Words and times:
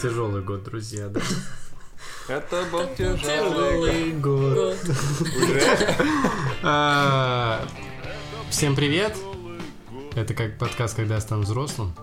тяжелый 0.00 0.42
год, 0.42 0.64
друзья, 0.64 1.08
да. 1.08 1.20
Это 2.28 2.64
был 2.70 2.86
тяжелый 2.96 4.12
год. 4.12 4.76
А, 6.62 7.64
Всем 8.50 8.74
привет. 8.74 9.16
Это 10.14 10.34
как 10.34 10.58
подкаст, 10.58 10.96
когда 10.96 11.14
я 11.16 11.20
стану 11.20 11.42
взрослым. 11.42 11.94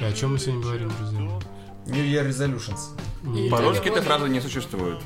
И 0.00 0.04
о 0.04 0.12
чем 0.12 0.32
мы 0.32 0.38
сегодня 0.38 0.62
говорим, 0.62 0.92
друзья? 0.98 1.18
New 1.86 2.04
Year 2.04 2.28
Resolutions. 2.28 3.50
По-русски 3.50 3.88
этой 3.88 4.02
фразы 4.02 4.28
не 4.28 4.40
существует. 4.40 4.98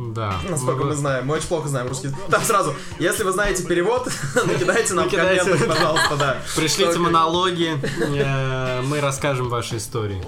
Да. 0.00 0.36
Насколько 0.48 0.84
Мы- 0.84 0.90
мы 0.90 0.94
знаем. 0.94 1.26
Мы 1.26 1.34
очень 1.34 1.48
плохо 1.48 1.68
знаем 1.68 1.88
русский. 1.88 2.10
Там 2.30 2.40
сразу, 2.44 2.72
если 3.00 3.24
вы 3.24 3.32
знаете 3.32 3.64
перевод, 3.66 4.08
накидайте 4.46 4.94
нам 4.94 5.10
комментах, 5.10 5.66
пожалуйста, 5.66 6.16
да. 6.16 6.36
Пришлите 6.54 6.98
монологи, 7.00 7.76
э, 8.00 8.82
мы 8.82 9.00
расскажем 9.00 9.48
ваши 9.48 9.78
истории. 9.78 10.22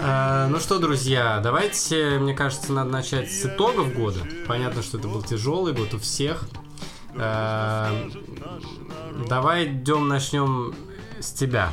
Э, 0.00 0.48
Ну 0.50 0.58
что, 0.58 0.80
друзья, 0.80 1.38
давайте, 1.40 2.18
мне 2.18 2.34
кажется, 2.34 2.72
надо 2.72 2.90
начать 2.90 3.30
с 3.32 3.46
итогов 3.46 3.94
года. 3.94 4.20
Понятно, 4.48 4.82
что 4.82 4.98
это 4.98 5.06
был 5.06 5.22
тяжелый 5.22 5.72
год 5.72 5.94
у 5.94 5.98
всех. 6.00 6.44
Э, 7.14 8.10
Давай 9.28 9.66
идем, 9.66 10.08
начнем 10.08 10.74
с 11.20 11.30
тебя. 11.30 11.72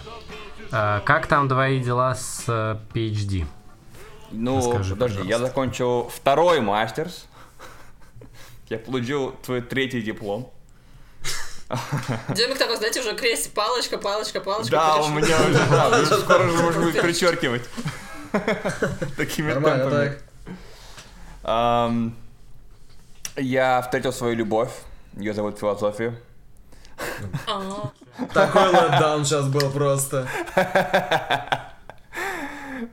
Как 0.69 1.25
там 1.27 1.49
твои 1.49 1.79
дела 1.81 2.13
с 2.13 2.43
PhD? 2.93 3.45
Ну, 4.31 4.57
Расскажи, 4.57 4.95
подожди, 4.95 5.17
я 5.17 5.23
пожалуйста. 5.23 5.47
закончил 5.47 6.09
второй 6.09 6.61
мастерс. 6.61 7.25
Я 8.69 8.79
получил 8.79 9.31
твой 9.43 9.61
третий 9.61 10.01
диплом. 10.01 10.51
Демик 12.29 12.57
такой, 12.57 12.77
знаете, 12.77 13.01
уже 13.01 13.15
крест, 13.15 13.53
палочка, 13.53 13.97
палочка, 13.97 14.39
палочка. 14.41 14.71
Да, 14.71 14.95
у 14.97 15.09
меня 15.09 15.39
уже, 15.41 15.69
да, 15.69 15.89
уже 16.01 16.17
скоро 16.19 16.49
же 16.49 16.57
можно 16.57 16.81
будет 16.81 17.01
перечеркивать. 17.01 17.63
Такими 19.17 19.51
Нормально, 19.53 20.17
темпами. 21.43 22.13
Я 23.37 23.81
встретил 23.81 24.13
свою 24.13 24.35
любовь. 24.35 24.71
Ее 25.13 25.33
зовут 25.33 25.59
Философия. 25.59 26.19
А, 27.47 27.91
Такой 28.33 28.71
летдаун 28.71 29.25
сейчас 29.25 29.47
был 29.47 29.69
просто. 29.71 30.27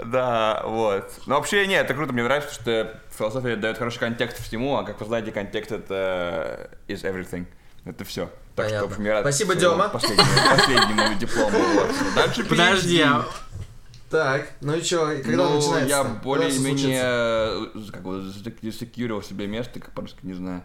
Да, 0.05 0.63
вот. 0.65 1.11
Но 1.27 1.37
вообще, 1.37 1.67
нет, 1.67 1.85
это 1.85 1.95
круто, 1.95 2.13
мне 2.13 2.23
нравится, 2.23 2.55
что 2.55 3.01
философия 3.11 3.57
дает 3.57 3.79
хороший 3.79 3.99
контекст 3.99 4.39
всему, 4.39 4.77
а 4.77 4.85
как 4.85 5.01
вы 5.01 5.07
знаете, 5.07 5.33
контекст 5.33 5.73
это 5.73 6.71
is 6.87 7.03
everything. 7.03 7.47
Это 7.85 8.05
все. 8.05 8.31
Так 8.55 8.67
что, 8.67 8.75
Понятно. 8.77 8.89
в 8.89 8.91
общем, 8.91 9.05
я 9.05 9.13
рад 9.15 9.23
Спасибо, 9.23 9.55
Дема. 9.55 9.89
Последнему, 9.89 10.29
последнему 10.51 11.15
диплому. 11.19 11.59
Вот. 11.59 11.91
Дальше 12.15 12.45
Подожди, 12.45 13.01
а 13.01 13.25
Так, 14.11 14.49
ну 14.61 14.75
и 14.75 14.83
чё, 14.83 15.07
когда 15.23 15.45
ну, 15.45 15.57
начинается? 15.57 15.89
я 15.89 16.05
более-менее 16.05 17.01
э, 17.03 17.67
как 17.93 18.03
бы 18.03 18.21
засекьюрил 18.23 19.23
себе 19.23 19.47
место, 19.47 19.81
как 19.81 19.93
по-русски 19.93 20.19
не 20.23 20.35
знаю, 20.35 20.63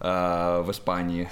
э, 0.00 0.62
в 0.62 0.70
Испании. 0.70 1.28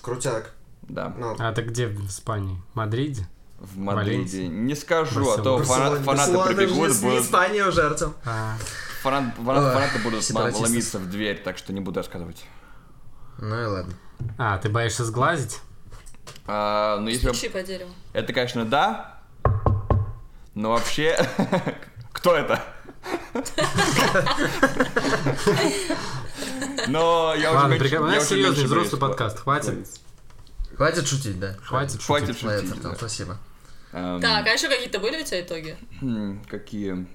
Крутяк. 0.00 0.52
Да, 0.82 1.14
Ну, 1.18 1.36
а 1.38 1.52
ты 1.52 1.62
где 1.62 1.86
в 1.86 2.06
Испании? 2.06 2.56
В 2.72 2.76
Мадриде? 2.76 3.26
В 3.58 3.76
Мадриде. 3.78 4.46
Не 4.48 4.74
скажу, 4.74 5.30
а 5.30 5.38
то 5.38 5.62
фанаты 5.62 6.00
Барселона, 6.04 6.46
прибегут, 6.46 6.96
будут, 7.00 7.24
Испания 7.24 7.64
уже, 7.64 7.82
Артем. 7.86 8.14
А, 8.24 8.56
фанат- 9.02 9.34
фанат- 9.36 9.64
Ой, 9.66 9.72
фанаты 9.72 9.98
будут 9.98 10.30
ломиться 10.60 10.98
в 10.98 11.10
дверь, 11.10 11.42
так 11.42 11.58
что 11.58 11.72
не 11.72 11.80
буду 11.80 11.98
рассказывать. 12.00 12.44
Ну 13.38 13.60
и 13.60 13.66
ладно. 13.66 13.94
а, 14.36 14.58
ты 14.58 14.68
боишься 14.68 15.04
сглазить? 15.04 15.60
А, 16.46 16.98
ну, 16.98 17.08
если... 17.08 17.28
стучи 17.28 17.48
по 17.48 17.62
дереву. 17.62 17.90
Это, 18.12 18.32
конечно, 18.32 18.64
да, 18.64 19.20
но 20.54 20.70
вообще... 20.70 21.16
Кто 22.12 22.34
это? 22.34 22.62
Но 26.88 27.34
я 27.36 27.50
уже... 27.50 27.58
Ладно, 27.60 27.74
меньше- 27.74 27.88
прикольно. 27.88 28.06
У 28.06 28.10
нас 28.10 28.24
уже 28.24 28.28
серьезный 28.28 28.64
взрослый 28.64 29.00
подкаст. 29.00 29.38
Хватит, 29.40 29.86
Хватит 30.76 31.06
шутить, 31.06 31.38
да. 31.38 31.54
хватит 31.62 32.02
Хватит 32.02 32.28
шутить. 32.28 32.42
Молодец, 32.44 32.70
шутить, 32.74 32.96
спасибо. 32.96 33.38
Эм, 33.92 34.20
Так, 34.20 34.46
а 34.46 34.50
еще 34.50 34.68
какие-то 34.68 34.98
были 35.00 35.20
у 35.20 35.24
тебя 35.24 35.40
итоги? 35.40 35.76
хм, 36.00 36.42
Какие? 36.48 37.06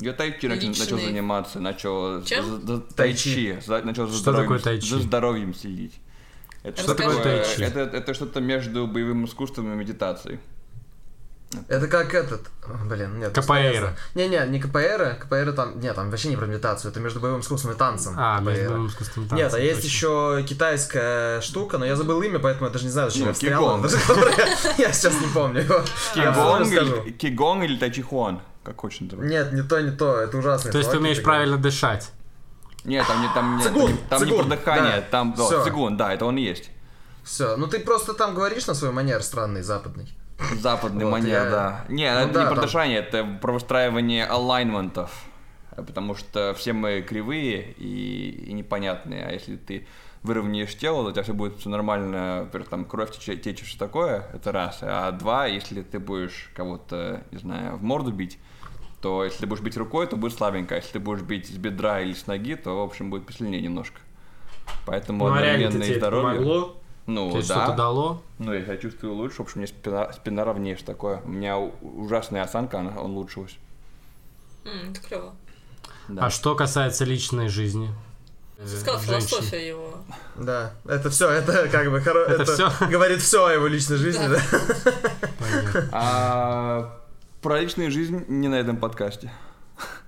Я 0.00 0.12
тайчи 0.12 0.46
начал, 0.46 0.98
заниматься, 0.98 1.58
начал... 1.58 2.22
Чем? 2.22 2.82
Тайчи. 2.96 3.58
Начал 3.66 4.06
за 4.06 4.12
Что 4.12 4.22
здоровьем, 4.22 4.42
такое 4.44 4.58
тайчи? 4.60 4.88
За 4.88 5.00
здоровьем 5.00 5.54
следить. 5.54 5.94
Это 6.62 6.82
Что 6.82 6.94
такое 6.94 7.22
тайчи? 7.22 7.62
Это, 7.62 7.80
это 7.80 8.14
что-то 8.14 8.40
между 8.40 8.86
боевым 8.86 9.24
искусством 9.24 9.72
и 9.72 9.76
медитацией. 9.76 10.38
Это 11.68 11.88
как 11.88 12.12
этот... 12.12 12.42
Блин, 12.84 13.18
нет. 13.18 13.32
КПР. 13.32 13.96
Не-не, 14.14 14.46
не 14.48 14.60
КПР, 14.60 15.16
КПР 15.20 15.52
там... 15.52 15.80
Нет, 15.80 15.96
там 15.96 16.10
вообще 16.10 16.28
не 16.28 16.36
про 16.36 16.44
медитацию, 16.46 16.90
это 16.90 17.00
между 17.00 17.20
боевым 17.20 17.40
искусством 17.40 17.72
и 17.72 17.74
танцем. 17.74 18.14
А, 18.18 18.38
КПР. 18.38 18.50
между 18.50 18.64
боевым 18.68 18.86
искусством 18.88 19.24
и 19.24 19.34
Нет, 19.34 19.46
а 19.46 19.50
танцем, 19.50 19.60
есть 19.60 19.82
точно. 19.82 19.86
еще 19.86 20.44
китайская 20.46 21.40
штука, 21.40 21.78
но 21.78 21.86
я 21.86 21.96
забыл 21.96 22.20
имя, 22.20 22.38
поэтому 22.38 22.66
я 22.66 22.72
даже 22.72 22.84
не 22.84 22.90
знаю, 22.90 23.10
зачем 23.10 23.28
Ну, 23.28 23.32
я 23.32 23.50
кигонг. 23.50 23.86
Я 24.78 24.92
сейчас 24.92 25.14
не 25.20 25.26
помню 25.28 25.62
его. 25.62 25.82
Кигонг 27.18 27.64
или, 27.64 27.78
тайчихуан? 27.78 28.40
Как 28.62 28.78
хочешь 28.78 29.00
называть. 29.00 29.30
Нет, 29.30 29.52
не 29.54 29.62
то, 29.62 29.80
не 29.80 29.90
то, 29.92 30.18
это 30.18 30.36
ужасно. 30.36 30.70
То 30.70 30.78
есть 30.78 30.90
ты 30.90 30.98
умеешь 30.98 31.22
правильно 31.22 31.56
дышать? 31.56 32.10
Нет, 32.84 33.06
там 33.06 33.22
не, 33.22 33.28
там, 33.34 33.56
не- 33.56 33.64
там, 33.64 33.74
не- 33.74 33.96
там 34.08 34.20
не 34.22 34.26
цигун, 34.26 34.46
про 34.48 34.56
дыхание, 34.56 35.06
там 35.10 35.34
да, 35.36 35.64
цигун, 35.64 35.96
да, 35.96 36.12
это 36.12 36.26
он 36.26 36.36
есть. 36.36 36.70
Все, 37.24 37.56
ну 37.56 37.66
ты 37.66 37.80
просто 37.80 38.14
там 38.14 38.34
говоришь 38.34 38.66
на 38.66 38.74
свой 38.74 38.90
манер 38.92 39.22
странный, 39.22 39.62
западный. 39.62 40.08
Западный 40.60 41.04
Вот, 41.04 41.12
манер, 41.12 41.28
я- 41.44 41.50
да. 41.50 41.84
Не, 41.88 42.10
Ну 42.12 42.20
это 42.20 42.32
да, 42.32 42.40
не 42.44 42.54
про 42.54 42.66
там- 42.66 42.90
это 42.90 43.24
про 43.40 43.52
выстраивание 43.52 44.24
алайнментов. 44.24 45.24
Потому 45.76 46.14
что 46.16 46.54
все 46.58 46.72
мы 46.72 47.02
кривые 47.02 47.72
и, 47.72 48.46
и 48.48 48.52
непонятные. 48.52 49.24
А 49.26 49.30
если 49.32 49.56
ты 49.56 49.86
выровняешь 50.24 50.74
тело, 50.76 51.04
то 51.04 51.10
у 51.10 51.12
тебя 51.12 51.22
все 51.22 51.34
будет 51.34 51.58
все 51.58 51.68
нормально, 51.68 52.40
во-первых, 52.44 52.68
там 52.68 52.84
кровь 52.84 53.10
тече- 53.16 53.36
течет, 53.36 53.66
что 53.68 53.78
такое, 53.78 54.24
это 54.34 54.50
раз. 54.50 54.78
А 54.82 55.12
два, 55.12 55.46
если 55.46 55.82
ты 55.82 56.00
будешь 56.00 56.50
кого-то, 56.54 57.22
не 57.30 57.38
знаю, 57.38 57.76
в 57.76 57.82
морду 57.84 58.10
бить, 58.10 58.38
то 59.00 59.24
если 59.24 59.40
ты 59.40 59.46
будешь 59.46 59.62
бить 59.62 59.76
рукой, 59.76 60.08
то 60.08 60.16
будет 60.16 60.32
слабенько. 60.34 60.74
А 60.74 60.78
если 60.78 60.94
ты 60.94 60.98
будешь 60.98 61.22
бить 61.22 61.46
с 61.46 61.52
бедра 61.56 62.00
или 62.00 62.12
с 62.14 62.26
ноги, 62.26 62.56
то, 62.56 62.76
в 62.80 62.82
общем, 62.82 63.10
будет 63.10 63.26
посильнее 63.26 63.60
немножко. 63.62 64.00
Поэтому 64.86 65.28
Ну, 65.28 65.34
а 65.34 65.40
реально 65.40 65.70
тебе 65.70 65.94
здоровье. 65.96 66.40
помогло? 66.40 66.76
Ну, 67.08 67.30
Тебе 67.30 67.40
да. 67.40 67.54
что-то 67.54 67.72
дало? 67.72 68.22
Ну, 68.38 68.52
я 68.52 68.62
себя 68.62 68.76
чувствую 68.76 69.14
лучше, 69.14 69.36
в 69.38 69.40
общем, 69.40 69.54
у 69.56 69.58
меня 69.60 69.66
спина, 69.66 70.12
спина 70.12 70.44
ровнее, 70.44 70.76
что 70.76 70.84
такое. 70.86 71.22
У 71.24 71.28
меня 71.28 71.56
ужасная 71.58 72.42
осанка, 72.42 72.80
она, 72.80 73.00
он 73.00 73.12
улучшилась. 73.12 73.56
М, 74.66 74.90
это 74.90 75.00
клево. 75.00 75.34
Да. 76.08 76.26
А 76.26 76.30
что 76.30 76.54
касается 76.54 77.06
личной 77.06 77.48
жизни? 77.48 77.88
Ты 78.58 78.66
сказал 78.68 79.00
философия 79.00 79.68
его. 79.68 79.94
Да, 80.36 80.72
это 80.84 81.08
все, 81.08 81.30
это 81.30 81.68
как 81.68 81.90
бы 81.90 82.00
хоро... 82.02 82.26
Это 82.26 82.44
всё? 82.44 82.70
говорит 82.90 83.22
все 83.22 83.46
о 83.46 83.52
его 83.52 83.66
личной 83.68 83.96
жизни, 83.96 84.26
Да. 84.28 84.36
да. 84.84 84.92
Понятно. 85.38 85.88
А 85.92 86.98
про 87.40 87.58
личную 87.60 87.90
жизнь 87.90 88.26
не 88.28 88.48
на 88.48 88.56
этом 88.56 88.76
подкасте. 88.76 89.32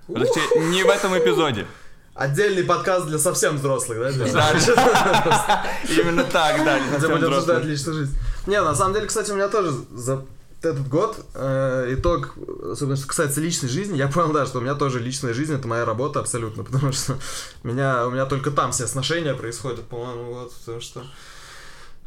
Точнее, 0.05 0.69
не 0.69 0.83
в 0.83 0.89
этом 0.89 1.17
эпизоде. 1.17 1.65
Отдельный 2.13 2.63
подкаст 2.63 3.07
для 3.07 3.17
совсем 3.17 3.55
взрослых, 3.55 3.99
да? 3.99 4.09
Именно 5.89 6.25
так, 6.25 6.63
да, 6.65 6.79
Где 6.97 7.07
будем 7.07 7.27
обсуждать 7.27 7.63
личную 7.63 7.99
жизнь. 7.99 8.17
Не, 8.47 8.61
на 8.61 8.75
самом 8.75 8.93
деле, 8.93 9.07
кстати, 9.07 9.31
у 9.31 9.35
меня 9.35 9.47
тоже 9.47 9.73
за 9.91 10.25
этот 10.61 10.87
год 10.89 11.17
э, 11.33 11.95
итог, 11.97 12.35
особенно 12.71 12.95
что 12.95 13.07
касается 13.07 13.41
личной 13.41 13.69
жизни, 13.69 13.97
я 13.97 14.07
понял, 14.07 14.31
да, 14.31 14.45
что 14.45 14.59
у 14.59 14.61
меня 14.61 14.75
тоже 14.75 14.99
личная 14.99 15.33
жизнь 15.33 15.53
это 15.55 15.67
моя 15.67 15.85
работа 15.85 16.19
абсолютно, 16.19 16.63
потому 16.65 16.91
что 16.91 17.17
меня, 17.63 18.05
у 18.05 18.11
меня 18.11 18.25
только 18.25 18.51
там 18.51 18.71
все 18.71 18.87
сношения 18.87 19.33
происходят, 19.33 19.87
по-моему, 19.87 20.33
вот, 20.33 20.53
потому 20.53 20.81
что 20.81 21.03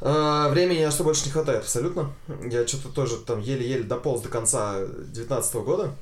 э, 0.00 0.48
времени 0.50 0.84
на 0.84 0.90
что 0.90 1.02
больше 1.02 1.24
не 1.24 1.32
хватает 1.32 1.62
абсолютно. 1.62 2.12
Я 2.44 2.66
что-то 2.66 2.90
тоже 2.90 3.16
там 3.16 3.40
еле-еле 3.40 3.84
дополз 3.84 4.22
до 4.22 4.28
конца 4.28 4.80
2019 4.80 5.54
года. 5.56 5.92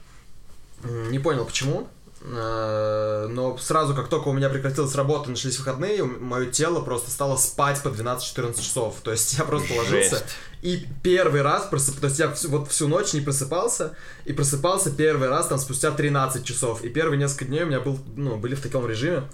Не 0.85 1.21
понял 1.21 1.45
почему. 1.45 1.89
Э, 2.25 3.27
Но 3.29 3.57
сразу, 3.59 3.95
как 3.95 4.09
только 4.09 4.29
у 4.29 4.33
меня 4.33 4.49
прекратилась 4.49 4.95
работа, 4.95 5.31
начались 5.31 5.59
выходные, 5.59 6.05
мое 6.05 6.47
тело 6.47 6.81
просто 6.81 7.11
стало 7.11 7.37
спать 7.37 7.83
по 7.83 7.89
12-14 7.89 8.61
часов. 8.61 8.97
То 9.03 9.11
есть 9.11 9.35
я 9.39 9.45
просто 9.45 9.75
ложился 9.75 10.17
Жесть. 10.17 10.25
и 10.63 10.87
первый 11.03 11.43
раз 11.43 11.67
просып... 11.67 11.99
То 11.99 12.07
есть 12.07 12.19
я 12.19 12.31
всю, 12.33 12.49
вот 12.51 12.71
всю 12.71 12.89
ночь 12.89 13.13
не 13.13 13.21
просыпался, 13.21 13.97
и 14.25 14.33
просыпался 14.33 14.91
первый 14.91 15.29
раз 15.29 15.49
там 15.49 15.59
спустя 15.59 15.91
13 15.91 16.45
часов. 16.45 16.85
И 16.85 16.89
первые 16.89 17.19
несколько 17.19 17.47
дней 17.47 17.63
у 17.65 17.67
меня 17.67 17.81
был, 17.81 17.99
ну, 18.17 18.37
были 18.37 18.55
в 18.55 18.61
таком 18.61 18.87
режиме, 18.87 19.25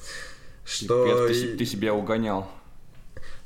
что... 0.65 1.27
Пипец, 1.27 1.41
ты, 1.43 1.57
ты 1.59 1.67
себя 1.67 1.93
угонял. 1.93 2.49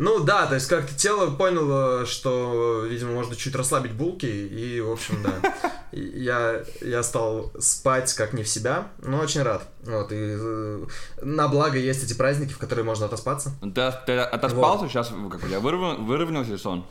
Ну 0.02 0.18
да, 0.18 0.46
то 0.46 0.56
есть 0.56 0.66
как-то 0.66 0.92
тело 0.96 1.30
поняло, 1.30 2.06
что, 2.06 2.84
видимо, 2.84 3.12
можно 3.12 3.36
чуть 3.36 3.54
расслабить 3.54 3.92
булки, 3.92 4.26
и, 4.26 4.80
в 4.80 4.90
общем, 4.90 5.22
да. 5.22 5.54
Я, 5.92 6.64
я 6.80 7.02
стал 7.02 7.52
спать 7.60 8.12
как 8.14 8.32
не 8.32 8.42
в 8.42 8.48
себя, 8.48 8.88
но 9.02 9.18
очень 9.18 9.42
рад. 9.42 9.62
Вот, 9.82 10.10
и 10.10 10.16
э, 10.16 10.86
на 11.20 11.48
благо 11.48 11.76
есть 11.76 12.02
эти 12.02 12.14
праздники, 12.14 12.54
в 12.54 12.58
которые 12.58 12.82
можно 12.82 13.04
отоспаться. 13.04 13.52
Ты, 13.60 13.92
ты 14.06 14.18
отоспался, 14.18 14.88
сейчас 14.88 15.12
как, 15.30 15.42
тебя 15.42 15.58
вырв- 15.58 16.02
выровнялся 16.06 16.56
сон? 16.56 16.86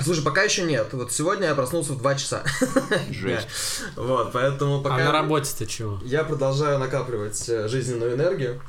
Слушай, 0.00 0.22
пока 0.22 0.44
еще 0.44 0.62
нет. 0.62 0.86
Вот 0.92 1.10
сегодня 1.10 1.48
я 1.48 1.56
проснулся 1.56 1.94
в 1.94 1.98
2 1.98 2.14
часа. 2.14 2.44
Жесть. 3.10 3.48
Вот, 3.96 4.32
поэтому 4.32 4.82
пока... 4.82 4.94
А 4.94 4.98
на 4.98 5.12
работе-то 5.12 5.66
чего? 5.66 6.00
Я 6.04 6.22
продолжаю 6.22 6.78
накапливать 6.78 7.48
э, 7.48 7.66
жизненную 7.66 8.14
энергию. 8.14 8.62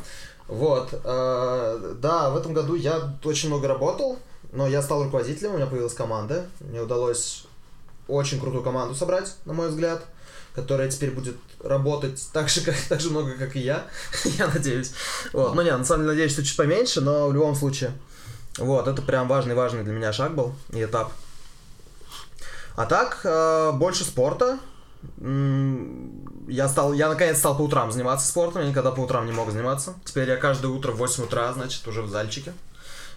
Вот. 0.47 0.89
э, 0.92 1.94
Да, 2.01 2.30
в 2.30 2.38
этом 2.38 2.53
году 2.53 2.75
я 2.75 3.13
очень 3.24 3.50
много 3.50 3.68
работал, 3.68 4.19
но 4.51 4.68
я 4.68 4.81
стал 4.81 5.03
руководителем, 5.03 5.53
у 5.53 5.56
меня 5.57 5.65
появилась 5.68 5.94
команда. 5.94 6.45
Мне 6.59 6.81
удалось 6.81 7.45
очень 8.07 8.39
крутую 8.39 8.63
команду 8.63 8.95
собрать, 8.95 9.36
на 9.45 9.53
мой 9.53 9.69
взгляд, 9.69 10.03
которая 10.53 10.89
теперь 10.89 11.12
будет 11.12 11.36
работать 11.63 12.27
так 12.31 12.50
же, 12.50 12.62
как, 12.65 12.75
так 12.88 13.01
же 13.01 13.09
много, 13.09 13.33
как 13.33 13.56
и 13.56 13.59
я, 13.59 13.86
я 14.24 14.47
надеюсь. 14.47 14.94
Вот. 15.33 15.56
Ну, 15.56 15.62
не, 15.62 15.75
на 15.75 15.83
самом 15.83 16.03
деле, 16.03 16.13
надеюсь, 16.13 16.31
что 16.33 16.44
чуть 16.44 16.57
поменьше, 16.57 17.01
но 17.01 17.27
в 17.27 17.33
любом 17.33 17.56
случае. 17.56 17.91
Вот, 18.57 18.88
это 18.88 19.01
прям 19.01 19.27
важный-важный 19.27 19.83
для 19.83 19.94
меня 19.94 20.13
шаг 20.13 20.33
был 20.33 20.56
и 20.71 20.83
этап. 20.83 21.12
А 22.75 22.86
так, 22.86 23.21
э, 23.24 23.71
больше 23.74 24.03
спорта. 24.03 24.59
Я 26.48 26.68
стал, 26.68 26.94
я 26.94 27.10
наконец 27.10 27.38
стал 27.40 27.57
по 27.57 27.63
утрам 27.63 27.92
заниматься 27.92 28.28
спортом, 28.28 28.62
я 28.62 28.69
никогда 28.69 28.92
по 28.92 29.02
утрам 29.02 29.25
не 29.25 29.31
мог 29.31 29.52
заниматься. 29.52 29.96
Теперь 30.06 30.30
я 30.30 30.38
каждое 30.38 30.68
утро 30.68 30.92
в 30.92 30.98
8 30.98 31.24
утра, 31.24 31.52
значит, 31.54 31.88
уже 31.88 32.02
в 32.02 32.10
зальчике. 32.10 32.54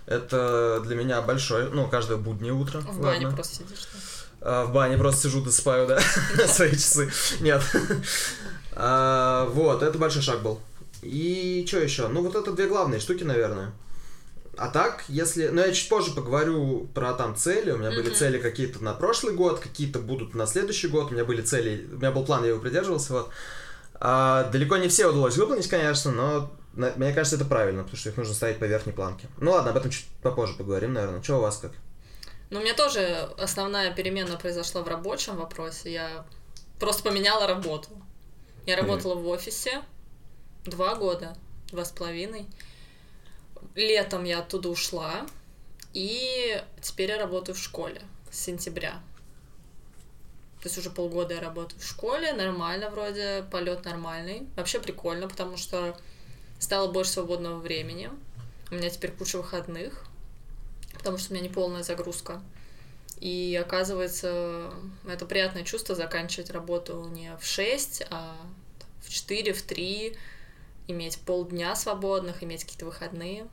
Это 0.06 0.80
для 0.84 0.96
меня 0.96 1.20
большое, 1.20 1.68
ну, 1.68 1.86
каждое 1.86 2.16
буднее 2.16 2.54
утро. 2.54 2.80
В 2.80 3.00
бане 3.00 3.26
ладно. 3.26 3.36
просто 3.36 3.56
сидишь. 3.56 3.86
да? 3.92 3.98
А, 4.40 4.64
в 4.64 4.72
бане 4.72 4.96
просто 4.96 5.28
сижу, 5.28 5.42
досыпаю, 5.42 5.86
да, 5.86 6.00
свои 6.46 6.72
часы. 6.72 7.10
Нет. 7.40 7.62
А, 8.72 9.46
Вот, 9.46 9.82
это 9.82 9.98
большой 9.98 10.22
шаг 10.22 10.42
был. 10.42 10.60
И 11.02 11.64
что 11.68 11.78
еще? 11.78 12.08
Ну, 12.08 12.22
вот 12.22 12.34
это 12.34 12.52
две 12.52 12.66
главные 12.66 13.00
штуки, 13.00 13.24
наверное. 13.24 13.72
А 14.58 14.68
так, 14.68 15.04
если... 15.08 15.48
Ну, 15.48 15.60
я 15.64 15.72
чуть 15.72 15.88
позже 15.88 16.12
поговорю 16.12 16.88
про 16.94 17.12
там 17.14 17.36
цели. 17.36 17.70
У 17.70 17.78
меня 17.78 17.90
были 17.90 18.08
Мгм. 18.08 18.14
цели 18.14 18.38
какие-то 18.38 18.82
на 18.82 18.92
прошлый 18.92 19.34
год, 19.34 19.60
какие-то 19.60 19.98
будут 20.00 20.34
на 20.34 20.46
следующий 20.46 20.88
год. 20.88 21.10
У 21.10 21.14
меня 21.14 21.24
были 21.24 21.42
цели... 21.42 21.86
У 21.92 21.96
меня 21.96 22.10
был 22.10 22.24
план, 22.24 22.42
я 22.42 22.50
его 22.50 22.60
придерживался, 22.60 23.12
вот. 23.12 23.30
А, 24.00 24.44
далеко 24.50 24.76
не 24.76 24.88
все 24.88 25.06
удалось 25.06 25.36
выполнить, 25.36 25.68
конечно, 25.68 26.12
но 26.12 26.52
на- 26.74 26.92
мне 26.96 27.12
кажется, 27.12 27.36
это 27.36 27.44
правильно, 27.44 27.82
потому 27.82 27.98
что 27.98 28.08
их 28.10 28.16
нужно 28.16 28.34
ставить 28.34 28.58
по 28.58 28.64
верхней 28.64 28.92
планке. 28.92 29.28
Ну 29.38 29.50
ладно, 29.52 29.70
об 29.70 29.76
этом 29.76 29.90
чуть 29.90 30.06
попозже 30.22 30.54
поговорим, 30.54 30.92
наверное. 30.92 31.22
Что 31.22 31.38
у 31.38 31.40
вас 31.40 31.58
как? 31.58 31.72
Ну, 32.50 32.60
у 32.60 32.62
меня 32.62 32.74
тоже 32.74 33.28
основная 33.38 33.92
перемена 33.94 34.36
произошла 34.36 34.82
в 34.82 34.88
рабочем 34.88 35.36
вопросе. 35.36 35.92
Я 35.92 36.24
просто 36.80 37.02
поменяла 37.02 37.46
работу. 37.46 37.90
Я 38.66 38.76
работала 38.76 39.14
в 39.14 39.26
офисе 39.28 39.82
два 40.64 40.94
года, 40.94 41.36
два 41.70 41.84
с 41.84 41.90
половиной. 41.90 42.46
Летом 43.74 44.24
я 44.24 44.40
оттуда 44.40 44.68
ушла, 44.68 45.26
и 45.92 46.62
теперь 46.80 47.10
я 47.10 47.18
работаю 47.18 47.54
в 47.54 47.58
школе 47.58 48.02
с 48.30 48.38
сентября. 48.40 49.00
То 50.60 50.66
есть 50.66 50.78
уже 50.78 50.90
полгода 50.90 51.34
я 51.34 51.40
работаю 51.40 51.80
в 51.80 51.84
школе, 51.84 52.32
нормально 52.32 52.90
вроде, 52.90 53.44
полет 53.50 53.84
нормальный. 53.84 54.48
Вообще 54.56 54.80
прикольно, 54.80 55.28
потому 55.28 55.56
что 55.56 55.96
стало 56.58 56.90
больше 56.90 57.12
свободного 57.12 57.58
времени. 57.58 58.10
У 58.70 58.74
меня 58.74 58.90
теперь 58.90 59.12
куча 59.12 59.36
выходных, 59.36 60.04
потому 60.94 61.16
что 61.16 61.30
у 61.30 61.34
меня 61.34 61.44
не 61.46 61.52
полная 61.52 61.84
загрузка. 61.84 62.42
И 63.20 63.58
оказывается, 63.60 64.72
это 65.06 65.26
приятное 65.26 65.64
чувство 65.64 65.94
заканчивать 65.94 66.50
работу 66.50 67.08
не 67.12 67.36
в 67.36 67.44
6, 67.44 68.04
а 68.10 68.36
в 69.00 69.10
4, 69.10 69.52
в 69.52 69.62
3, 69.62 70.16
иметь 70.88 71.20
полдня 71.20 71.76
свободных, 71.76 72.42
иметь 72.42 72.64
какие-то 72.64 72.86
выходные. 72.86 73.46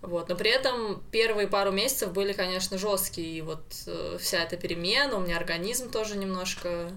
Вот. 0.00 0.28
Но 0.28 0.36
при 0.36 0.50
этом 0.50 1.02
первые 1.10 1.48
пару 1.48 1.72
месяцев 1.72 2.12
были, 2.12 2.32
конечно, 2.32 2.78
жесткие. 2.78 3.38
И 3.38 3.40
вот 3.40 3.62
э, 3.86 4.18
вся 4.20 4.42
эта 4.42 4.56
перемена, 4.56 5.16
у 5.16 5.20
меня 5.20 5.36
организм 5.36 5.90
тоже 5.90 6.16
немножко 6.16 6.90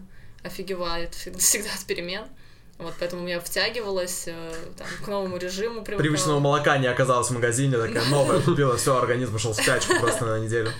офигевает 0.43 1.15
всегда, 1.15 1.39
всегда 1.39 1.69
от 1.73 1.85
перемен. 1.85 2.25
Вот, 2.77 2.93
поэтому 2.99 3.27
я 3.27 3.39
втягивалась 3.39 4.25
э, 4.27 4.53
там, 4.77 4.87
к 5.03 5.07
новому 5.07 5.37
режиму. 5.37 5.83
привыкала. 5.83 5.97
Привычного 5.97 6.39
молока 6.39 6.77
не 6.77 6.85
оказалось 6.85 7.29
в 7.29 7.33
магазине, 7.33 7.75
такая 7.77 8.05
новая 8.05 8.39
купила, 8.39 8.77
все, 8.77 8.97
организм 8.97 9.33
пошел 9.33 9.53
в 9.53 9.55
спячку 9.55 9.95
просто 9.99 10.25
на 10.25 10.39
неделю. 10.39 10.71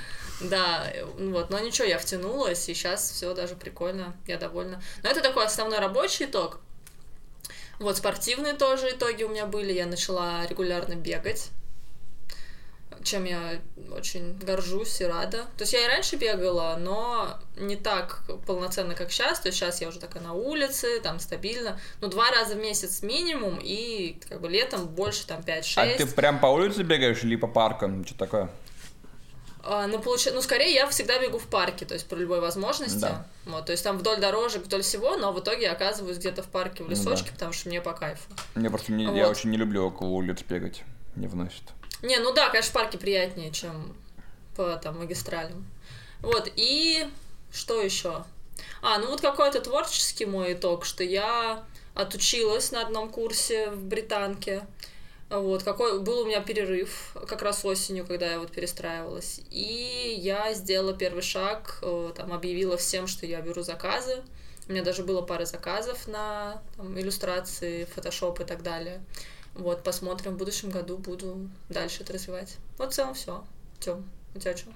Да, 0.42 0.86
э, 0.94 1.06
вот, 1.06 1.50
но 1.50 1.60
ничего, 1.60 1.88
я 1.88 1.98
втянулась, 1.98 2.70
и 2.70 2.76
сейчас 2.76 3.10
все 3.10 3.34
даже 3.34 3.56
прикольно, 3.56 4.16
я 4.28 4.38
довольна. 4.38 4.82
Но 5.02 5.10
это 5.10 5.22
такой 5.22 5.46
основной 5.46 5.80
рабочий 5.80 6.26
итог. 6.26 6.60
Вот, 7.80 7.98
спортивные 7.98 8.54
тоже 8.54 8.92
итоги 8.92 9.24
у 9.24 9.30
меня 9.30 9.46
были. 9.46 9.72
Я 9.72 9.86
начала 9.86 10.46
регулярно 10.48 10.96
бегать, 10.96 11.50
чем 13.04 13.26
я 13.26 13.60
очень 13.92 14.38
горжусь 14.40 15.00
и 15.00 15.06
рада. 15.06 15.44
То 15.58 15.62
есть 15.62 15.74
я 15.74 15.86
и 15.86 15.88
раньше 15.88 16.16
бегала, 16.16 16.76
но 16.80 17.40
не 17.56 17.76
так 17.76 18.24
полноценно, 18.46 18.96
как 18.96 19.12
сейчас. 19.12 19.40
То 19.40 19.50
есть 19.50 19.60
сейчас 19.60 19.80
я 19.82 19.90
уже 19.90 20.00
такая 20.00 20.24
на 20.24 20.34
улице, 20.34 21.00
там 21.02 21.20
стабильно. 21.20 21.80
Ну, 22.02 22.08
два 22.08 22.32
раза 22.32 22.56
в 22.56 22.58
месяц 22.58 23.04
минимум, 23.04 23.60
и 23.62 24.20
как 24.28 24.42
бы 24.42 24.50
летом 24.50 24.88
больше, 24.88 25.28
там, 25.28 25.42
5-6. 25.42 25.74
А 25.78 25.98
ты 25.98 26.08
прям 26.08 26.40
по 26.40 26.48
улице 26.48 26.84
бегаешь 26.84 27.24
или 27.24 27.36
по 27.36 27.48
паркам? 27.48 28.06
Что 28.06 28.18
такое? 28.18 28.50
А, 29.64 29.88
ну, 29.88 30.00
получается, 30.00 30.36
ну, 30.36 30.42
скорее 30.42 30.74
я 30.74 30.88
всегда 30.88 31.20
бегу 31.20 31.38
в 31.40 31.48
парке, 31.48 31.86
то 31.86 31.94
есть 31.94 32.08
при 32.08 32.20
любой 32.20 32.40
возможности. 32.40 33.00
Да. 33.00 33.28
Вот, 33.46 33.66
то 33.66 33.72
есть 33.72 33.84
там 33.84 33.98
вдоль 33.98 34.20
дорожек, 34.20 34.64
вдоль 34.64 34.82
всего, 34.82 35.18
но 35.18 35.32
в 35.34 35.40
итоге 35.40 35.64
я 35.64 35.72
оказываюсь 35.74 36.18
где-то 36.18 36.44
в 36.44 36.48
парке, 36.48 36.84
в 36.84 36.88
Ну 36.88 36.92
лесочке, 36.92 37.28
да. 37.28 37.34
потому 37.34 37.54
что 37.54 37.70
мне 37.70 37.82
по 37.82 37.94
кайфу. 37.94 38.30
Мне 38.56 38.70
просто 38.70 38.92
не, 38.94 39.04
я 39.04 39.12
Вот. 39.28 39.32
очень 39.32 39.50
не 39.50 39.58
люблю 39.58 39.86
около 39.86 40.08
улиц 40.08 40.42
бегать. 40.48 40.84
Не 41.16 41.28
вносит. 41.28 41.64
Не, 42.02 42.20
ну 42.20 42.34
да, 42.34 42.50
конечно, 42.50 42.70
в 42.70 42.74
парке 42.74 42.98
приятнее, 42.98 43.52
чем 43.52 43.96
по 44.56 44.76
там 44.78 45.00
магистралям. 45.00 45.66
Вот, 46.22 46.50
и 46.56 47.08
что 47.52 47.82
еще? 47.82 48.24
А, 48.82 48.98
ну 49.00 49.08
вот 49.08 49.22
какой-то 49.22 49.62
творческий 49.62 50.26
мой 50.26 50.54
итог, 50.54 50.86
что 50.86 51.04
я 51.04 51.64
отучилась 51.96 52.72
на 52.72 52.82
одном 52.82 53.10
курсе 53.10 53.70
в 53.72 53.84
британке. 53.84 54.66
Вот, 55.30 55.64
какой 55.64 56.00
был 56.00 56.20
у 56.20 56.26
меня 56.26 56.42
перерыв 56.42 57.14
как 57.28 57.42
раз 57.42 57.66
осенью, 57.66 58.06
когда 58.06 58.32
я 58.32 58.40
вот 58.40 58.52
перестраивалась. 58.52 59.42
И 59.52 60.16
я 60.20 60.54
сделала 60.54 60.94
первый 60.94 61.22
шаг, 61.22 61.80
э, 61.82 62.12
там, 62.16 62.32
объявила 62.32 62.78
всем, 62.78 63.08
что 63.08 63.26
я 63.26 63.42
беру 63.42 63.62
заказы. 63.62 64.24
У 64.70 64.72
меня 64.72 64.84
даже 64.84 65.04
было 65.04 65.22
пара 65.22 65.46
заказов 65.46 66.08
на 66.08 66.62
там, 66.78 66.98
иллюстрации, 66.98 67.86
фотошоп 67.86 68.40
и 68.40 68.46
так 68.46 68.64
далее. 68.64 69.02
Вот, 69.54 69.84
посмотрим, 69.84 70.36
в 70.36 70.38
будущем 70.38 70.70
году 70.70 70.98
буду 70.98 71.50
дальше 71.68 72.04
это 72.04 72.14
развивать. 72.14 72.58
Вот 72.78 72.94
в 72.94 72.96
целом 72.96 73.14
все. 73.14 73.44
Тём, 73.80 74.06
у 74.34 74.40
тебя 74.40 74.56
что? 74.56 74.70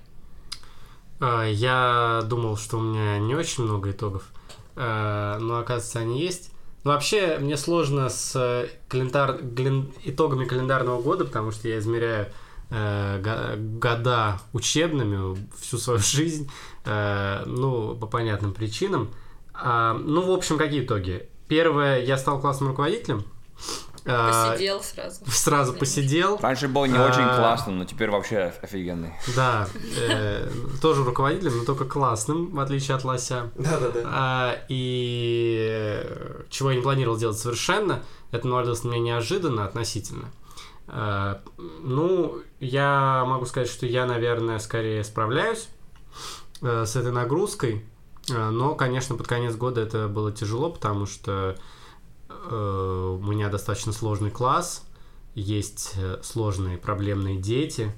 А, 1.22 1.46
Я 1.46 2.22
думал, 2.25 2.58
что 2.58 2.77
у 2.77 2.81
меня 2.81 3.20
не 3.20 3.36
очень 3.36 3.63
много 3.63 3.91
итогов, 3.91 4.29
а, 4.75 5.38
но 5.39 5.60
оказывается 5.60 6.00
они 6.00 6.20
есть. 6.20 6.51
Но 6.84 6.92
вообще 6.92 7.38
мне 7.40 7.58
сложно 7.58 8.10
с 8.10 8.34
э, 8.36 8.68
календар... 8.88 9.38
глен- 9.42 9.94
итогами 10.04 10.46
календарного 10.46 11.02
года, 11.02 11.26
потому 11.26 11.52
что 11.52 11.68
я 11.68 11.78
измеряю 11.78 12.28
э, 12.72 13.22
го- 13.22 13.80
года 13.80 14.40
учебными 14.54 15.38
всю 15.60 15.78
свою 15.78 16.00
жизнь, 16.04 16.50
э, 16.86 17.44
ну, 17.46 17.96
по 17.96 18.08
понятным 18.08 18.54
причинам. 18.54 19.12
А, 19.54 19.94
ну, 19.94 20.22
в 20.22 20.32
общем, 20.32 20.58
какие 20.58 20.84
итоги? 20.84 21.28
Первое, 21.48 22.02
я 22.04 22.18
стал 22.18 22.40
классным 22.40 22.70
руководителем. 22.70 23.26
А, 24.05 24.51
Посидел 24.51 24.81
сразу. 24.81 25.25
Сразу 25.27 25.74
посидел. 25.74 26.38
Раньше 26.41 26.67
был 26.67 26.86
не 26.86 26.98
А. 26.98 27.05
очень 27.05 27.24
классным, 27.24 27.77
но 27.77 27.86
теперь 27.86 28.10
вообще 28.10 28.53
офигенный. 28.62 29.13
Да, 29.36 29.67
э, 29.98 30.50
тоже 30.81 31.03
руководителем, 31.03 31.60
но 31.60 31.65
только 31.65 31.86
классным, 31.86 32.51
в 32.51 32.60
отличие 32.60 32.96
от 32.98 33.03
Лося. 33.03 33.51
Да-да-да. 33.55 34.01
А, 34.05 34.55
и 34.70 35.67
э, 35.70 36.43
чего 36.50 36.72
я 36.72 36.77
не 36.77 36.81
планировал 36.81 37.17
делать 37.17 37.38
совершенно, 37.38 38.01
это 38.31 38.48
навалилось 38.48 38.84
на 38.84 38.89
меня 38.89 39.01
неожиданно 39.15 39.65
относительно. 39.65 40.31
А, 40.88 41.41
ну, 41.58 42.39
я 42.60 43.24
могу 43.27 43.46
сказать, 43.46 43.70
что 43.70 43.86
я, 43.86 44.08
наверное, 44.08 44.58
скорее 44.58 45.03
справляюсь 45.03 45.67
э, 46.62 46.86
с 46.86 46.96
этой 46.96 47.12
нагрузкой, 47.12 47.86
но, 48.29 48.75
конечно, 48.75 49.15
под 49.15 49.27
конец 49.27 49.55
года 49.55 49.81
это 49.81 50.08
было 50.08 50.31
тяжело, 50.31 50.70
потому 50.70 51.05
что 51.08 51.58
у 52.50 53.32
меня 53.32 53.50
достаточно 53.50 53.92
сложный 53.94 54.32
класс, 54.32 54.84
есть 55.36 55.94
э, 55.98 56.20
сложные 56.24 56.78
проблемные 56.78 57.38
дети, 57.38 57.84
э, 57.84 57.92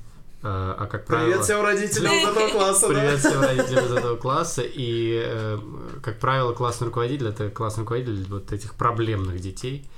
а 0.43 0.85
как 0.85 1.05
правило... 1.05 1.29
Привет 1.31 1.43
всем 1.43 1.61
родителям 1.61 2.13
из 2.13 2.27
этого 2.27 2.49
класса, 2.49 2.87
да? 2.87 2.93
Привет 2.93 3.19
всем 3.19 3.41
родителям 3.41 3.85
из 3.85 3.91
этого 3.91 4.15
класса. 4.17 4.61
И, 4.63 5.21
э, 5.25 5.59
как 6.03 6.19
правило, 6.19 6.53
классный 6.53 6.85
руководитель 6.85 7.27
это 7.27 7.49
классный 7.49 7.81
руководитель 7.81 8.23
вот 8.29 8.51
этих 8.51 8.75
проблемных 8.75 9.39
детей. 9.39 9.89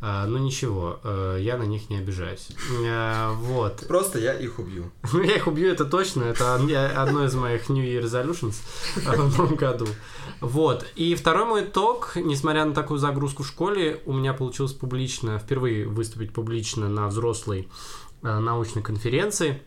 А, 0.00 0.26
ну 0.26 0.36
ничего, 0.36 1.00
э, 1.02 1.38
я 1.40 1.56
на 1.56 1.62
них 1.62 1.88
не 1.88 1.96
обижаюсь. 1.96 2.48
Э, 2.84 3.32
вот. 3.32 3.84
Просто 3.88 4.18
я 4.18 4.34
их 4.34 4.58
убью. 4.58 4.90
Я 5.14 5.36
их 5.36 5.46
убью, 5.46 5.70
это 5.70 5.86
точно. 5.86 6.24
Это 6.24 6.56
одно 6.56 7.24
из 7.24 7.34
моих 7.34 7.68
New 7.70 7.82
Year 7.82 8.02
Resolutions 8.02 8.56
в 8.96 9.38
новом 9.38 9.54
году. 9.56 9.86
Вот. 10.40 10.84
И 10.96 11.14
второй 11.14 11.46
мой 11.46 11.64
итог, 11.64 12.12
несмотря 12.16 12.66
на 12.66 12.74
такую 12.74 12.98
загрузку 12.98 13.44
в 13.44 13.46
школе, 13.46 14.02
у 14.04 14.12
меня 14.12 14.34
получилось 14.34 14.74
публично, 14.74 15.38
впервые 15.38 15.86
выступить 15.86 16.32
публично 16.34 16.88
на 16.88 17.06
взрослой 17.06 17.68
э, 18.22 18.38
научной 18.38 18.82
конференции. 18.82 19.62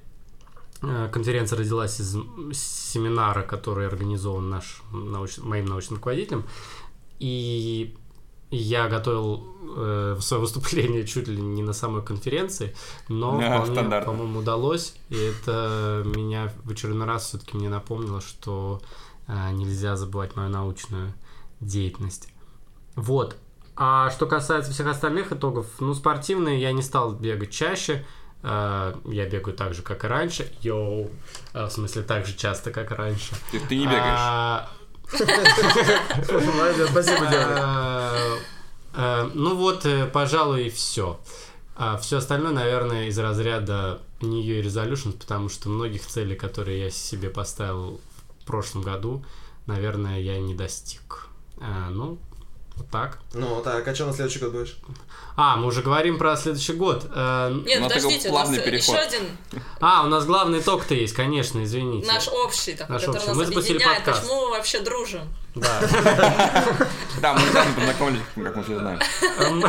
Э, 0.84 1.10
Конференция 1.12 1.58
родилась 1.58 2.00
из 2.00 2.16
семинара, 2.54 3.42
который 3.42 3.88
организован 3.88 4.50
наш, 4.52 4.84
науч- 4.92 5.42
моим 5.42 5.66
научным 5.66 5.96
руководителем. 5.98 6.46
И 7.20 7.96
я 8.50 8.88
готовил 8.88 9.56
э, 9.76 10.18
свое 10.22 10.42
выступление 10.42 11.06
чуть 11.08 11.28
ли 11.28 11.40
не 11.40 11.64
на 11.64 11.74
самой 11.74 12.04
конференции, 12.04 12.76
но 13.10 13.38
вполне, 13.66 13.90
по-моему, 14.06 14.40
удалось. 14.40 14.96
И 15.10 15.16
это 15.18 16.04
меня 16.06 16.54
в 16.64 16.72
очередной 16.72 17.08
раз 17.08 17.28
все-таки 17.28 17.58
мне 17.58 17.70
напомнило, 17.70 18.22
что 18.22 18.82
э, 19.28 19.52
нельзя 19.52 19.96
забывать 19.96 20.36
мою 20.36 20.50
научную 20.50 21.14
деятельность. 21.60 22.30
Вот. 22.96 23.36
А 23.76 24.10
что 24.10 24.26
касается 24.26 24.72
всех 24.72 24.88
остальных 24.88 25.32
итогов, 25.32 25.68
ну, 25.80 25.94
спортивные 25.94 26.60
я 26.60 26.72
не 26.72 26.82
стал 26.82 27.14
бегать 27.14 27.52
чаще. 27.52 28.06
Э, 28.44 28.94
Я 29.06 29.30
бегаю 29.30 29.56
так 29.56 29.74
же, 29.74 29.82
как 29.82 30.04
и 30.04 30.08
раньше. 30.08 30.52
Йоу. 30.62 31.10
Э, 31.54 31.66
В 31.66 31.70
смысле, 31.70 32.04
так 32.04 32.26
же 32.26 32.36
часто, 32.36 32.72
как 32.72 32.92
и 32.92 32.96
раньше. 32.96 33.36
Ты, 33.52 33.60
ты 33.60 33.76
не 33.76 33.86
бегаешь. 33.86 34.20
А, 34.20 34.70
спасибо, 36.88 37.28
Диана. 37.28 37.56
а, 37.58 38.38
а, 38.94 39.32
Ну 39.34 39.56
вот, 39.56 39.86
э, 39.86 40.06
пожалуй, 40.08 40.68
и 40.68 40.70
все. 40.70 41.20
все 42.02 42.18
остальное, 42.18 42.52
наверное, 42.52 43.08
из 43.08 43.18
разряда 43.20 44.02
New 44.22 44.42
Year 44.42 44.64
Resolutions, 44.64 45.18
потому 45.18 45.50
что 45.50 45.70
многих 45.70 46.06
целей, 46.06 46.36
которые 46.36 46.86
я 46.86 46.90
себе 46.90 47.30
поставил 47.30 48.02
в 48.42 48.46
прошлом 48.46 48.82
году, 48.82 49.24
наверное, 49.66 50.20
я 50.20 50.40
не 50.40 50.56
достиг. 50.56 51.28
А, 51.60 51.90
Ну, 51.90 52.18
вот 52.78 52.90
так. 52.90 53.20
Ну, 53.34 53.62
так, 53.62 53.88
а 53.88 53.96
что 53.96 54.06
на 54.06 54.14
следующий 54.14 54.40
год 54.40 54.52
будешь? 54.52 54.78
А, 55.36 55.56
мы 55.56 55.68
уже 55.68 55.82
говорим 55.84 56.18
про 56.18 56.36
следующий 56.36 56.74
год. 56.74 57.06
Э, 57.14 57.52
Нет, 57.66 57.80
Ну, 57.82 57.88
подождите, 57.90 58.30
у 58.30 58.34
нас 58.34 58.50
переход. 58.50 58.96
еще 58.96 58.98
один 58.98 59.22
А, 59.80 60.04
у 60.04 60.08
нас 60.08 60.26
главный 60.26 60.60
итог-то 60.60 60.96
есть, 60.96 61.14
конечно, 61.14 61.64
извините. 61.64 62.08
наш 62.08 62.28
общий, 62.28 62.74
такой, 62.74 62.94
Наш 62.94 63.02
который 63.04 63.18
общий. 63.18 63.28
нас 63.30 63.38
Мы 63.38 63.46
запустили 63.46 63.76
объединяет. 63.76 64.04
подкаст. 64.04 64.22
Почему 64.24 64.42
мы 64.46 64.50
вообще 64.52 64.80
дружим? 64.80 65.22
Да. 65.56 65.80
Да, 67.22 67.34
мы 67.34 67.42
недавно 67.42 67.74
познакомились, 67.74 68.22
как 68.36 68.56
мы 68.56 68.64
все 68.64 68.78
знаем. 68.80 69.00
Эм, 69.40 69.64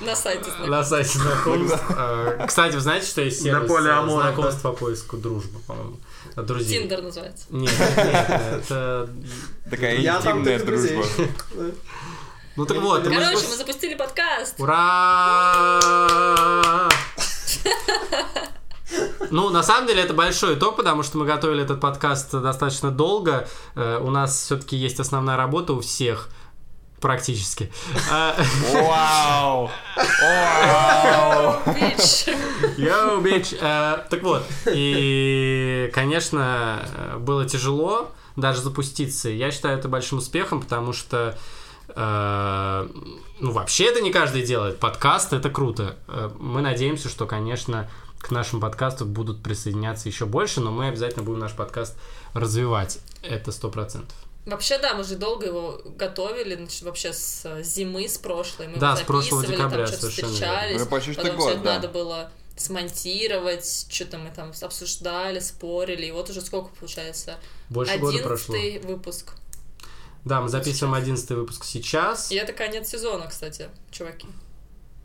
На 0.00 0.16
сайте 0.16 0.44
знакомы. 0.50 0.66
На 0.68 0.82
сайте 0.84 1.18
знакомств. 1.18 1.80
Э, 1.90 2.44
Кстати, 2.48 2.74
вы 2.74 2.80
знаете, 2.80 3.06
что 3.06 3.20
есть 3.22 3.42
сервис 3.42 3.70
э, 3.70 4.10
знакомств 4.10 4.62
по 4.62 4.72
поиску 4.72 5.16
дружбы, 5.16 5.60
по-моему? 5.60 5.96
Друзей. 6.34 6.80
Тиндер 6.80 7.02
называется. 7.02 7.46
Нет, 7.50 7.72
нет, 7.96 8.30
это... 8.30 9.08
Такая 9.70 9.96
Я 9.98 10.20
там 10.20 10.40
интимная 10.40 10.58
дружба. 10.64 11.04
Ну 12.58 12.66
так 12.66 12.78
вот, 12.78 13.04
Короче, 13.04 13.46
мы 13.48 13.54
запустили 13.56 13.94
подкаст. 13.94 14.58
Ура! 14.58 15.78
Ну, 19.30 19.50
на 19.50 19.62
самом 19.62 19.86
деле, 19.86 20.02
это 20.02 20.12
большой 20.12 20.56
итог, 20.56 20.74
потому 20.74 21.04
что 21.04 21.18
мы 21.18 21.24
готовили 21.24 21.62
этот 21.62 21.80
подкаст 21.80 22.32
достаточно 22.32 22.90
долго. 22.90 23.46
Э, 23.76 24.00
У 24.02 24.10
нас 24.10 24.36
все-таки 24.42 24.74
есть 24.74 24.98
основная 24.98 25.36
работа 25.36 25.72
у 25.74 25.80
всех, 25.80 26.30
практически. 27.00 27.70
Вау! 28.10 29.70
Вау! 30.20 31.60
Бич. 31.76 32.26
Йоу, 32.76 33.20
бич. 33.20 33.52
Э, 33.60 33.98
Так 34.10 34.22
вот, 34.24 34.42
и, 34.66 35.92
конечно, 35.94 36.80
э, 36.96 37.18
было 37.18 37.44
тяжело 37.48 38.10
даже 38.34 38.62
запуститься. 38.62 39.28
Я 39.28 39.52
считаю 39.52 39.78
это 39.78 39.86
большим 39.88 40.18
успехом, 40.18 40.60
потому 40.60 40.92
что 40.92 41.38
ну, 41.94 43.52
вообще 43.52 43.86
это 43.86 44.00
не 44.00 44.12
каждый 44.12 44.42
делает. 44.42 44.78
Подкаст 44.78 45.32
это 45.32 45.50
круто. 45.50 45.96
Э, 46.06 46.30
Мы 46.38 46.60
надеемся, 46.60 47.08
что, 47.08 47.26
конечно, 47.26 47.90
к 48.18 48.30
нашему 48.30 48.60
подкасту 48.60 49.04
будут 49.06 49.42
присоединяться 49.42 50.08
еще 50.08 50.26
больше, 50.26 50.60
но 50.60 50.70
мы 50.70 50.88
обязательно 50.88 51.24
будем 51.24 51.38
наш 51.38 51.52
подкаст 51.52 51.96
развивать. 52.34 52.98
Это 53.22 53.52
сто 53.52 53.70
процентов. 53.70 54.14
Вообще, 54.44 54.78
да, 54.78 54.94
мы 54.94 55.04
же 55.04 55.16
долго 55.16 55.46
его 55.46 55.80
готовили, 55.96 56.56
значит, 56.56 56.82
вообще 56.82 57.12
с 57.12 57.42
э, 57.44 57.62
зимы, 57.62 58.08
с 58.08 58.16
прошлой. 58.16 58.68
Мы 58.68 58.78
Да, 58.78 58.92
его 58.92 58.96
с 58.96 59.02
прошлого 59.02 59.42
записывали, 59.42 59.56
декабря, 59.56 59.76
там 59.78 59.86
что-то 59.86 60.00
совершенно 60.00 60.32
встречались. 60.32 60.70
верно. 60.70 60.84
Ну, 60.84 60.90
почти 60.90 61.14
потом 61.14 61.36
год, 61.36 61.46
все 61.46 61.54
это 61.54 61.64
да. 61.64 61.74
надо 61.74 61.88
было 61.88 62.30
смонтировать, 62.56 63.86
что-то 63.88 64.18
мы 64.18 64.30
там 64.34 64.52
обсуждали, 64.62 65.38
спорили. 65.38 66.06
И 66.06 66.10
вот 66.10 66.30
уже 66.30 66.40
сколько 66.40 66.70
получается? 66.78 67.36
Больше 67.68 67.98
года 67.98 68.18
прошло. 68.18 68.56
Выпуск. 68.84 69.32
Да, 70.24 70.40
мы 70.40 70.48
записываем 70.48 70.94
одиннадцатый 70.94 71.36
выпуск 71.36 71.64
сейчас. 71.64 72.30
И 72.30 72.34
это 72.36 72.52
конец 72.52 72.88
сезона, 72.88 73.26
кстати, 73.28 73.68
чуваки. 73.90 74.26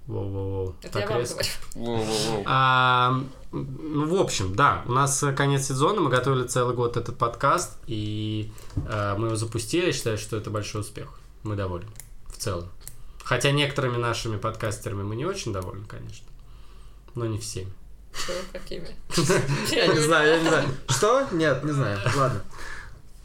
Воу-воу-воу. 0.08 0.76
Это 0.82 0.94
Так 0.94 1.02
я 1.04 1.10
вам 1.10 1.20
резко. 1.20 1.36
говорю. 1.36 1.50
Воу-воу-воу. 1.76 2.44
А, 2.46 3.24
ну, 3.52 4.06
в 4.08 4.20
общем, 4.20 4.54
да, 4.56 4.84
у 4.86 4.92
нас 4.92 5.24
э, 5.24 5.32
конец 5.32 5.68
сезона, 5.68 6.02
мы 6.02 6.10
готовили 6.10 6.46
целый 6.46 6.76
год 6.76 6.98
этот 6.98 7.18
подкаст, 7.18 7.78
и 7.88 8.52
э, 8.88 9.16
мы 9.18 9.28
его 9.28 9.36
запустили, 9.38 9.86
я 9.88 9.94
считаю, 9.94 10.18
что 10.18 10.36
это 10.36 10.50
большой 10.50 10.82
успех. 10.82 11.08
Мы 11.44 11.56
довольны 11.56 11.90
в 12.28 12.38
целом. 12.38 12.70
Хотя 13.24 13.52
некоторыми 13.52 13.96
нашими 13.96 14.36
подкастерами 14.38 15.04
мы 15.04 15.16
не 15.16 15.26
очень 15.26 15.54
довольны, 15.54 15.86
конечно, 15.86 16.28
но 17.16 17.26
не 17.26 17.40
всеми. 17.40 17.72
Чё, 18.28 18.34
какими? 18.52 18.90
Я 19.72 19.88
не 19.88 20.00
знаю, 20.00 20.30
я 20.30 20.40
не 20.40 20.48
знаю. 20.48 20.68
Что? 20.88 21.28
Нет, 21.32 21.64
не 21.64 21.72
знаю. 21.72 22.00
Ладно. 22.16 22.42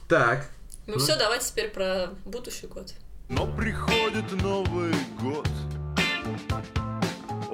Так. 0.08 0.48
Ну 0.88 0.98
все, 0.98 1.16
давайте 1.16 1.44
теперь 1.50 1.68
про 1.68 2.14
будущий 2.24 2.66
год. 2.66 2.94
Но 3.28 3.46
приходит 3.46 4.24
Новый 4.42 4.94
год, 5.20 5.46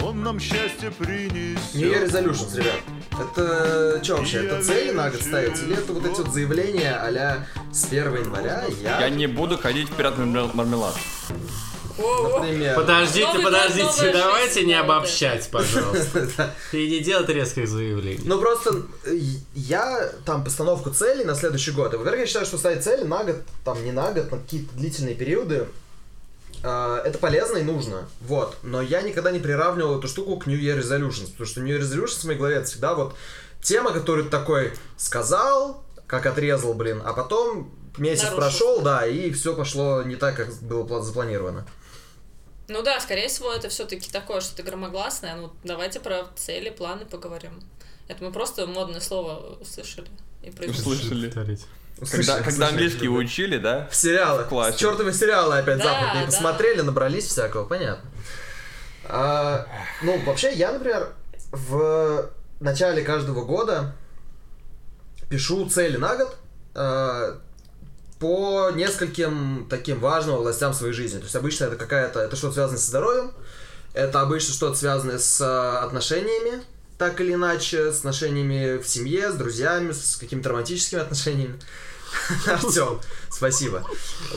он 0.01 0.23
нам 0.23 0.39
счастье 0.39 0.93
принесет. 0.93 1.75
New 1.75 1.91
Year 1.91 2.07
Resolutions, 2.07 2.57
ребят. 2.57 2.81
Это 3.11 4.05
что 4.05 4.19
вообще? 4.19 4.47
Это 4.47 4.63
цели 4.63 4.93
на 4.93 5.11
год 5.11 5.21
ставить? 5.21 5.61
Или 5.65 5.77
это 5.77 5.93
вот 5.93 6.07
эти 6.07 6.21
вот 6.21 6.33
заявления 6.33 6.95
а 6.95 7.45
с 7.73 7.87
1 7.87 8.15
января 8.15 8.67
я, 8.81 9.01
Я 9.01 9.11
не 9.11 9.27
буду 9.27 9.59
ходить 9.59 9.89
в 9.89 9.97
пират 9.97 10.17
мармелад. 10.17 10.95
Например... 11.99 12.75
Подождите, 12.77 13.27
Новый 13.27 13.45
подождите, 13.45 14.13
давайте 14.13 14.55
жизнь, 14.55 14.67
не 14.67 14.75
обобщать, 14.75 15.49
пожалуйста. 15.51 16.55
И 16.73 16.89
не 16.89 17.01
делать 17.01 17.29
резких 17.29 17.69
заявлений. 17.69 18.21
Ну 18.25 18.41
просто 18.41 18.83
э, 19.05 19.17
я 19.55 20.11
там 20.25 20.45
постановку 20.45 20.91
целей 20.91 21.25
на 21.25 21.35
следующий 21.35 21.71
год. 21.71 21.95
И, 21.95 21.97
Во-первых, 21.97 22.21
я 22.21 22.27
считаю, 22.27 22.47
что 22.47 22.59
ставить 22.59 22.83
цели 22.83 23.05
на 23.05 23.25
год, 23.25 23.37
там 23.65 23.83
не 23.85 23.93
на 23.93 24.13
год, 24.13 24.31
на 24.31 24.39
какие-то 24.39 24.75
длительные 24.75 25.15
периоды, 25.15 25.67
э, 26.63 27.03
это 27.05 27.19
полезно 27.19 27.59
и 27.59 27.63
нужно. 27.63 28.09
Вот. 28.23 28.57
Но 28.63 28.83
я 28.83 29.03
никогда 29.03 29.31
не 29.31 29.39
приравнивал 29.39 29.99
эту 29.99 30.09
штуку 30.09 30.37
к 30.39 30.47
New 30.47 30.59
Year 30.59 30.81
Resolutions. 30.81 31.31
Потому 31.31 31.47
что 31.47 31.61
New 31.61 31.79
Year 31.79 31.83
Resolutions 31.83 32.21
в 32.21 32.25
моей 32.25 32.39
голове 32.39 32.57
это 32.57 32.67
всегда 32.67 32.95
вот 32.95 33.15
тема, 33.63 33.93
которую 33.93 34.25
ты 34.25 34.31
такой 34.31 34.73
сказал, 34.97 35.83
как 36.07 36.27
отрезал, 36.27 36.75
блин, 36.75 37.03
а 37.05 37.13
потом 37.13 37.73
месяц 37.97 38.25
Нарушил. 38.25 38.39
прошел, 38.39 38.81
да, 38.83 39.07
и 39.07 39.31
все 39.33 39.55
пошло 39.55 40.03
не 40.03 40.17
так, 40.17 40.37
как 40.37 40.53
было 40.61 40.85
пла- 40.85 41.03
запланировано. 41.03 41.67
Ну 42.69 42.83
да, 42.83 42.99
скорее 43.01 43.29
всего, 43.29 43.53
это 43.53 43.69
все-таки 43.69 44.11
такое 44.11 44.41
что-то 44.41 44.63
громогласное. 44.63 45.37
Ну, 45.37 45.53
давайте 45.65 46.01
про 46.01 46.27
цели, 46.37 46.71
планы 46.71 47.05
поговорим. 47.05 47.61
Это 48.09 48.25
мы 48.25 48.33
просто 48.33 48.67
модное 48.67 49.01
слово 49.01 49.59
услышали. 49.61 50.09
И 50.43 50.51
произнесли. 50.51 50.83
Слышали? 50.83 51.27
Повторите. 51.27 51.65
Когда, 52.11 52.43
когда 52.43 52.69
английский 52.69 53.05
люблю. 53.05 53.21
учили, 53.21 53.59
да? 53.59 53.87
В 53.91 53.95
сериалах. 53.95 54.51
В. 54.51 54.77
Чертовы 54.77 55.13
сериалы 55.13 55.59
опять 55.59 55.79
Да, 55.79 55.85
западные 55.85 56.27
да. 56.27 56.27
посмотрели, 56.27 56.81
набрались 56.81 57.27
всякого, 57.27 57.65
понятно. 57.67 58.11
А, 59.05 59.67
ну, 60.03 60.19
вообще, 60.25 60.53
я, 60.55 60.73
например, 60.73 61.13
в 61.53 62.31
начале 62.61 63.03
каждого 63.03 63.45
года 63.45 63.95
пишу 65.31 65.69
цели 65.69 65.97
на 65.97 66.17
год 66.17 66.37
а, 66.75 67.41
по 68.19 68.71
нескольким 68.75 69.67
таким 69.69 70.01
важным 70.01 70.37
областям 70.37 70.73
своей 70.73 70.93
жизни. 70.93 71.19
То 71.19 71.25
есть 71.25 71.37
обычно 71.37 71.65
это 71.65 71.77
какая-то, 71.77 72.21
это 72.21 72.37
что-то 72.37 72.55
связанное 72.55 72.81
со 72.81 72.89
здоровьем, 72.89 73.33
это 73.93 74.21
обычно 74.21 74.55
что-то 74.55 74.77
связанное 74.77 75.19
с 75.19 75.41
а, 75.41 75.83
отношениями, 75.85 76.63
так 76.99 77.21
или 77.21 77.35
иначе, 77.35 77.93
с 77.93 77.99
отношениями 77.99 78.79
в 78.79 78.89
семье, 78.89 79.31
с 79.31 79.35
друзьями, 79.35 79.93
с 79.93 80.17
какими-то 80.17 80.51
романтическими 80.51 81.01
отношениями. 81.01 81.59
Артем, 82.47 83.01
спасибо. 83.31 83.85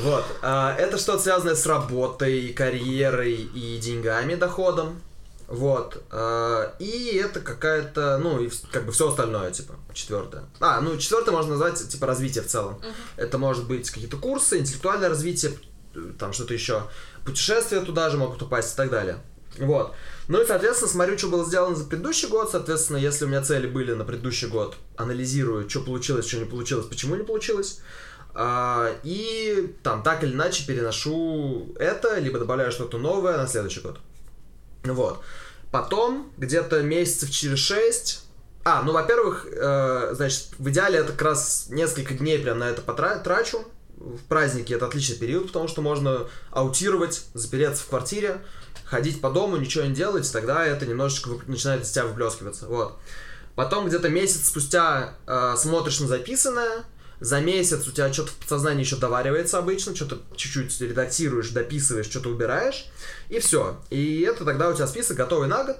Вот. 0.02 0.26
а, 0.42 0.76
Это 0.78 0.98
что-то 0.98 1.24
связанное 1.24 1.56
с 1.56 1.66
работой, 1.66 2.54
карьерой 2.54 3.36
и 3.36 3.78
деньгами, 3.78 4.36
доходом. 4.36 5.02
Вот. 5.48 6.04
а, 6.12 6.76
И 6.80 7.16
это 7.16 7.40
какая-то, 7.40 8.18
ну, 8.22 8.42
и 8.42 8.50
как 8.72 8.86
бы 8.86 8.92
все 8.92 9.10
остальное, 9.10 9.52
типа, 9.52 9.76
четвертое. 9.94 10.44
А, 10.60 10.82
ну, 10.82 10.98
четвертое 10.98 11.32
можно 11.32 11.52
назвать, 11.52 11.88
типа, 11.88 12.06
развитие 12.06 12.44
в 12.44 12.48
целом. 12.48 12.82
Это 13.16 13.38
может 13.38 13.68
быть 13.68 13.90
какие-то 13.90 14.18
курсы, 14.18 14.60
интеллектуальное 14.60 15.10
развитие, 15.10 15.54
там 16.20 16.34
что-то 16.34 16.54
еще. 16.54 16.84
Путешествия 17.26 17.82
туда 17.82 18.10
же 18.10 18.18
могут 18.18 18.42
упасть 18.42 18.74
и 18.74 18.78
так 18.78 18.90
далее. 18.90 19.20
Вот. 19.58 19.94
Ну 20.28 20.42
и, 20.42 20.46
соответственно, 20.46 20.92
смотрю, 20.92 21.18
что 21.18 21.30
было 21.30 21.46
сделано 21.46 21.76
за 21.76 21.86
предыдущий 21.86 22.28
год. 22.28 22.52
Соответственно, 22.52 22.98
если 22.98 23.26
у 23.26 23.28
меня 23.28 23.42
цели 23.42 23.66
были 23.68 23.94
на 23.94 24.04
предыдущий 24.04 24.48
год, 24.48 24.76
анализирую, 24.98 25.70
что 25.70 25.82
получилось, 25.82 26.28
что 26.28 26.38
не 26.38 26.46
получилось, 26.46 26.86
почему 26.86 27.16
не 27.16 27.24
получилось. 27.24 27.80
А, 28.34 28.92
и 29.04 29.76
там 29.82 30.04
так 30.04 30.24
или 30.24 30.34
иначе 30.34 30.68
переношу 30.68 31.74
это, 31.80 32.20
либо 32.20 32.38
добавляю 32.38 32.72
что-то 32.72 32.98
новое 32.98 33.38
на 33.38 33.48
следующий 33.48 33.80
год. 33.80 33.98
Вот. 34.94 35.22
Потом, 35.72 36.32
где-то 36.38 36.82
месяцев 36.82 37.30
через 37.30 37.60
6, 37.60 38.24
А, 38.64 38.82
ну, 38.82 38.92
во-первых, 38.92 39.48
э, 39.50 40.10
значит, 40.14 40.50
в 40.58 40.70
идеале 40.70 41.00
это 41.00 41.14
как 41.14 41.22
раз 41.22 41.68
несколько 41.70 42.14
дней 42.14 42.38
прям 42.38 42.60
на 42.60 42.66
это 42.66 42.82
потрачу. 42.82 43.66
В 43.96 44.22
праздники 44.28 44.74
это 44.74 44.88
отличный 44.88 45.16
период, 45.16 45.48
потому 45.48 45.70
что 45.70 45.82
можно 45.82 46.28
аутировать, 46.52 47.28
запереться 47.34 47.84
в 47.84 47.88
квартире, 47.88 48.42
ходить 48.84 49.22
по 49.22 49.30
дому, 49.30 49.56
ничего 49.56 49.86
не 49.86 49.94
делать, 49.96 50.30
тогда 50.32 50.66
это 50.66 50.86
немножечко 50.86 51.30
начинает 51.48 51.84
из 51.84 51.92
тебя 51.92 52.06
выплескиваться. 52.06 52.68
Вот. 52.68 53.00
Потом 53.56 53.88
где-то 53.88 54.10
месяц 54.10 54.48
спустя 54.48 55.16
э, 55.26 55.56
смотришь 55.58 56.02
на 56.02 56.08
записанное, 56.08 56.84
за 57.20 57.40
месяц 57.40 57.88
у 57.88 57.92
тебя 57.92 58.12
что-то 58.14 58.32
в 58.32 58.36
подсознании 58.36 58.84
еще 58.84 58.96
доваривается 58.96 59.58
обычно, 59.58 59.96
что-то 59.96 60.20
чуть-чуть 60.36 60.80
редактируешь, 60.82 61.50
дописываешь, 61.50 62.06
что-то 62.06 62.30
убираешь, 62.30 62.86
и 63.30 63.40
все. 63.40 63.80
И 63.90 64.22
это 64.22 64.46
тогда 64.46 64.70
у 64.70 64.74
тебя 64.74 64.88
список 64.88 65.18
готовый 65.18 65.48
на 65.48 65.64
год. 65.64 65.78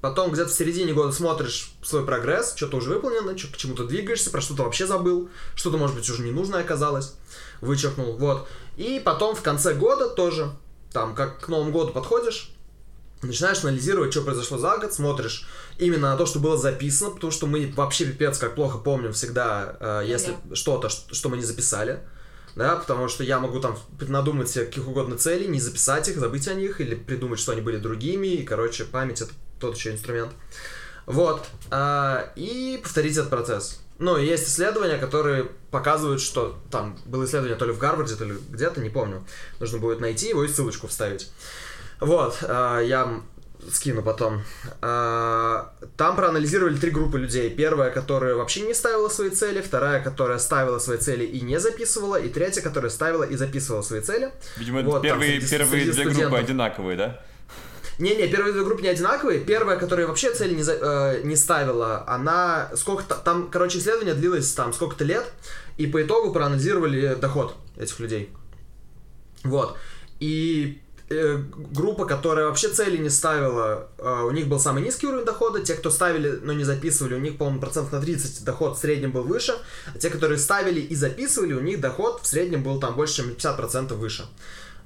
Потом 0.00 0.32
где-то 0.32 0.50
в 0.50 0.54
середине 0.54 0.92
года 0.92 1.12
смотришь 1.12 1.72
свой 1.82 2.04
прогресс, 2.04 2.54
что-то 2.54 2.76
уже 2.76 2.90
выполнено, 2.90 3.38
что 3.38 3.50
к 3.50 3.56
чему-то 3.56 3.84
двигаешься, 3.84 4.30
про 4.30 4.42
что-то 4.42 4.64
вообще 4.64 4.86
забыл, 4.86 5.30
что-то, 5.54 5.78
может 5.78 5.96
быть, 5.96 6.08
уже 6.10 6.22
ненужное 6.22 6.60
оказалось, 6.60 7.14
вычеркнул, 7.62 8.16
вот. 8.18 8.46
И 8.76 9.00
потом 9.02 9.34
в 9.34 9.40
конце 9.40 9.72
года 9.72 10.10
тоже, 10.10 10.50
там, 10.92 11.14
как 11.14 11.40
к 11.40 11.48
Новому 11.48 11.72
году 11.72 11.92
подходишь, 11.92 12.53
начинаешь 13.26 13.62
анализировать, 13.64 14.12
что 14.12 14.22
произошло 14.22 14.58
за 14.58 14.76
год, 14.78 14.92
смотришь 14.92 15.46
именно 15.78 16.10
на 16.10 16.16
то, 16.16 16.26
что 16.26 16.38
было 16.38 16.56
записано, 16.56 17.10
потому 17.10 17.30
что 17.30 17.46
мы 17.46 17.72
вообще 17.74 18.06
пипец 18.06 18.38
как 18.38 18.54
плохо 18.54 18.78
помним 18.78 19.12
всегда, 19.12 19.76
э, 19.80 20.02
если 20.06 20.36
что-то, 20.52 20.88
ш- 20.88 21.12
что 21.12 21.28
мы 21.28 21.36
не 21.36 21.44
записали. 21.44 22.00
Да, 22.56 22.76
потому 22.76 23.08
что 23.08 23.24
я 23.24 23.40
могу 23.40 23.58
там 23.58 23.76
надумать 24.00 24.48
себе 24.48 24.64
каких 24.66 24.86
угодно 24.86 25.16
целей, 25.18 25.48
не 25.48 25.58
записать 25.58 26.08
их, 26.08 26.18
забыть 26.18 26.46
о 26.46 26.54
них, 26.54 26.80
или 26.80 26.94
придумать, 26.94 27.40
что 27.40 27.50
они 27.50 27.60
были 27.60 27.78
другими, 27.78 28.28
и, 28.28 28.44
короче, 28.44 28.84
память 28.84 29.20
это 29.22 29.32
тот 29.58 29.76
еще 29.76 29.90
инструмент. 29.90 30.30
Вот. 31.06 31.44
а, 31.70 32.32
и 32.36 32.78
повторить 32.82 33.16
этот 33.16 33.30
процесс. 33.30 33.80
Ну, 33.98 34.16
есть 34.16 34.48
исследования, 34.48 34.98
которые 34.98 35.50
показывают, 35.70 36.20
что 36.20 36.58
там 36.70 36.98
было 37.06 37.24
исследование 37.24 37.56
то 37.56 37.64
ли 37.64 37.72
в 37.72 37.78
Гарварде, 37.78 38.16
то 38.16 38.24
ли 38.24 38.34
где-то, 38.50 38.80
не 38.80 38.90
помню. 38.90 39.24
Нужно 39.60 39.78
будет 39.78 40.00
найти 40.00 40.28
его 40.28 40.44
и 40.44 40.48
ссылочку 40.48 40.88
вставить. 40.88 41.30
Вот, 42.04 42.38
а, 42.42 42.80
я 42.80 43.20
скину 43.72 44.02
потом. 44.02 44.42
А, 44.82 45.72
Там 45.96 46.16
проанализировали 46.16 46.76
три 46.76 46.90
группы 46.90 47.18
людей. 47.18 47.48
Первая, 47.50 47.90
которая 47.90 48.34
вообще 48.34 48.60
не 48.60 48.74
ставила 48.74 49.08
свои 49.08 49.30
цели, 49.30 49.60
вторая, 49.62 50.02
которая 50.02 50.38
ставила 50.38 50.78
свои 50.78 50.98
цели 50.98 51.24
и 51.24 51.40
не 51.40 51.58
записывала, 51.60 52.16
и 52.16 52.28
третья, 52.28 52.60
которая 52.62 52.90
ставила 52.90 53.24
и 53.24 53.36
записывала 53.36 53.82
свои 53.82 54.00
цели. 54.00 54.30
Видимо, 54.56 54.82
Вот, 54.82 54.92
там 54.94 55.02
первые, 55.02 55.40
среди- 55.40 55.48
первые 55.56 55.82
среди 55.92 55.92
две 55.92 56.04
группы 56.22 56.36
одинаковые, 56.36 56.96
да? 56.96 57.20
Не-не, 57.98 58.26
первые 58.26 58.52
две 58.52 58.64
группы 58.64 58.82
не 58.82 58.88
одинаковые. 58.88 59.40
Первая, 59.40 59.78
которая 59.78 60.06
вообще 60.08 60.34
цели 60.34 60.54
не, 60.54 60.62
за- 60.64 60.78
э, 60.80 61.20
не 61.22 61.36
ставила, 61.36 62.04
она 62.08 62.68
сколько-то... 62.74 63.14
Там, 63.14 63.48
короче, 63.50 63.78
исследование 63.78 64.14
длилось 64.14 64.52
там 64.52 64.72
сколько-то 64.72 65.04
лет, 65.04 65.24
и 65.78 65.86
по 65.86 66.02
итогу 66.02 66.32
проанализировали 66.32 67.14
доход 67.14 67.54
этих 67.78 67.98
людей. 68.00 68.30
Вот. 69.44 69.76
И 70.20 70.80
э, 71.08 71.38
группа, 71.72 72.06
которая 72.06 72.46
вообще 72.46 72.68
цели 72.68 72.96
не 72.96 73.10
ставила, 73.10 73.88
э, 73.98 74.22
у 74.26 74.30
них 74.30 74.48
был 74.48 74.58
самый 74.58 74.82
низкий 74.82 75.06
уровень 75.06 75.24
дохода. 75.24 75.60
Те, 75.60 75.74
кто 75.74 75.90
ставили, 75.90 76.38
но 76.42 76.52
не 76.52 76.64
записывали, 76.64 77.14
у 77.14 77.18
них, 77.18 77.36
по-моему, 77.36 77.60
процентов 77.60 77.92
на 77.92 78.00
30 78.00 78.44
доход 78.44 78.76
в 78.76 78.80
среднем 78.80 79.12
был 79.12 79.22
выше. 79.22 79.54
А 79.94 79.98
те, 79.98 80.10
которые 80.10 80.38
ставили 80.38 80.80
и 80.80 80.94
записывали, 80.94 81.52
у 81.52 81.60
них 81.60 81.80
доход 81.80 82.20
в 82.22 82.26
среднем 82.26 82.62
был 82.62 82.80
там 82.80 82.96
больше, 82.96 83.16
чем 83.16 83.30
50% 83.30 83.94
выше 83.94 84.24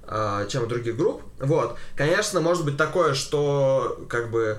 э, 0.07 0.47
чем 0.49 0.65
у 0.65 0.67
других 0.67 0.97
групп. 0.97 1.23
Вот. 1.39 1.77
Конечно, 1.97 2.41
может 2.41 2.65
быть 2.65 2.77
такое, 2.77 3.15
что 3.15 4.05
как 4.09 4.31
бы 4.31 4.59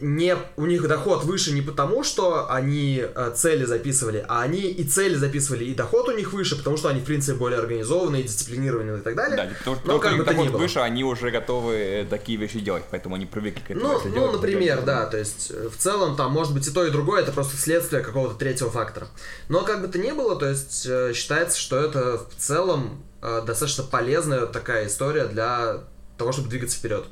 не, 0.00 0.36
у 0.56 0.66
них 0.66 0.86
доход 0.88 1.24
выше 1.24 1.52
не 1.52 1.60
потому, 1.60 2.02
что 2.02 2.50
они 2.50 3.04
э, 3.04 3.32
цели 3.36 3.64
записывали, 3.64 4.24
а 4.26 4.42
они 4.42 4.60
и 4.60 4.84
цели 4.84 5.14
записывали, 5.14 5.64
и 5.64 5.74
доход 5.74 6.08
у 6.08 6.16
них 6.16 6.32
выше, 6.32 6.56
потому 6.56 6.76
что 6.76 6.88
они, 6.88 7.00
в 7.00 7.04
принципе, 7.04 7.36
более 7.36 7.58
организованные, 7.58 8.22
дисциплинированные 8.22 8.98
и 8.98 9.00
так 9.00 9.14
далее. 9.14 9.36
Да, 9.36 9.50
потому 9.58 9.76
что 9.76 9.98
как 9.98 10.16
бы 10.16 10.24
доход 10.24 10.50
выше, 10.50 10.78
они 10.80 11.04
уже 11.04 11.30
готовы 11.30 11.74
э, 11.74 12.06
такие 12.08 12.38
вещи 12.38 12.60
делать, 12.60 12.84
поэтому 12.90 13.16
они 13.16 13.26
привыкли 13.26 13.60
к 13.60 13.70
этому. 13.70 13.86
Ну, 13.86 14.00
ну, 14.04 14.14
делать. 14.14 14.32
например, 14.32 14.82
да, 14.82 15.06
то 15.06 15.18
есть 15.18 15.50
э, 15.50 15.68
в 15.68 15.76
целом 15.76 16.16
там 16.16 16.32
может 16.32 16.54
быть 16.54 16.66
и 16.66 16.70
то, 16.70 16.86
и 16.86 16.90
другое, 16.90 17.22
это 17.22 17.32
просто 17.32 17.56
следствие 17.56 18.02
какого-то 18.02 18.34
третьего 18.34 18.70
фактора. 18.70 19.08
Но 19.48 19.62
как 19.62 19.82
бы 19.82 19.88
то 19.88 19.98
ни 19.98 20.12
было, 20.12 20.36
то 20.36 20.48
есть 20.48 20.88
считается, 21.14 21.58
что 21.60 21.78
это 21.78 22.18
в 22.18 22.40
целом 22.40 23.04
достаточно 23.20 23.84
полезная 23.84 24.46
такая 24.46 24.88
история 24.88 25.26
для 25.26 25.84
того, 26.18 26.32
чтобы 26.32 26.48
двигаться 26.48 26.78
вперед. 26.78 27.04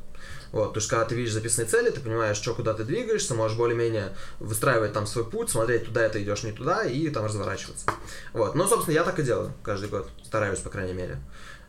Вот, 0.53 0.75
то 0.75 0.79
есть, 0.79 0.89
когда 0.89 1.05
ты 1.05 1.15
видишь 1.15 1.33
записанные 1.33 1.69
цели, 1.69 1.91
ты 1.91 2.01
понимаешь, 2.01 2.37
что 2.37 2.55
куда 2.55 2.75
ты 2.75 2.85
двигаешься, 2.85 3.35
можешь 3.35 3.57
более-менее 3.57 4.15
выстраивать 4.41 4.93
там 4.93 5.07
свой 5.07 5.25
путь, 5.25 5.51
смотреть, 5.51 5.87
туда 5.87 6.03
это 6.03 6.23
идешь, 6.23 6.43
не 6.43 6.53
туда, 6.53 6.85
и 6.85 7.09
там 7.11 7.25
разворачиваться. 7.25 7.87
Вот, 8.33 8.55
ну, 8.55 8.67
собственно, 8.67 8.95
я 8.95 9.05
так 9.05 9.19
и 9.19 9.23
делаю 9.23 9.53
каждый 9.63 9.89
год, 9.89 10.09
стараюсь, 10.25 10.59
по 10.59 10.71
крайней 10.71 10.95
мере. 10.95 11.19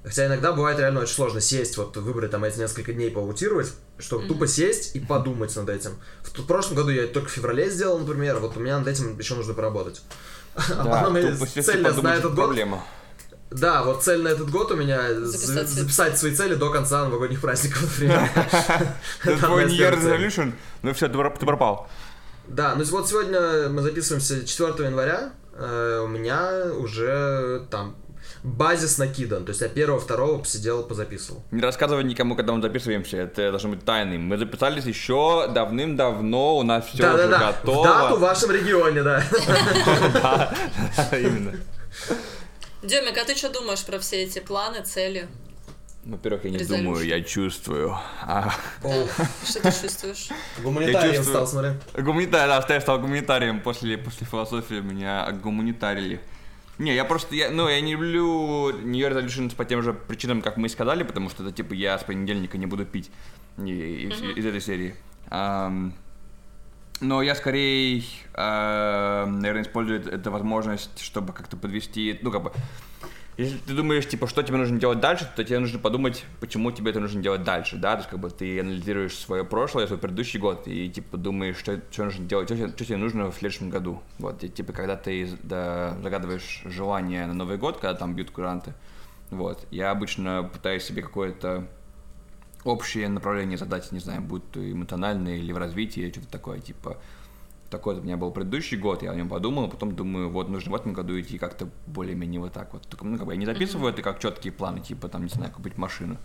Хотя 0.03 0.25
иногда 0.25 0.51
бывает 0.51 0.79
реально 0.79 1.01
очень 1.01 1.13
сложно 1.13 1.41
сесть, 1.41 1.77
вот 1.77 1.95
выбрать 1.95 2.31
там 2.31 2.43
эти 2.43 2.57
несколько 2.57 2.91
дней 2.91 3.11
поаутировать, 3.11 3.71
чтобы 3.99 4.27
тупо 4.27 4.47
сесть 4.47 4.95
и 4.95 4.99
подумать 4.99 5.55
над 5.55 5.69
этим. 5.69 5.91
В, 6.23 6.39
в 6.39 6.47
прошлом 6.47 6.77
году 6.77 6.89
я 6.89 7.03
это 7.03 7.13
только 7.13 7.29
в 7.29 7.31
феврале 7.31 7.69
сделал, 7.69 7.99
например, 7.99 8.39
вот 8.39 8.57
у 8.57 8.59
меня 8.59 8.79
над 8.79 8.87
этим 8.87 9.17
еще 9.19 9.35
нужно 9.35 9.53
поработать. 9.53 10.01
А 10.55 10.83
Да, 10.83 10.99
потом 10.99 11.15
я 11.17 11.31
тупо 11.31 11.45
сесть 11.45 11.57
и 11.57 11.61
цель 11.61 11.81
на 11.81 11.89
подумать, 11.89 12.13
этот 12.13 12.25
это 12.25 12.35
год 12.35 12.45
проблема. 12.47 12.83
Да, 13.51 13.83
вот 13.83 14.03
цель 14.03 14.21
на 14.21 14.29
этот 14.29 14.49
год 14.49 14.71
у 14.71 14.75
меня 14.75 15.13
Записать 15.13 15.67
записать 15.67 16.17
свои 16.17 16.33
цели 16.33 16.55
до 16.55 16.69
конца 16.71 17.03
новогодних 17.03 17.41
праздников, 17.41 17.83
например. 17.83 18.29
Твой 19.39 19.65
New 19.65 19.77
Year. 19.77 19.93
Resolution, 19.93 20.53
ну 20.81 20.93
все, 20.93 21.07
ты 21.07 21.17
про- 21.17 21.29
ты 21.31 21.45
пропал. 21.45 21.87
Да, 22.47 22.75
ну 22.75 22.83
вот 22.85 23.07
сегодня 23.07 23.69
мы 23.69 23.81
записываемся 23.81 24.45
4 24.45 24.85
января, 24.85 25.31
э, 25.53 26.01
у 26.03 26.07
меня 26.07 26.65
уже 26.77 27.65
там 27.69 27.95
базис 28.43 28.97
накидан, 28.97 29.45
то 29.45 29.49
есть 29.51 29.61
я 29.61 29.67
первого, 29.67 29.99
второго 29.99 30.39
посидел, 30.39 30.83
позаписывал. 30.83 31.43
Не 31.51 31.61
рассказывай 31.61 32.03
никому, 32.03 32.35
когда 32.35 32.53
мы 32.53 32.61
записываемся, 32.61 33.17
это 33.17 33.51
должно 33.51 33.69
быть 33.69 33.85
тайным. 33.85 34.23
Мы 34.23 34.37
записались 34.37 34.85
еще 34.85 35.47
давным-давно, 35.53 36.57
у 36.57 36.63
нас 36.63 36.85
все 36.87 37.03
уже 37.03 37.27
Да-да-да, 37.27 37.51
в 37.51 37.65
готово. 37.65 37.87
дату 37.87 38.15
в 38.15 38.19
вашем 38.19 38.51
регионе, 38.51 39.03
да. 39.03 39.23
Да, 40.13 41.17
именно. 41.17 41.53
Демик, 42.83 43.17
а 43.17 43.25
ты 43.25 43.35
что 43.35 43.49
думаешь 43.49 43.83
про 43.85 43.99
все 43.99 44.23
эти 44.23 44.39
планы, 44.39 44.81
цели? 44.83 45.27
Во-первых, 46.03 46.45
я 46.45 46.49
не 46.51 46.57
Resolution. 46.57 46.67
думаю, 46.83 47.05
я 47.05 47.21
чувствую. 47.21 47.95
А, 48.23 48.51
Что 49.45 49.61
ты 49.61 49.71
чувствуешь? 49.71 50.29
Гуманитарием 50.63 51.15
чувствую- 51.17 51.45
стал, 51.45 51.47
смотри. 51.47 52.03
Гуманитарий, 52.03 52.47
да, 52.67 52.73
я 52.73 52.81
стал 52.81 52.99
гуманитарием 52.99 53.61
после, 53.61 53.99
после 53.99 54.25
философии, 54.25 54.81
меня 54.81 55.31
гуманитарили. 55.31 56.19
Не, 56.79 56.95
я 56.95 57.05
просто, 57.05 57.35
я, 57.35 57.51
ну, 57.51 57.69
я 57.69 57.79
не 57.81 57.91
люблю 57.91 58.71
New 58.71 58.95
Year 58.99 59.13
Resolutions 59.15 59.55
по 59.55 59.63
тем 59.63 59.83
же 59.83 59.93
причинам, 59.93 60.41
как 60.41 60.57
мы 60.57 60.65
и 60.65 60.69
сказали, 60.69 61.03
потому 61.03 61.29
что 61.29 61.43
это 61.43 61.51
типа 61.55 61.73
я 61.73 61.99
с 61.99 62.03
понедельника 62.03 62.57
не 62.57 62.65
буду 62.65 62.83
пить 62.85 63.11
и- 63.59 64.09
из, 64.09 64.19
из 64.37 64.45
этой 64.45 64.61
серии. 64.61 64.95
Но 67.01 67.21
я 67.21 67.35
скорее, 67.35 68.03
ам, 68.33 69.39
наверное, 69.39 69.63
использую 69.63 70.01
эту 70.07 70.31
возможность, 70.31 70.99
чтобы 71.01 71.33
как-то 71.33 71.57
подвести, 71.57 72.19
ну, 72.21 72.31
как 72.31 72.43
бы, 72.43 72.51
если 73.37 73.57
ты 73.57 73.73
думаешь, 73.73 74.07
типа, 74.07 74.27
что 74.27 74.43
тебе 74.43 74.57
нужно 74.57 74.79
делать 74.79 74.99
дальше, 74.99 75.29
то 75.35 75.43
тебе 75.43 75.59
нужно 75.59 75.79
подумать, 75.79 76.25
почему 76.39 76.71
тебе 76.71 76.91
это 76.91 76.99
нужно 76.99 77.21
делать 77.21 77.43
дальше, 77.43 77.77
да, 77.77 77.93
то 77.93 77.99
есть, 77.99 78.09
как 78.09 78.19
бы, 78.19 78.29
ты 78.29 78.59
анализируешь 78.59 79.15
свое 79.15 79.43
прошлое, 79.43 79.87
свой 79.87 79.97
предыдущий 79.97 80.39
год, 80.39 80.67
и, 80.67 80.89
типа, 80.89 81.17
думаешь, 81.17 81.57
что, 81.57 81.81
что 81.91 82.05
нужно 82.05 82.25
делать, 82.25 82.47
что, 82.47 82.69
что 82.69 82.85
тебе 82.85 82.97
нужно 82.97 83.31
в 83.31 83.35
следующем 83.35 83.69
году, 83.69 84.01
вот, 84.19 84.43
и, 84.43 84.49
типа, 84.49 84.73
когда 84.73 84.95
ты 84.95 85.27
да, 85.43 85.97
загадываешь 86.01 86.61
желание 86.65 87.25
на 87.25 87.33
Новый 87.33 87.57
год, 87.57 87.77
когда 87.77 87.95
там 87.95 88.15
бьют 88.15 88.31
куранты, 88.31 88.73
вот, 89.31 89.65
я 89.71 89.91
обычно 89.91 90.43
пытаюсь 90.43 90.83
себе 90.83 91.01
какое-то 91.01 91.67
общее 92.63 93.09
направление 93.09 93.57
задать, 93.57 93.91
не 93.91 93.99
знаю, 93.99 94.21
будь 94.21 94.49
то 94.51 94.59
эмоциональное 94.71 95.37
или 95.37 95.51
в 95.51 95.57
развитии, 95.57 96.01
или 96.01 96.11
что-то 96.11 96.27
такое, 96.27 96.59
типа, 96.59 96.97
такой 97.69 97.95
у 97.95 98.01
меня 98.01 98.17
был 98.17 98.31
предыдущий 98.31 98.77
год, 98.77 99.01
я 99.01 99.11
о 99.11 99.15
нем 99.15 99.29
подумал, 99.29 99.65
а 99.65 99.67
потом 99.67 99.95
думаю, 99.95 100.29
вот 100.29 100.49
нужно 100.49 100.71
в 100.71 100.75
этом 100.75 100.93
году 100.93 101.19
идти 101.19 101.37
как-то 101.37 101.69
более-менее 101.87 102.41
вот 102.41 102.53
так 102.53 102.73
вот. 102.73 102.87
Только, 102.87 103.05
ну, 103.05 103.17
как 103.17 103.25
бы 103.25 103.33
я 103.33 103.39
не 103.39 103.45
записываю 103.45 103.91
это 103.91 104.01
как 104.01 104.19
четкие 104.19 104.53
планы, 104.53 104.81
типа, 104.81 105.07
там, 105.07 105.23
не 105.23 105.29
знаю, 105.29 105.51
купить 105.51 105.77
машину. 105.77 106.17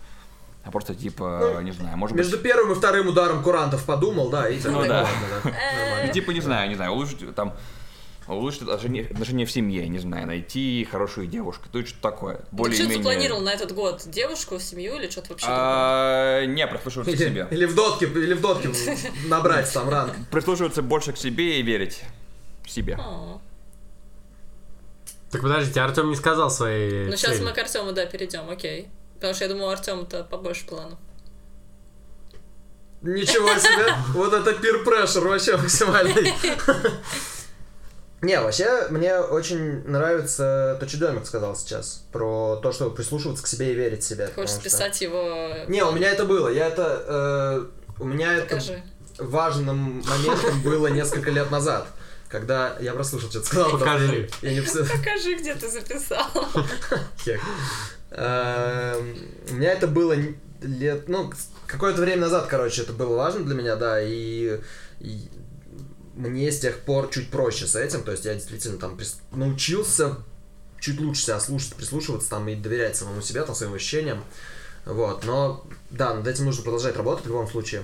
А 0.63 0.71
просто, 0.71 0.93
типа, 0.93 1.61
не 1.63 1.71
знаю, 1.71 1.97
может 1.97 2.17
Между 2.17 2.35
быть... 2.35 2.43
первым 2.43 2.73
и 2.73 2.75
вторым 2.75 3.07
ударом 3.07 3.41
курантов 3.41 3.85
подумал, 3.85 4.29
да, 4.29 4.49
и 4.49 4.59
Ну 4.65 4.85
да. 4.85 5.03
ладно, 5.03 5.09
да, 5.43 5.51
нормально. 5.51 6.13
Типа, 6.13 6.31
не 6.31 6.41
знаю, 6.41 6.69
не 6.69 6.75
знаю, 6.75 6.91
улучшить 6.91 7.33
там 7.35 7.53
улучшить 8.27 8.63
отношения, 8.63 9.03
отношения 9.03 9.45
в 9.45 9.51
семье, 9.51 9.87
не 9.87 9.99
знаю, 9.99 10.27
найти 10.27 10.87
хорошую 10.89 11.27
девушку, 11.27 11.69
то 11.71 11.79
есть 11.79 11.89
что-то 11.89 12.11
такое. 12.11 12.35
Ты 12.35 12.41
что 12.41 12.55
Более-менее... 12.55 12.97
запланировал 12.97 13.41
на 13.41 13.53
этот 13.53 13.73
год? 13.73 14.03
Девушку, 14.05 14.59
семью 14.59 14.95
или 14.95 15.09
что-то 15.09 15.29
вообще 15.29 15.45
другое? 15.45 15.65
А, 15.65 16.45
Не, 16.45 16.67
прислушиваться 16.67 17.11
к 17.11 17.15
Или, 17.15 17.29
себе. 17.29 17.47
или 17.51 17.65
в 17.65 17.75
дотке, 17.75 18.05
или 18.05 18.33
в 18.33 18.41
дотке 18.41 18.69
набрать 19.27 19.71
там 19.71 19.89
ранг. 19.89 20.13
Прислушиваться 20.31 20.81
больше 20.81 21.13
к 21.13 21.17
себе 21.17 21.59
и 21.59 21.61
верить 21.61 22.01
себе. 22.65 22.97
О. 22.99 23.39
Так 25.31 25.41
подождите, 25.41 25.81
Артем 25.81 26.09
не 26.09 26.15
сказал 26.15 26.49
своей 26.49 27.07
Ну, 27.07 27.15
сейчас 27.15 27.39
мы 27.41 27.51
к 27.51 27.57
Артему, 27.57 27.91
да, 27.91 28.05
перейдем, 28.05 28.49
окей. 28.49 28.87
Потому 29.15 29.33
что 29.33 29.45
я 29.45 29.49
думаю, 29.49 29.67
у 29.67 29.71
Артема-то 29.71 30.23
побольше 30.23 30.65
планов. 30.65 30.99
Ничего 33.01 33.49
себе! 33.57 33.93
Вот 34.13 34.33
это 34.33 34.51
peer 34.51 34.83
pressure 34.83 35.27
вообще 35.27 35.57
максимальный. 35.57 36.33
Не, 38.21 38.41
вообще, 38.41 38.87
мне 38.89 39.15
очень 39.19 39.87
нравится 39.87 40.75
то, 40.79 40.87
что 40.87 40.97
Демик 40.97 41.25
сказал 41.27 41.55
сейчас, 41.55 42.03
про 42.11 42.55
то, 42.63 42.71
чтобы 42.71 42.95
прислушиваться 42.95 43.43
к 43.43 43.47
себе 43.47 43.71
и 43.71 43.75
верить 43.75 44.03
в 44.03 44.07
себя. 44.07 44.25
Хочешь 44.25 44.35
потому 44.35 44.47
что- 44.47 44.59
списать 44.61 45.01
его... 45.01 45.53
Не, 45.67 45.83
у 45.83 45.91
меня 45.91 46.09
это 46.11 46.25
было. 46.25 46.47
Я 46.49 46.67
это... 46.67 47.03
э, 47.07 48.01
у 48.01 48.05
меня 48.05 48.33
это 48.33 48.55
Покажи. 48.55 48.83
важным 49.19 50.01
моментом 50.07 50.61
было 50.63 50.87
несколько 50.87 51.29
лет 51.29 51.51
назад. 51.51 51.87
Когда 52.29 52.75
я 52.81 52.93
прослушал, 52.93 53.29
что 53.29 53.39
ты 53.41 53.45
сказал. 53.45 53.71
Покажи. 53.71 54.29
Я 54.41 54.53
не 54.53 54.61
Покажи, 54.61 55.35
где 55.35 55.53
ты 55.53 55.69
записал. 55.69 56.25
Хех. 57.23 57.39
Эм, 58.11 59.17
У 59.51 59.53
меня 59.53 59.71
это 59.73 59.87
было 59.87 60.15
лет, 60.61 61.07
ну, 61.07 61.31
какое-то 61.67 62.01
время 62.01 62.21
назад, 62.21 62.47
короче, 62.47 62.81
это 62.81 62.93
было 62.93 63.15
важно 63.15 63.45
для 63.45 63.53
меня, 63.55 63.75
да, 63.75 64.01
и, 64.01 64.59
и 64.99 65.29
мне 66.17 66.51
с 66.51 66.59
тех 66.59 66.79
пор 66.79 67.09
чуть 67.09 67.29
проще 67.29 67.67
с 67.67 67.75
этим, 67.75 68.03
то 68.03 68.11
есть 68.11 68.25
я 68.25 68.33
действительно 68.33 68.77
там 68.77 68.95
прис- 68.95 69.19
научился 69.31 70.17
чуть 70.79 70.99
лучше 70.99 71.23
себя 71.23 71.39
слушать, 71.39 71.75
прислушиваться 71.75 72.29
там 72.29 72.47
и 72.49 72.55
доверять 72.55 72.95
самому 72.95 73.21
себе, 73.21 73.43
там, 73.43 73.55
своим 73.55 73.73
ощущениям, 73.73 74.23
вот, 74.85 75.23
но, 75.25 75.65
да, 75.89 76.13
над 76.13 76.27
этим 76.27 76.45
нужно 76.45 76.63
продолжать 76.63 76.95
работать 76.95 77.25
в 77.25 77.29
любом 77.29 77.47
случае. 77.47 77.83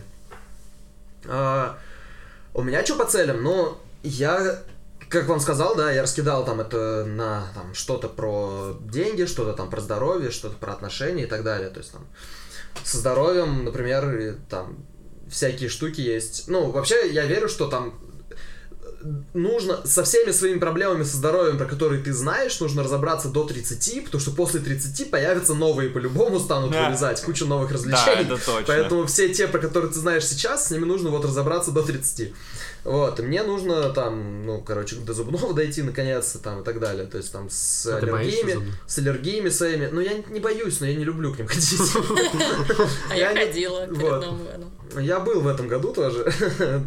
А, 1.26 1.78
у 2.54 2.62
меня 2.64 2.86
что 2.86 2.96
по 2.96 3.06
целям? 3.06 3.44
Ну, 3.44 3.78
я, 4.04 4.62
как 5.10 5.28
вам 5.28 5.40
сказал, 5.40 5.76
да, 5.76 5.92
я 5.92 6.02
раскидал 6.04 6.46
там 6.46 6.60
это 6.60 7.06
на 7.06 7.48
там, 7.56 7.74
что-то 7.74 8.10
про 8.10 8.78
деньги, 8.82 9.26
что-то 9.26 9.54
там 9.54 9.70
про 9.70 9.82
здоровье, 9.82 10.32
что-то 10.32 10.56
про 10.56 10.74
отношения 10.74 11.24
и 11.24 11.28
так 11.28 11.44
далее. 11.44 11.70
То 11.70 11.80
есть 11.80 11.92
там 11.92 12.06
со 12.84 12.98
здоровьем, 12.98 13.66
например, 13.66 14.38
там 14.50 14.78
всякие 15.30 15.70
штуки 15.70 16.02
есть. 16.02 16.48
Ну, 16.48 16.72
вообще, 16.72 17.12
я 17.12 17.26
верю, 17.26 17.50
что 17.50 17.68
там 17.68 18.00
нужно 19.34 19.86
со 19.86 20.04
всеми 20.04 20.32
своими 20.32 20.60
проблемами 20.60 21.04
со 21.04 21.18
здоровьем, 21.18 21.58
про 21.58 21.66
которые 21.66 22.02
ты 22.04 22.14
знаешь, 22.14 22.60
нужно 22.60 22.84
разобраться 22.84 23.30
до 23.30 23.44
30, 23.44 24.06
потому 24.06 24.22
что 24.22 24.32
после 24.32 24.60
30 24.60 25.10
появятся 25.12 25.54
новые 25.54 25.90
по-любому 25.90 26.40
станут 26.40 26.72
Да. 26.72 26.86
вылезать, 26.86 27.22
куча 27.22 27.46
новых 27.46 27.70
Да, 27.70 27.74
развлечений. 27.76 28.24
это 28.24 28.38
точно. 28.46 28.64
Поэтому 28.68 29.06
все 29.06 29.30
те, 29.34 29.48
про 29.48 29.60
которые 29.60 29.92
ты 29.92 30.00
знаешь 30.00 30.26
сейчас, 30.26 30.68
с 30.68 30.72
ними 30.72 30.86
нужно 30.86 31.10
вот 31.10 31.26
разобраться 31.26 31.72
до 31.72 31.82
30. 31.84 32.34
Вот, 32.84 33.18
и 33.20 33.24
мне 33.24 33.44
нужно 33.44 33.90
там, 33.90 34.46
ну, 34.46 34.62
короче, 34.62 34.98
до 34.98 35.14
зубного 35.14 35.54
дойти 35.56 35.82
наконец-то 35.84 36.40
там 36.40 36.62
и 36.62 36.64
так 36.64 36.80
далее. 36.80 37.06
То 37.06 37.18
есть 37.18 37.32
там 37.32 37.50
с 37.50 37.86
А 37.88 37.98
аллергиями, 37.98 38.74
с 38.86 38.98
аллергиями 38.98 39.50
своими. 39.50 39.88
Ну, 39.92 40.02
я 40.02 40.18
не 40.30 40.40
боюсь, 40.40 40.80
но 40.82 40.88
я 40.88 40.96
не 40.96 41.04
люблю 41.04 41.34
к 41.34 41.38
ним 41.38 41.48
ходить. 41.50 41.80
А 43.10 43.16
я 43.16 43.34
ходила 43.34 43.88
перед 43.88 44.02
вот. 44.02 44.26
Новым 44.26 44.46
годом. 44.46 44.72
Я 45.00 45.20
был 45.20 45.42
в 45.42 45.48
этом 45.48 45.68
году 45.68 45.94
тоже, 45.94 46.32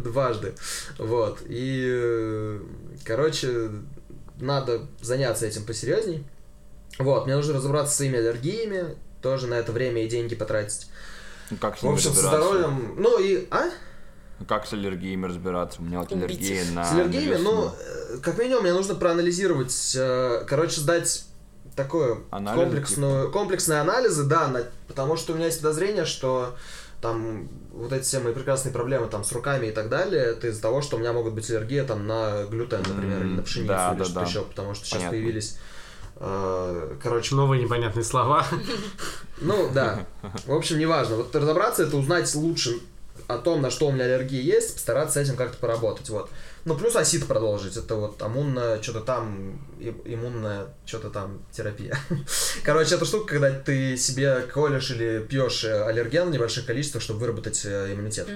дважды. 0.03 0.53
Вот. 0.97 1.39
И, 1.45 2.59
короче, 3.03 3.69
надо 4.39 4.87
заняться 5.01 5.45
этим 5.45 5.65
посерьезней. 5.65 6.23
Вот, 6.99 7.25
мне 7.25 7.35
нужно 7.35 7.55
разобраться 7.55 7.91
со 7.91 7.97
своими 7.97 8.17
аллергиями, 8.17 8.95
тоже 9.21 9.47
на 9.47 9.55
это 9.55 9.71
время 9.71 10.03
и 10.03 10.07
деньги 10.07 10.35
потратить. 10.35 10.87
Ну, 11.49 11.57
Как 11.57 11.77
с 11.77 11.83
В 11.83 11.89
общем, 11.89 12.13
со 12.13 12.21
здоровьем. 12.21 12.95
Ну 12.97 13.19
и. 13.19 13.47
А? 13.51 13.69
Как 14.47 14.67
с 14.67 14.73
аллергиями 14.73 15.25
разбираться? 15.25 15.81
У 15.81 15.85
меня 15.85 15.99
вот 15.99 16.11
аллергия 16.11 16.63
на 16.71 16.83
С 16.85 16.91
аллергиями, 16.91 17.35
ну, 17.41 17.71
как 18.21 18.37
минимум, 18.37 18.63
мне 18.63 18.73
нужно 18.73 18.93
проанализировать, 18.95 19.95
э, 19.97 20.43
короче, 20.47 20.79
сдать 20.79 21.25
такое 21.75 22.17
Анализы, 22.31 22.63
комплексную, 22.63 23.31
комплексные 23.31 23.79
анализы, 23.79 24.23
да, 24.25 24.47
на- 24.47 24.65
потому 24.87 25.15
что 25.17 25.33
у 25.33 25.35
меня 25.35 25.45
есть 25.45 25.61
подозрение, 25.61 26.05
что 26.05 26.55
там 27.01 27.47
вот 27.71 27.93
эти 27.93 28.03
все 28.03 28.19
мои 28.19 28.33
прекрасные 28.33 28.73
проблемы 28.73 29.07
там 29.07 29.23
с 29.23 29.31
руками 29.31 29.67
и 29.67 29.71
так 29.71 29.89
далее, 29.89 30.21
это 30.23 30.47
из-за 30.47 30.61
того, 30.61 30.81
что 30.81 30.97
у 30.97 30.99
меня 30.99 31.13
могут 31.13 31.33
быть 31.33 31.49
аллергия 31.49 31.83
там 31.83 32.07
на 32.07 32.43
глютен, 32.45 32.79
например, 32.87 33.21
или 33.23 33.35
на 33.35 33.41
пшеницу, 33.43 33.67
да, 33.69 33.91
или 33.91 33.99
да, 33.99 34.05
что-то 34.05 34.19
да. 34.21 34.25
еще, 34.25 34.41
потому 34.43 34.73
что 34.73 34.85
сейчас 34.85 34.99
Понятно. 34.99 35.17
появились, 35.17 35.57
э, 36.15 36.95
короче, 37.03 37.35
Новые 37.35 37.63
непонятные 37.63 38.03
слова. 38.03 38.45
ну 39.41 39.69
да. 39.73 40.05
В 40.45 40.53
общем, 40.53 40.79
неважно. 40.79 41.17
Вот 41.17 41.35
разобраться 41.35 41.83
это 41.83 41.97
узнать 41.97 42.33
лучше 42.33 42.79
о 43.27 43.37
том, 43.37 43.61
на 43.61 43.69
что 43.69 43.87
у 43.87 43.91
меня 43.91 44.05
аллергия 44.05 44.41
есть, 44.41 44.73
постараться 44.73 45.19
с 45.19 45.23
этим 45.23 45.35
как-то 45.35 45.57
поработать. 45.57 46.09
Вот. 46.09 46.29
Ну, 46.65 46.75
плюс 46.75 46.95
осит 46.95 47.25
продолжить. 47.27 47.75
Это 47.75 47.95
вот 47.95 48.21
иммунная, 48.21 48.81
что-то 48.81 49.01
там, 49.01 49.61
иммунная, 49.79 50.67
что-то 50.85 51.09
там 51.09 51.41
терапия. 51.51 51.97
Короче, 52.63 52.95
это 52.95 53.05
штука, 53.05 53.33
когда 53.33 53.51
ты 53.51 53.97
себе 53.97 54.41
колешь 54.41 54.91
или 54.91 55.25
пьешь 55.27 55.63
э, 55.65 55.83
аллерген 55.83 56.29
в 56.29 56.31
небольших 56.31 56.65
количествах, 56.65 57.03
чтобы 57.03 57.19
выработать 57.19 57.63
э, 57.65 57.93
иммунитет. 57.93 58.27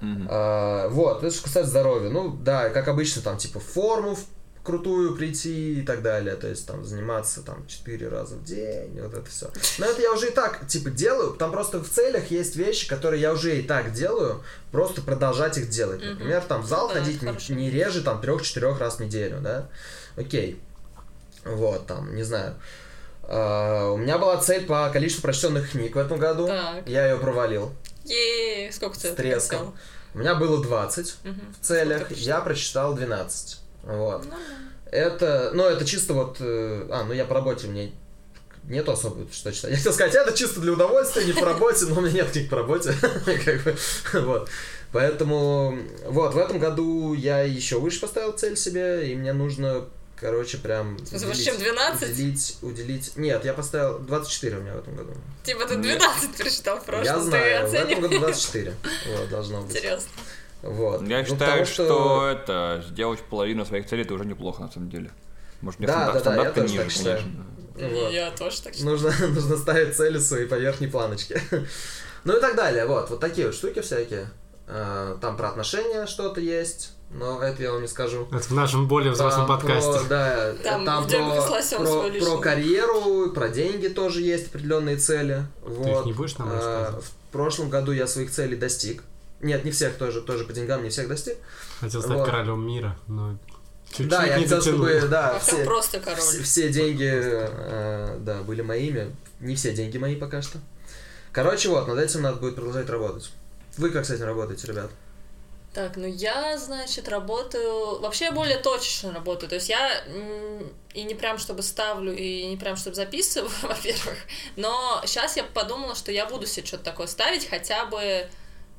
Мгм. 0.00 0.26
А, 0.30 0.88
вот, 0.88 1.22
это 1.22 1.34
что 1.34 1.44
касается 1.44 1.70
здоровья. 1.70 2.08
Ну, 2.10 2.30
да, 2.30 2.70
как 2.70 2.88
обычно, 2.88 3.22
там, 3.22 3.36
типа, 3.36 3.60
форму 3.60 4.16
крутую 4.62 5.16
прийти 5.16 5.80
и 5.80 5.82
так 5.82 6.02
далее. 6.02 6.36
То 6.36 6.46
есть, 6.48 6.66
там, 6.66 6.84
заниматься, 6.84 7.42
там, 7.42 7.66
4 7.66 8.08
раза 8.08 8.34
в 8.36 8.44
день, 8.44 9.00
вот 9.00 9.14
это 9.14 9.28
все. 9.28 9.50
Но 9.78 9.86
это 9.86 10.02
я 10.02 10.12
уже 10.12 10.28
и 10.28 10.30
так, 10.30 10.66
типа, 10.66 10.90
делаю. 10.90 11.32
Там 11.32 11.50
просто 11.50 11.82
в 11.82 11.88
целях 11.88 12.30
есть 12.30 12.56
вещи, 12.56 12.86
которые 12.88 13.20
я 13.22 13.32
уже 13.32 13.58
и 13.58 13.62
так 13.62 13.92
делаю, 13.92 14.42
просто 14.70 15.00
продолжать 15.02 15.56
их 15.58 15.68
делать. 15.70 16.02
Например, 16.04 16.42
там, 16.42 16.62
в 16.62 16.66
зал 16.66 16.88
Да, 16.88 16.94
ходить 16.94 17.22
не, 17.22 17.54
не 17.54 17.70
реже, 17.70 18.02
там, 18.02 18.20
3-4 18.20 18.78
раз 18.78 18.96
в 18.96 19.00
неделю, 19.00 19.40
да? 19.40 19.68
Окей. 20.16 20.60
Вот, 21.44 21.86
там, 21.86 22.14
не 22.14 22.22
знаю. 22.22 22.54
А, 23.22 23.90
у 23.92 23.96
меня 23.96 24.18
была 24.18 24.36
цель 24.38 24.66
по 24.66 24.90
количеству 24.90 25.22
прочтенных 25.22 25.70
книг 25.70 25.94
в 25.94 25.98
этом 25.98 26.18
году. 26.18 26.46
Так. 26.48 26.86
Я 26.86 27.06
ее 27.08 27.16
провалил 27.18 27.72
Е, 28.04 28.70
сколько 28.72 28.98
ты 28.98 29.08
с 29.12 29.14
треском. 29.14 29.58
написал? 29.66 29.74
У 30.14 30.18
меня 30.18 30.34
было 30.34 30.60
20 30.62 31.16
Мгм. 31.24 31.54
в 31.60 31.64
целях, 31.64 32.10
я 32.10 32.40
прочитал 32.40 32.94
12. 32.94 33.60
Вот. 33.82 34.24
Нормально. 34.24 34.72
Это, 34.90 35.50
ну, 35.54 35.64
это 35.64 35.84
чисто 35.84 36.14
вот... 36.14 36.36
э, 36.40 36.86
А, 36.90 37.04
ну 37.04 37.12
я 37.12 37.24
по 37.24 37.34
работе, 37.34 37.68
мне 37.68 37.92
нету 38.64 38.92
особо 38.92 39.26
что 39.32 39.52
читать. 39.52 39.70
Я 39.70 39.76
хотел 39.76 39.92
сказать, 39.92 40.14
это 40.14 40.36
чисто 40.36 40.60
для 40.60 40.72
удовольствия, 40.72 41.24
не 41.24 41.32
по 41.32 41.44
работе, 41.44 41.86
но 41.86 41.96
у 41.96 42.00
меня 42.00 42.22
нет 42.22 42.30
книг 42.30 42.50
по 42.50 42.56
работе. 42.56 42.94
Как 43.44 43.62
бы, 43.64 43.76
Вот. 44.14 44.50
Поэтому, 44.92 45.78
вот, 46.06 46.34
в 46.34 46.38
этом 46.38 46.58
году 46.58 47.14
я 47.14 47.42
еще 47.42 47.78
выше 47.78 48.00
поставил 48.00 48.32
цель 48.32 48.56
себе, 48.56 49.08
и 49.10 49.14
мне 49.14 49.32
нужно, 49.32 49.84
короче, 50.16 50.58
прям... 50.58 50.98
Зачем, 51.04 51.56
12? 51.56 52.10
Уделить, 52.10 52.58
уделить... 52.60 53.16
Нет, 53.16 53.44
я 53.44 53.54
поставил 53.54 54.00
24 54.00 54.56
у 54.56 54.60
меня 54.62 54.74
в 54.74 54.78
этом 54.78 54.96
году. 54.96 55.12
Типа 55.44 55.64
ты 55.66 55.76
Нет. 55.76 55.98
12 55.98 56.36
прочитал 56.36 56.80
в 56.80 56.84
прошлом, 56.84 57.04
я 57.04 57.20
знаю, 57.20 57.68
в 57.68 57.74
этом 57.74 58.00
году 58.00 58.18
24. 58.18 58.74
Вот, 59.16 59.28
должно 59.30 59.62
быть. 59.62 59.76
Интересно. 59.76 60.10
Вот. 60.62 61.02
Я 61.06 61.18
Ну, 61.20 61.24
считаю, 61.24 61.64
потому 61.64 61.66
что... 61.66 62.28
это 62.30 62.84
сделать 62.88 63.20
половину 63.20 63.64
своих 63.64 63.86
целей 63.86 64.02
это 64.02 64.14
уже 64.14 64.24
неплохо 64.26 64.62
на 64.62 64.70
самом 64.70 64.90
деле. 64.90 65.10
Может, 65.60 65.80
мне 65.80 65.86
Да, 65.88 66.18
стандарт, 66.18 66.24
да, 66.24 66.30
да, 66.30 66.30
я 66.30 66.50
стандарт 66.50 66.54
тоже 66.54 66.68
ниже, 66.68 66.82
так 66.82 66.92
считаю. 66.92 67.18
конечно. 67.18 67.44
Вот. 68.00 68.12
Я 68.12 68.30
тоже 68.32 68.62
так 68.62 68.74
считаю. 68.74 68.90
Нужно, 68.90 69.12
нужно 69.28 69.56
ставить 69.56 69.96
цели 69.96 70.18
свои 70.18 70.46
по 70.46 70.54
верхней 70.54 70.88
планочке. 70.88 71.40
Ну 72.22 72.36
и 72.36 72.40
так 72.42 72.54
далее. 72.54 72.84
Вот, 72.84 73.08
вот 73.08 73.18
такие 73.18 73.46
вот 73.46 73.56
штуки 73.56 73.80
всякие. 73.80 74.28
А, 74.66 75.16
Там 75.22 75.38
про 75.38 75.48
отношения 75.48 76.04
что-то 76.06 76.38
есть, 76.42 76.92
но 77.10 77.42
это 77.42 77.62
я 77.62 77.72
вам 77.72 77.80
не 77.80 77.88
скажу. 77.88 78.28
Это 78.30 78.42
в 78.44 78.50
нашем 78.50 78.88
более 78.88 79.12
взрослом 79.12 79.46
Там 79.46 79.58
подкасте. 79.58 79.90
Про, 79.90 80.04
да, 80.04 80.52
Там 80.62 80.84
там, 80.84 81.08
про, 81.08 81.42
про, 81.78 82.10
про 82.20 82.36
карьеру, 82.38 83.30
про 83.32 83.48
деньги 83.48 83.88
тоже 83.88 84.20
есть 84.20 84.48
определенные 84.48 84.96
цели. 84.98 85.44
Ты 85.82 85.90
их 85.90 86.04
не 86.04 86.12
будешь 86.12 86.36
нам 86.36 86.50
А, 86.50 86.54
рассказывать? 86.56 87.04
В 87.06 87.32
прошлом 87.32 87.70
году 87.70 87.92
я 87.92 88.06
своих 88.06 88.30
целей 88.30 88.56
достиг. 88.56 89.02
Нет, 89.40 89.64
не 89.64 89.70
всех 89.70 89.96
тоже, 89.96 90.20
тоже 90.20 90.44
по 90.44 90.52
деньгам 90.52 90.82
не 90.82 90.90
всех 90.90 91.08
достиг. 91.08 91.36
Хотел 91.80 92.02
стать 92.02 92.18
вот. 92.18 92.26
королем 92.26 92.66
мира, 92.66 92.96
но 93.08 93.38
чуть-чуть 93.88 94.08
да, 94.08 94.24
я 94.24 94.36
не 94.36 94.44
хотел, 94.44 94.58
дотянул. 94.58 94.86
чтобы, 94.86 95.08
да, 95.08 95.38
все, 95.38 95.64
просто 95.64 96.00
король. 96.00 96.20
все, 96.20 96.42
все 96.42 96.68
деньги, 96.68 97.10
э, 97.10 98.18
да, 98.20 98.42
были 98.42 98.60
моими. 98.62 99.14
Не 99.40 99.54
все 99.54 99.72
деньги 99.72 99.96
мои 99.96 100.16
пока 100.16 100.42
что. 100.42 100.58
Короче, 101.32 101.68
вот, 101.68 101.88
над 101.88 101.98
этим 101.98 102.22
надо 102.22 102.36
будет 102.36 102.56
продолжать 102.56 102.90
работать. 102.90 103.30
Вы 103.78 103.90
как 103.90 104.04
с 104.04 104.10
этим 104.10 104.24
работаете, 104.24 104.66
ребят? 104.66 104.90
Так, 105.72 105.96
ну 105.96 106.06
я, 106.06 106.58
значит, 106.58 107.08
работаю... 107.08 108.00
Вообще 108.00 108.26
я 108.26 108.32
более 108.32 108.58
точечно 108.58 109.12
работаю. 109.12 109.48
То 109.48 109.54
есть 109.54 109.68
я 109.68 110.04
и 110.92 111.04
не 111.04 111.14
прям 111.14 111.38
чтобы 111.38 111.62
ставлю, 111.62 112.12
и 112.12 112.46
не 112.46 112.56
прям 112.56 112.76
чтобы 112.76 112.96
записываю, 112.96 113.50
во-первых. 113.62 114.16
Но 114.56 115.00
сейчас 115.06 115.36
я 115.36 115.44
подумала, 115.44 115.94
что 115.94 116.10
я 116.10 116.26
буду 116.26 116.46
себе 116.46 116.66
что-то 116.66 116.84
такое 116.84 117.06
ставить, 117.06 117.48
хотя 117.48 117.86
бы 117.86 118.28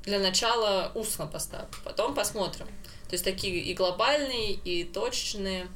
для 0.03 0.19
начала 0.19 0.91
устно 0.95 1.27
поставлю. 1.27 1.69
Потом 1.83 2.13
посмотрим. 2.13 2.67
То 3.07 3.13
есть 3.13 3.23
такие 3.23 3.59
и 3.59 3.73
глобальные, 3.73 4.53
и 4.53 4.83
точечные. 4.83 5.67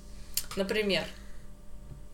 Например, 0.55 1.05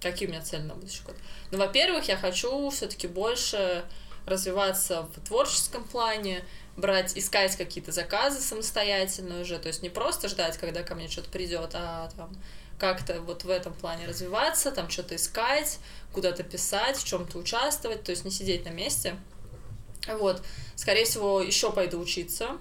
какие 0.01 0.27
у 0.27 0.31
меня 0.31 0.41
цели 0.41 0.63
на 0.63 0.75
будущий 0.75 1.03
год? 1.03 1.15
Ну, 1.51 1.57
во-первых, 1.57 2.07
я 2.07 2.17
хочу 2.17 2.69
все-таки 2.69 3.07
больше 3.07 3.85
развиваться 4.25 5.03
в 5.03 5.25
творческом 5.25 5.83
плане, 5.83 6.43
брать, 6.77 7.17
искать 7.17 7.55
какие-то 7.55 7.91
заказы 7.91 8.39
самостоятельно 8.39 9.41
уже, 9.41 9.57
то 9.59 9.67
есть 9.67 9.81
не 9.81 9.89
просто 9.89 10.27
ждать, 10.27 10.57
когда 10.57 10.83
ко 10.83 10.95
мне 10.95 11.07
что-то 11.07 11.29
придет, 11.29 11.71
а 11.73 12.09
там 12.15 12.31
как-то 12.79 13.21
вот 13.21 13.43
в 13.43 13.49
этом 13.49 13.73
плане 13.73 14.07
развиваться, 14.07 14.71
там 14.71 14.89
что-то 14.89 15.15
искать, 15.15 15.79
куда-то 16.13 16.43
писать, 16.43 16.97
в 16.97 17.05
чем-то 17.05 17.37
участвовать, 17.37 18.03
то 18.03 18.11
есть 18.11 18.25
не 18.25 18.31
сидеть 18.31 18.65
на 18.65 18.69
месте. 18.69 19.15
Вот, 20.07 20.41
скорее 20.75 21.05
всего, 21.05 21.41
еще 21.41 21.71
пойду 21.71 21.99
учиться 21.99 22.57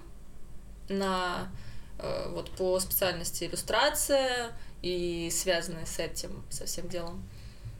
на 0.89 1.49
э, 1.97 2.29
вот 2.29 2.51
по 2.51 2.79
специальности 2.79 3.45
иллюстрация 3.45 4.51
и 4.81 5.29
связанные 5.31 5.85
с 5.85 5.99
этим, 5.99 6.43
со 6.49 6.65
всем 6.65 6.87
делом. 6.87 7.23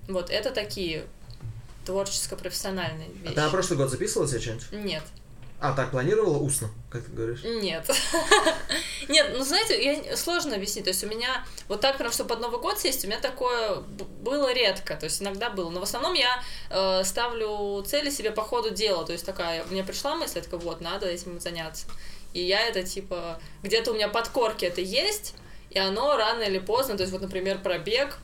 Вот, 0.07 0.29
это 0.29 0.51
такие 0.51 1.05
творческо-профессиональные 1.85 3.07
А 3.07 3.23
вещи. 3.23 3.35
ты 3.35 3.41
на 3.41 3.49
прошлый 3.49 3.77
год 3.77 3.89
записывала 3.89 4.27
себе 4.27 4.39
что-нибудь? 4.39 4.71
Нет. 4.71 5.03
А, 5.61 5.73
так 5.73 5.91
планировала 5.91 6.39
устно, 6.39 6.69
как 6.89 7.03
ты 7.03 7.11
говоришь? 7.11 7.43
Нет. 7.43 7.87
Нет, 9.07 9.27
ну 9.37 9.43
знаете, 9.43 10.03
я, 10.03 10.17
сложно 10.17 10.55
объяснить. 10.55 10.85
То 10.85 10.89
есть 10.89 11.03
у 11.03 11.07
меня 11.07 11.45
вот 11.67 11.81
так, 11.81 11.99
прям, 11.99 12.11
что 12.11 12.25
под 12.25 12.39
Новый 12.39 12.59
год 12.59 12.79
сесть, 12.79 13.05
у 13.05 13.07
меня 13.07 13.19
такое 13.19 13.75
было 13.75 14.51
редко. 14.51 14.95
То 14.95 15.03
есть 15.03 15.21
иногда 15.21 15.51
было. 15.51 15.69
Но 15.69 15.79
в 15.79 15.83
основном 15.83 16.15
я 16.15 16.41
э, 16.71 17.03
ставлю 17.03 17.83
цели 17.83 18.09
себе 18.09 18.31
по 18.31 18.41
ходу 18.41 18.71
дела. 18.71 19.05
То 19.05 19.11
есть 19.11 19.23
такая, 19.23 19.63
мне 19.65 19.83
пришла 19.83 20.15
мысль, 20.15 20.37
я 20.37 20.43
такая, 20.43 20.59
вот, 20.59 20.81
надо 20.81 21.05
этим 21.05 21.39
заняться. 21.39 21.85
И 22.33 22.41
я 22.41 22.61
это 22.61 22.81
типа, 22.81 23.39
где-то 23.61 23.91
у 23.91 23.93
меня 23.93 24.07
под 24.07 24.29
корки 24.29 24.65
это 24.65 24.81
есть, 24.81 25.35
и 25.69 25.77
оно 25.77 26.17
рано 26.17 26.41
или 26.41 26.57
поздно, 26.59 26.97
то 26.97 27.03
есть 27.03 27.13
вот, 27.13 27.21
например, 27.21 27.61
про 27.61 27.77
бег, 27.77 28.17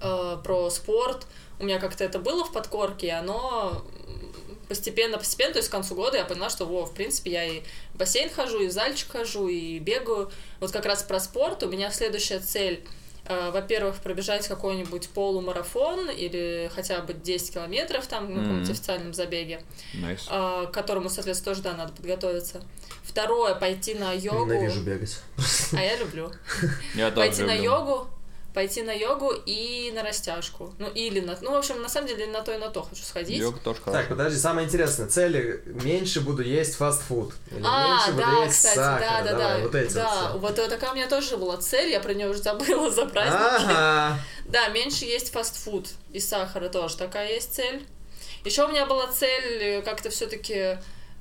э, 0.00 0.38
про 0.42 0.70
спорт, 0.70 1.26
у 1.58 1.64
меня 1.64 1.78
как-то 1.78 2.04
это 2.04 2.18
было 2.18 2.44
в 2.44 2.52
подкорке, 2.52 3.08
и 3.08 3.10
оно 3.10 3.84
постепенно, 4.72 5.18
постепенно, 5.18 5.52
то 5.52 5.58
есть 5.58 5.68
к 5.68 5.72
концу 5.72 5.94
года 5.94 6.16
я 6.16 6.24
поняла, 6.24 6.48
что, 6.48 6.64
во, 6.64 6.86
в 6.86 6.94
принципе, 6.94 7.30
я 7.30 7.44
и 7.44 7.60
в 7.92 7.98
бассейн 7.98 8.30
хожу, 8.30 8.62
и 8.62 8.68
в 8.68 8.72
зальчик 8.72 9.10
хожу, 9.12 9.48
и 9.48 9.78
бегаю. 9.78 10.30
Вот 10.60 10.70
как 10.70 10.86
раз 10.86 11.02
про 11.02 11.20
спорт 11.20 11.62
у 11.62 11.68
меня 11.68 11.90
следующая 11.90 12.38
цель 12.38 12.82
э, 13.26 13.50
во-первых, 13.50 13.96
пробежать 13.96 14.48
какой-нибудь 14.48 15.10
полумарафон 15.10 16.08
или 16.08 16.70
хотя 16.74 17.02
бы 17.02 17.12
10 17.12 17.52
километров 17.52 18.06
там 18.06 18.32
на 18.32 18.40
каком-нибудь 18.40 18.70
официальном 18.70 19.12
забеге, 19.12 19.62
Nice. 19.92 20.26
э, 20.30 20.66
к 20.66 20.70
которому, 20.72 21.10
соответственно, 21.10 21.54
тоже, 21.54 21.62
да, 21.62 21.74
надо 21.74 21.92
подготовиться. 21.92 22.62
Второе, 23.04 23.54
пойти 23.54 23.92
на 23.94 24.12
йогу. 24.12 24.46
Ненавижу 24.46 24.80
бегать. 24.80 25.18
А 25.72 25.82
я 25.82 25.96
люблю. 25.98 26.32
Я 26.94 27.10
тоже 27.10 27.28
Пойти 27.28 27.42
на 27.42 27.52
йогу, 27.52 28.08
пойти 28.54 28.82
на 28.82 28.92
йогу 28.92 29.32
и 29.46 29.90
на 29.94 30.02
растяжку. 30.02 30.74
Ну, 30.78 30.88
или 30.90 31.20
на... 31.20 31.36
Ну, 31.40 31.52
в 31.52 31.56
общем, 31.56 31.80
на 31.82 31.88
самом 31.88 32.08
деле, 32.08 32.26
на 32.26 32.42
то 32.42 32.52
и 32.52 32.58
на 32.58 32.68
то 32.68 32.82
хочу 32.82 33.02
сходить. 33.02 33.38
Йога 33.38 33.58
тоже 33.58 33.78
Так, 33.78 33.86
хорошо. 33.86 34.08
подожди, 34.10 34.38
самое 34.38 34.66
интересное. 34.66 35.08
Цели 35.08 35.62
меньше 35.66 36.20
буду 36.20 36.42
есть 36.42 36.76
фастфуд. 36.76 37.34
Или 37.50 37.62
А, 37.64 37.88
меньше 37.88 38.12
буду 38.12 38.22
да, 38.26 38.44
есть 38.44 38.56
кстати, 38.56 38.74
сахара. 38.76 39.00
да, 39.00 39.22
да, 39.22 39.30
Давай, 39.32 39.56
да. 39.58 39.62
вот 39.64 39.74
эти 39.74 39.92
да, 39.94 40.32
вот 40.34 40.52
вот 40.52 40.58
э, 40.58 40.68
такая 40.68 40.90
у 40.90 40.94
меня 40.94 41.08
тоже 41.08 41.36
была 41.38 41.56
цель, 41.56 41.90
я 41.90 42.00
про 42.00 42.12
нее 42.12 42.28
уже 42.28 42.42
забыла 42.42 42.90
за 42.90 43.06
праздники. 43.06 43.72
Ага. 43.72 44.18
Да, 44.46 44.68
меньше 44.68 45.06
есть 45.06 45.32
фастфуд 45.32 45.88
и 46.12 46.20
сахара 46.20 46.68
тоже 46.68 46.96
такая 46.98 47.32
есть 47.32 47.54
цель. 47.54 47.86
Еще 48.44 48.64
у 48.64 48.68
меня 48.68 48.84
была 48.86 49.06
цель 49.06 49.62
э, 49.62 49.82
как-то 49.82 50.10
все-таки 50.10 50.78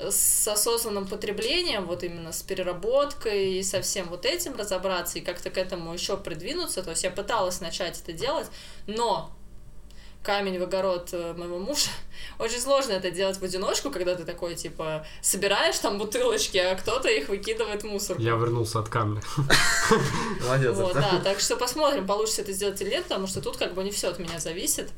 с 0.09 0.47
осознанным 0.47 1.07
потреблением, 1.07 1.85
вот 1.85 2.03
именно 2.03 2.31
с 2.31 2.41
переработкой 2.41 3.53
и 3.55 3.63
со 3.63 3.81
всем 3.81 4.07
вот 4.09 4.25
этим 4.25 4.55
разобраться 4.55 5.19
и 5.19 5.21
как-то 5.21 5.49
к 5.49 5.57
этому 5.57 5.93
еще 5.93 6.17
придвинуться. 6.17 6.83
То 6.83 6.91
есть 6.91 7.03
я 7.03 7.11
пыталась 7.11 7.61
начать 7.61 7.99
это 7.99 8.13
делать, 8.13 8.47
но 8.87 9.31
камень 10.23 10.59
в 10.59 10.63
огород 10.63 11.09
э, 11.13 11.33
моего 11.33 11.59
мужа. 11.59 11.89
Очень 12.39 12.59
сложно 12.59 12.93
это 12.93 13.11
делать 13.11 13.37
в 13.37 13.43
одиночку, 13.43 13.89
когда 13.89 14.15
ты 14.15 14.23
такой, 14.23 14.55
типа, 14.55 15.05
собираешь 15.21 15.77
там 15.79 15.97
бутылочки, 15.97 16.57
а 16.57 16.75
кто-то 16.75 17.09
их 17.09 17.29
выкидывает 17.29 17.83
в 17.83 17.87
мусор. 17.87 18.19
Я 18.19 18.31
вернулся 18.31 18.79
от 18.79 18.89
камня. 18.89 19.21
Молодец. 20.41 20.75
Вот, 20.75 20.93
да, 20.93 21.19
так 21.23 21.39
что 21.39 21.57
посмотрим, 21.57 22.05
получится 22.05 22.41
это 22.41 22.51
сделать 22.53 22.81
или 22.81 22.89
нет, 22.89 23.03
потому 23.03 23.27
что 23.27 23.41
тут 23.41 23.57
как 23.57 23.73
бы 23.73 23.83
не 23.83 23.91
все 23.91 24.09
от 24.09 24.19
меня 24.19 24.39
зависит. 24.39 24.89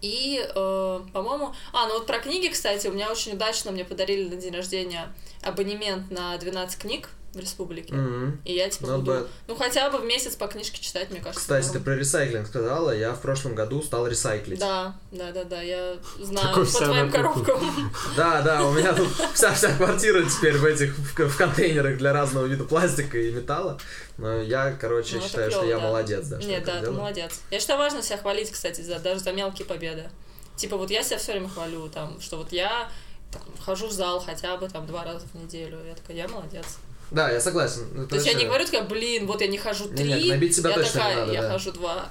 И, 0.00 0.40
э, 0.42 1.00
по-моему... 1.12 1.54
А, 1.72 1.86
ну 1.86 1.94
вот 1.94 2.06
про 2.06 2.18
книги, 2.18 2.48
кстати, 2.48 2.86
у 2.88 2.92
меня 2.92 3.10
очень 3.10 3.32
удачно 3.32 3.70
мне 3.70 3.84
подарили 3.84 4.28
на 4.28 4.36
день 4.36 4.54
рождения 4.54 5.12
абонемент 5.42 6.10
на 6.10 6.36
12 6.36 6.78
книг 6.80 7.10
в 7.36 7.40
республике. 7.40 7.94
Мгм. 7.94 8.40
И 8.44 8.54
я, 8.54 8.68
типа, 8.68 8.86
Not 8.86 8.96
буду... 8.98 9.12
bad. 9.12 9.28
Ну, 9.46 9.56
хотя 9.56 9.90
бы 9.90 9.98
в 9.98 10.04
месяц 10.04 10.34
по 10.34 10.46
книжке 10.46 10.80
читать, 10.80 11.10
мне 11.10 11.20
кажется. 11.20 11.40
Кстати, 11.40 11.66
ты 11.66 11.72
норм. 11.74 11.84
про 11.84 11.96
ресайклинг 11.96 12.46
сказала, 12.46 12.90
я 12.96 13.12
в 13.12 13.20
прошлом 13.20 13.54
году 13.54 13.82
стал 13.82 14.06
ресайклить. 14.06 14.58
Да, 14.58 14.96
да, 15.12 15.32
да, 15.32 15.44
да, 15.44 15.62
я 15.62 15.96
знаю 16.18 16.48
Такой 16.48 16.64
по 16.64 16.70
вся 16.70 16.84
твоим 16.84 17.10
коробкам. 17.10 17.92
Да, 18.16 18.42
да, 18.42 18.64
у 18.64 18.72
меня 18.72 18.92
тут 18.92 19.08
вся 19.34 19.52
вся 19.52 19.74
квартира 19.76 20.22
теперь 20.24 20.56
в 20.56 20.64
этих 20.64 20.96
в, 20.96 21.36
контейнерах 21.36 21.98
для 21.98 22.12
разного 22.12 22.46
вида 22.46 22.64
пластика 22.64 23.18
и 23.18 23.30
металла. 23.30 23.78
Но 24.18 24.40
я, 24.40 24.72
короче, 24.72 25.16
Ну, 25.16 25.22
считаю, 25.22 25.50
что 25.50 25.64
я 25.64 25.78
молодец, 25.78 26.26
да. 26.26 26.38
Нет, 26.38 26.64
да, 26.64 26.74
ты 26.74 26.80
делаю. 26.80 26.98
молодец. 26.98 27.40
Я 27.50 27.60
считаю, 27.60 27.78
важно 27.78 28.02
себя 28.02 28.16
хвалить, 28.18 28.50
кстати, 28.50 28.80
за, 28.80 28.98
даже 28.98 29.20
за 29.20 29.32
мелкие 29.32 29.66
победы. 29.66 30.10
Типа 30.56 30.76
вот 30.76 30.90
я 30.90 31.02
себя 31.02 31.18
все 31.18 31.32
время 31.32 31.48
хвалю, 31.48 31.88
там, 31.88 32.18
что 32.20 32.38
вот 32.38 32.50
я 32.50 32.88
там, 33.30 33.42
хожу 33.64 33.88
в 33.88 33.92
зал 33.92 34.20
хотя 34.20 34.56
бы 34.56 34.68
там 34.68 34.86
два 34.86 35.04
раза 35.04 35.26
в 35.26 35.34
неделю. 35.34 35.78
Я 35.86 35.94
такая, 35.94 36.16
я 36.16 36.28
молодец. 36.28 36.78
Да, 37.10 37.30
я 37.30 37.40
согласен. 37.40 37.82
Ну, 37.94 38.06
То 38.06 38.16
есть 38.16 38.26
я 38.26 38.34
не 38.34 38.44
говорю 38.46 38.64
такая, 38.64 38.82
блин, 38.82 39.26
вот 39.26 39.40
я 39.40 39.46
не 39.46 39.58
хожу 39.58 39.88
Не, 39.90 39.96
три, 39.96 40.08
нет, 40.14 40.28
набить 40.28 40.56
себя 40.56 40.70
я 40.70 40.76
точно 40.76 40.98
не 40.98 41.02
такая, 41.04 41.16
надо, 41.20 41.32
я 41.32 41.42
да. 41.42 41.50
хожу 41.52 41.72
два. 41.72 42.06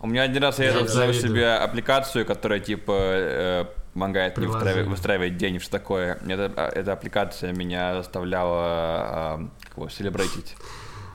У 0.00 0.06
меня 0.06 0.22
один 0.22 0.42
раз 0.42 0.58
я 0.58 0.66
Я 0.72 0.86
завидую. 0.86 1.14
себе 1.28 1.52
аппликацию, 1.54 2.24
которая 2.26 2.58
типа 2.58 2.92
э, 2.96 3.64
помогает 3.92 4.36
мне 4.38 4.48
выстраивать, 4.48 4.86
выстраивать 4.86 5.36
день, 5.36 5.60
что 5.60 5.70
такое. 5.70 6.18
Эта, 6.26 6.52
а, 6.56 6.68
эта 6.68 6.92
аппликация 6.94 7.52
меня 7.52 7.96
заставляла 7.96 8.64
а, 8.64 9.48
как 9.68 9.76
его, 9.76 9.88
селебрейтить. 9.88 10.56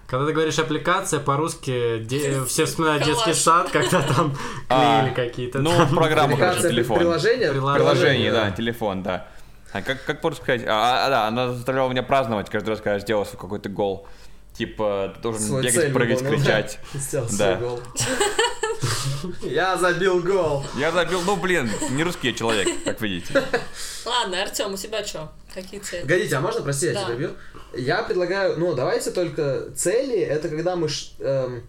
Когда 0.08 0.28
ты 0.28 0.34
говоришь 0.34 0.60
аппликация, 0.60 1.20
по-русски 1.20 1.98
де- 2.04 2.44
все 2.46 2.66
вспоминают 2.66 3.04
детский 3.04 3.34
сад, 3.44 3.70
когда 3.72 4.02
там 4.04 4.38
А, 4.70 5.02
клеили 5.02 5.16
какие-то 5.16 5.60
ну, 5.60 5.72
там 5.76 5.90
программа, 5.96 6.38
короче, 6.38 6.62
телефон. 6.62 7.00
приложение? 7.00 7.50
Приложение, 7.52 7.76
Приложение, 7.92 8.32
да, 8.32 8.52
телефон, 8.52 9.02
да. 9.04 9.28
А 9.76 9.82
как, 9.82 10.02
как 10.06 10.24
можно 10.24 10.42
сказать? 10.42 10.62
А, 10.66 11.06
а, 11.06 11.10
да, 11.10 11.28
она 11.28 11.52
заставляла 11.52 11.90
меня 11.92 12.02
праздновать 12.02 12.50
каждый 12.50 12.70
раз, 12.70 12.78
когда 12.80 12.94
я 12.94 13.00
сделал 13.00 13.26
свой 13.26 13.38
какой-то 13.42 13.68
гол. 13.68 14.08
Типа, 14.54 15.12
ты 15.14 15.22
должен 15.22 15.42
Свой 15.42 15.64
бегать, 15.64 15.76
цель 15.76 15.92
прыгать, 15.94 16.22
выполнил, 16.22 16.40
кричать. 16.44 16.80
да. 16.94 17.00
Сделал 17.00 17.28
свой 17.28 17.38
Да. 17.40 17.56
гол. 17.58 17.82
Я 19.42 19.76
забил 19.76 20.22
гол. 20.22 20.64
Я 20.78 20.94
забил, 20.94 21.22
ну 21.24 21.36
блин, 21.36 21.70
не 21.92 22.04
русский 22.04 22.30
я 22.30 22.34
человек, 22.34 22.70
как 22.86 23.02
видите. 23.02 23.34
Ладно, 24.06 24.42
Артем, 24.44 24.74
у 24.74 24.78
тебя 24.78 25.04
что? 25.04 25.34
Какие 25.54 25.82
цели? 25.82 26.02
Погодите, 26.04 26.36
а 26.38 26.42
можно, 26.42 26.62
прости, 26.62 26.86
я 26.88 26.94
Да. 26.94 27.04
тебя 27.06 27.16
бью? 27.16 27.32
Я 27.76 28.04
предлагаю, 28.04 28.58
ну, 28.58 28.74
давайте 28.76 29.12
только 29.12 29.72
цели, 29.76 30.18
это 30.20 30.48
когда 30.48 30.78
мы... 30.78 30.88
эм, 31.20 31.64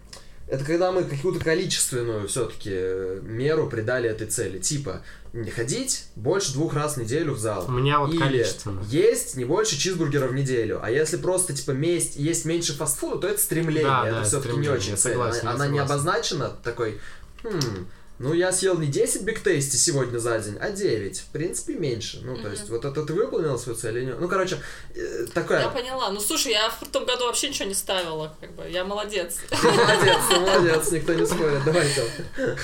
это 0.47 0.63
когда 0.63 0.91
мы 0.91 1.03
какую-то 1.03 1.43
количественную 1.43 2.27
все-таки 2.27 3.21
меру 3.21 3.67
придали 3.69 4.09
этой 4.09 4.27
цели. 4.27 4.59
Типа, 4.59 5.01
не 5.33 5.51
ходить 5.51 6.05
больше 6.15 6.53
двух 6.53 6.73
раз 6.73 6.95
в 6.95 7.01
неделю 7.01 7.33
в 7.33 7.39
зал. 7.39 7.65
У 7.67 7.71
меня 7.71 7.99
вот 7.99 8.11
Или 8.13 8.19
количественно. 8.19 8.81
есть 8.89 9.35
не 9.35 9.45
больше 9.45 9.77
чизбургеров 9.77 10.31
в 10.31 10.33
неделю. 10.33 10.79
А 10.81 10.89
если 10.89 11.17
просто, 11.17 11.53
типа, 11.53 11.71
месть, 11.71 12.15
есть 12.15 12.45
меньше 12.45 12.73
фастфуда, 12.73 13.19
то 13.19 13.27
это 13.27 13.41
стремление. 13.41 13.83
Да, 13.83 14.07
это 14.07 14.15
да, 14.19 14.23
все-таки 14.23 14.57
не 14.57 14.69
очень 14.69 14.97
цель. 14.97 15.13
согласен, 15.13 15.47
она 15.47 15.55
она 15.55 15.67
не 15.67 15.79
обозначена 15.79 16.49
такой, 16.63 16.99
хм, 17.43 17.85
ну 18.19 18.33
я 18.33 18.51
съел 18.51 18.77
не 18.77 18.87
10 18.87 19.23
биг 19.23 19.43
тейсти 19.43 19.75
сегодня 19.75 20.17
за 20.17 20.39
день, 20.39 20.57
а 20.59 20.71
9. 20.71 21.19
В 21.19 21.25
принципе, 21.27 21.75
меньше. 21.75 22.21
Ну, 22.23 22.35
то 22.37 22.49
есть, 22.49 22.69
вот 22.69 22.83
это 22.83 23.03
ты 23.05 23.13
выполнил 23.13 23.59
свою 23.59 23.77
цель 23.77 23.97
или 23.97 24.05
нет? 24.05 24.19
Ну, 24.19 24.27
короче, 24.27 24.57
э, 24.95 25.25
такая... 25.33 25.61
Я 25.61 25.69
поняла. 25.69 26.09
Ну 26.09 26.19
слушай, 26.19 26.51
я 26.51 26.69
в 26.69 26.87
том 26.91 27.05
году 27.05 27.25
вообще 27.25 27.49
ничего 27.49 27.67
не 27.67 27.75
ставила, 27.75 28.35
как 28.39 28.51
бы. 28.53 28.67
Я 28.69 28.85
молодец. 28.85 29.37
Молодец, 29.63 30.19
молодец, 30.31 30.91
никто 30.91 31.13
не 31.13 31.25
спорит. 31.25 31.63
Давай. 31.63 31.87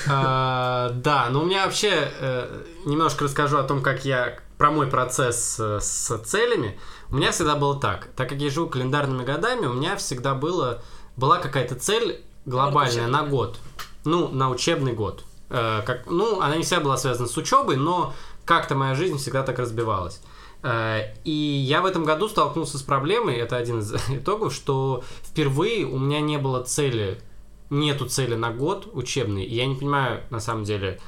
А, 0.08 0.90
Да, 0.90 1.28
но 1.30 1.42
у 1.42 1.44
меня 1.44 1.64
вообще 1.66 2.10
э, 2.20 2.62
немножко 2.84 3.24
расскажу 3.24 3.58
о 3.58 3.62
том, 3.62 3.82
как 3.82 4.04
я 4.04 4.38
про 4.58 4.70
мой 4.70 4.88
процесс 4.88 5.56
э, 5.60 5.78
с 5.80 6.18
целями. 6.24 6.78
У 7.10 7.16
меня 7.16 7.30
всегда 7.30 7.54
было 7.54 7.78
так. 7.78 8.08
Так 8.16 8.28
как 8.28 8.38
я 8.38 8.50
живу 8.50 8.68
календарными 8.68 9.24
годами, 9.24 9.66
у 9.66 9.74
меня 9.74 9.96
всегда 9.96 10.34
было, 10.34 10.82
была 11.16 11.38
какая-то 11.38 11.76
цель 11.76 12.24
глобальная 12.44 13.06
на 13.06 13.24
год. 13.24 13.58
Ну, 14.04 14.28
на 14.28 14.50
учебный 14.50 14.92
год. 14.92 15.24
Э, 15.50 15.82
как, 15.84 16.06
ну, 16.06 16.40
она 16.40 16.56
не 16.56 16.62
всегда 16.62 16.82
была 16.82 16.96
связана 16.96 17.28
с 17.28 17.36
учебой, 17.36 17.76
но 17.76 18.14
как-то 18.44 18.74
моя 18.74 18.94
жизнь 18.94 19.18
всегда 19.18 19.42
так 19.42 19.58
разбивалась. 19.58 20.20
Э, 20.62 21.14
И 21.24 21.30
я 21.30 21.82
в 21.82 21.86
этом 21.86 22.04
году 22.04 22.28
столкнулся 22.28 22.78
с 22.78 22.82
проблемой, 22.82 23.36
это 23.36 23.56
один 23.56 23.80
из 23.80 23.92
итогов, 24.10 24.54
что 24.54 25.04
впервые 25.22 25.84
у 25.86 25.98
меня 25.98 26.20
не 26.20 26.38
было 26.38 26.62
цели, 26.62 27.20
нету 27.70 28.06
цели 28.06 28.34
на 28.34 28.50
год 28.50 28.88
учебный, 28.92 29.44
и 29.44 29.54
я 29.54 29.66
не 29.66 29.74
понимаю, 29.74 30.22
на 30.30 30.40
самом 30.40 30.64
деле, 30.64 31.00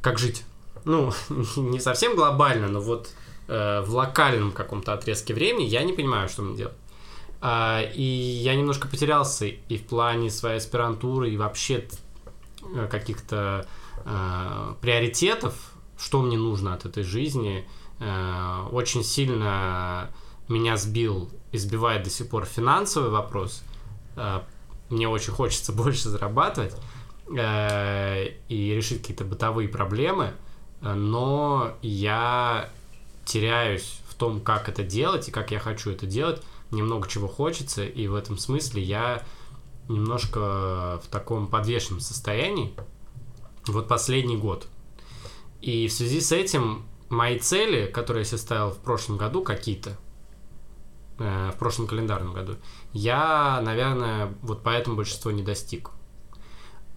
как 0.00 0.18
жить. 0.18 0.44
Ну, 0.84 1.12
не 1.56 1.80
совсем 1.80 2.16
глобально, 2.16 2.68
но 2.68 2.80
вот 2.80 3.10
э, 3.48 3.82
в 3.82 3.94
локальном 3.94 4.52
каком-то 4.52 4.92
отрезке 4.92 5.34
времени 5.34 5.64
я 5.64 5.82
не 5.82 5.92
понимаю, 5.92 6.28
что 6.28 6.42
мне 6.42 6.56
делать. 6.56 6.74
А, 7.40 7.82
и 7.82 8.02
я 8.02 8.54
немножко 8.54 8.88
потерялся 8.88 9.46
и 9.46 9.76
в 9.76 9.86
плане 9.86 10.30
своей 10.30 10.56
аспирантуры, 10.56 11.30
и 11.30 11.36
вообще 11.36 11.74
э, 11.74 11.86
каких-то 12.90 13.66
э, 14.04 14.74
приоритетов, 14.80 15.54
что 15.98 16.22
мне 16.22 16.36
нужно 16.36 16.74
от 16.74 16.84
этой 16.84 17.02
жизни. 17.02 17.66
Э, 17.98 18.66
очень 18.70 19.04
сильно 19.04 20.10
меня 20.48 20.76
сбил 20.76 21.30
и 21.52 21.58
сбивает 21.58 22.04
до 22.04 22.10
сих 22.10 22.28
пор 22.28 22.44
финансовый 22.44 23.10
вопрос. 23.10 23.62
Э, 24.16 24.40
мне 24.88 25.08
очень 25.08 25.32
хочется 25.32 25.72
больше 25.72 26.08
зарабатывать 26.08 26.74
э, 27.36 28.28
и 28.48 28.74
решить 28.74 29.00
какие-то 29.00 29.24
бытовые 29.24 29.68
проблемы, 29.68 30.32
э, 30.82 30.92
но 30.92 31.72
я 31.82 32.70
теряюсь 33.24 34.00
в 34.08 34.14
том, 34.14 34.40
как 34.40 34.68
это 34.68 34.82
делать 34.82 35.28
и 35.28 35.32
как 35.32 35.50
я 35.50 35.58
хочу 35.58 35.90
это 35.90 36.06
делать. 36.06 36.42
Мне 36.70 36.82
много 36.82 37.08
чего 37.08 37.28
хочется, 37.28 37.84
и 37.84 38.08
в 38.08 38.14
этом 38.14 38.38
смысле 38.38 38.82
я 38.82 39.22
немножко 39.88 41.00
в 41.02 41.08
таком 41.10 41.46
подвешенном 41.46 42.00
состоянии. 42.00 42.74
Вот 43.66 43.88
последний 43.88 44.36
год. 44.36 44.68
И 45.60 45.88
в 45.88 45.92
связи 45.92 46.20
с 46.20 46.32
этим 46.32 46.86
мои 47.08 47.38
цели, 47.38 47.86
которые 47.86 48.22
я 48.22 48.24
себе 48.24 48.38
ставил 48.38 48.70
в 48.70 48.78
прошлом 48.78 49.16
году, 49.16 49.42
какие-то, 49.42 49.96
э, 51.18 51.50
в 51.54 51.58
прошлом 51.58 51.86
календарном 51.86 52.32
году, 52.32 52.56
я, 52.92 53.60
наверное, 53.62 54.34
вот 54.42 54.62
поэтому 54.62 54.96
большинство 54.96 55.30
не 55.30 55.42
достиг. 55.42 55.90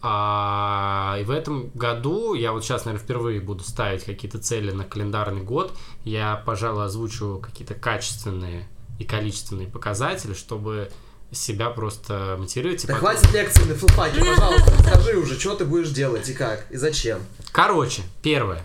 А, 0.01 1.17
и 1.19 1.25
в 1.25 1.31
этом 1.31 1.71
году 1.71 2.33
я 2.33 2.53
вот 2.53 2.63
сейчас, 2.63 2.85
наверное, 2.85 3.03
впервые 3.03 3.41
буду 3.41 3.63
ставить 3.63 4.05
какие-то 4.05 4.39
цели 4.39 4.71
на 4.71 4.85
календарный 4.85 5.41
год. 5.41 5.73
Я, 6.05 6.41
пожалуй, 6.45 6.85
озвучу 6.85 7.39
какие-то 7.43 7.73
качественные 7.73 8.69
и 8.97 9.03
количественные 9.03 9.67
показатели, 9.67 10.33
чтобы 10.33 10.89
себя 11.31 11.69
просто 11.69 12.35
мотивировать. 12.39 12.85
Да 12.87 12.93
потом- 12.95 13.09
хватит 13.09 13.31
лекции 13.33 13.63
на 13.63 13.75
филфаке, 13.75 14.19
пожалуйста, 14.19 14.71
расскажи 14.79 15.17
уже, 15.17 15.39
что 15.39 15.55
ты 15.55 15.65
будешь 15.65 15.89
делать 15.89 16.27
и 16.29 16.33
как, 16.33 16.65
и 16.71 16.77
зачем. 16.77 17.19
Короче, 17.51 18.01
первое. 18.21 18.63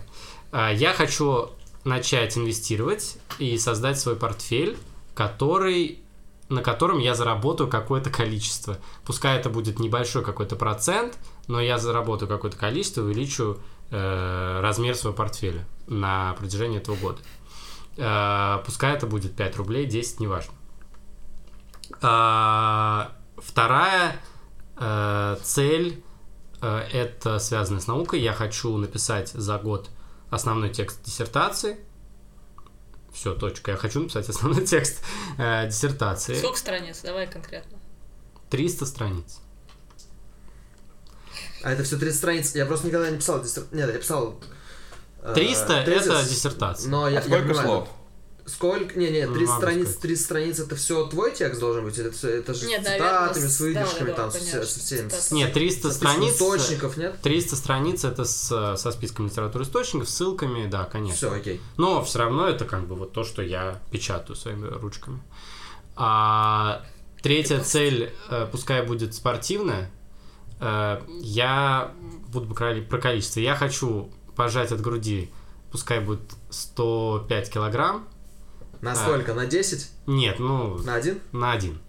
А, 0.51 0.71
Я 0.71 0.93
хочу 0.93 1.51
начать 1.83 2.37
инвестировать 2.37 3.17
и 3.37 3.57
создать 3.57 3.99
свой 3.99 4.15
портфель, 4.15 4.77
который 5.13 5.99
на 6.47 6.61
котором 6.61 6.99
я 6.99 7.15
заработаю 7.15 7.67
какое-то 7.69 8.09
количество. 8.11 8.77
Пускай 9.03 9.37
это 9.37 9.49
будет 9.49 9.79
небольшой 9.79 10.23
какой-то 10.23 10.55
процент, 10.55 11.17
но 11.47 11.59
я 11.59 11.77
заработаю 11.79 12.29
какое-то 12.29 12.55
количество, 12.55 13.01
увеличу 13.01 13.57
э, 13.89 14.59
размер 14.61 14.95
своего 14.95 15.15
портфеля 15.17 15.65
на 15.87 16.33
протяжении 16.33 16.77
этого 16.77 16.95
года. 16.97 17.19
Э, 17.97 18.59
пускай 18.63 18.93
это 18.93 19.07
будет 19.07 19.35
5 19.35 19.57
рублей, 19.57 19.85
10, 19.87 20.19
неважно. 20.19 20.53
А, 22.01 23.11
вторая 23.37 24.15
э, 24.77 25.37
цель 25.43 26.03
э, 26.61 26.77
это 26.91 27.39
связано 27.39 27.79
с 27.79 27.87
наукой. 27.87 28.19
Я 28.21 28.33
хочу 28.33 28.75
написать 28.77 29.29
за 29.29 29.57
год 29.57 29.89
основной 30.29 30.69
текст 30.69 31.03
диссертации. 31.03 31.77
Все, 33.13 33.33
точка. 33.33 33.71
Я 33.71 33.77
хочу 33.77 34.01
написать 34.01 34.27
основной 34.29 34.65
текст 34.65 35.01
э, 35.37 35.67
диссертации. 35.67 36.37
Сколько 36.37 36.57
страниц? 36.57 37.01
Давай 37.01 37.27
конкретно. 37.27 37.77
300 38.49 38.85
страниц. 38.85 39.39
А 41.63 41.71
это 41.71 41.83
все 41.83 41.97
30 41.97 42.17
страниц. 42.17 42.55
Я 42.55 42.65
просто 42.65 42.87
никогда 42.87 43.09
не 43.09 43.17
писал 43.17 43.41
диссер- 43.41 43.67
Нет, 43.71 43.91
я 43.91 43.97
писал... 43.97 44.39
э, 45.23 45.33
300 45.33 45.83
тезис, 45.85 46.05
это 46.07 46.23
диссертация. 46.29 46.89
Но 46.91 47.09
я, 47.09 47.19
А 47.19 47.21
сколько 47.21 47.37
я 47.37 47.43
понимаю, 47.43 47.67
слов? 47.67 47.89
Сколько? 48.45 48.99
Не, 48.99 49.09
не, 49.09 49.25
Ну, 49.25 49.33
30 49.33 49.49
могу 49.49 49.61
страниц, 49.61 49.83
сказать. 49.85 50.01
30 50.01 50.23
страниц 50.25 50.59
это 50.59 50.75
все 50.75 51.05
твой 51.07 51.33
текст 51.33 51.59
должен 51.59 51.83
быть? 51.83 51.97
Это, 51.97 52.27
это 52.27 52.53
же 52.53 52.67
Нет, 52.67 52.81
с 52.81 52.85
наверное, 52.85 53.27
цитатами, 53.27 53.47
с 53.47 53.59
выдержками, 53.59 54.07
да, 54.07 54.15
да, 54.15 54.21
там, 54.21 54.31
с, 54.31 54.33
конечно, 54.35 54.65
со 54.65 54.79
всеми. 54.79 55.33
Нет, 55.33 55.53
300 55.53 55.81
со 55.81 55.93
списком 55.95 56.11
страниц. 56.11 56.33
источников, 56.35 56.97
нет? 56.97 57.21
300 57.21 57.55
страниц 57.55 58.03
это 58.03 58.23
с, 58.23 58.77
со 58.77 58.91
списком 58.91 59.25
литературы 59.25 59.63
источников, 59.63 60.09
ссылками, 60.09 60.67
да, 60.67 60.83
конечно. 60.83 61.15
Все, 61.15 61.31
окей. 61.33 61.61
Но 61.77 62.03
все 62.03 62.19
равно 62.19 62.47
это 62.47 62.65
как 62.65 62.87
бы 62.87 62.95
вот 62.95 63.13
то, 63.13 63.23
что 63.23 63.41
я 63.41 63.81
печатаю 63.89 64.35
своими 64.35 64.67
ручками. 64.67 65.21
А 65.95 66.85
третья 67.23 67.59
цель, 67.61 68.13
э, 68.29 68.47
пускай 68.51 68.85
будет 68.85 69.15
спортивная, 69.15 69.89
э, 70.59 71.01
я 71.19 71.91
буду 72.27 72.53
про 72.53 72.99
количество. 72.99 73.39
Я 73.39 73.55
хочу 73.55 74.11
пожать 74.35 74.71
от 74.71 74.81
груди, 74.81 75.31
пускай 75.71 75.99
будет 75.99 76.21
105 76.51 77.49
килограмм. 77.49 78.07
На 78.81 78.91
А. 78.91 78.95
сколько? 78.95 79.33
На 79.33 79.45
10? 79.45 79.89
Нет, 80.07 80.39
ну, 80.39 80.77
На 80.83 80.95
один? 80.95 81.19
на 81.31 81.51
один. 81.51 81.79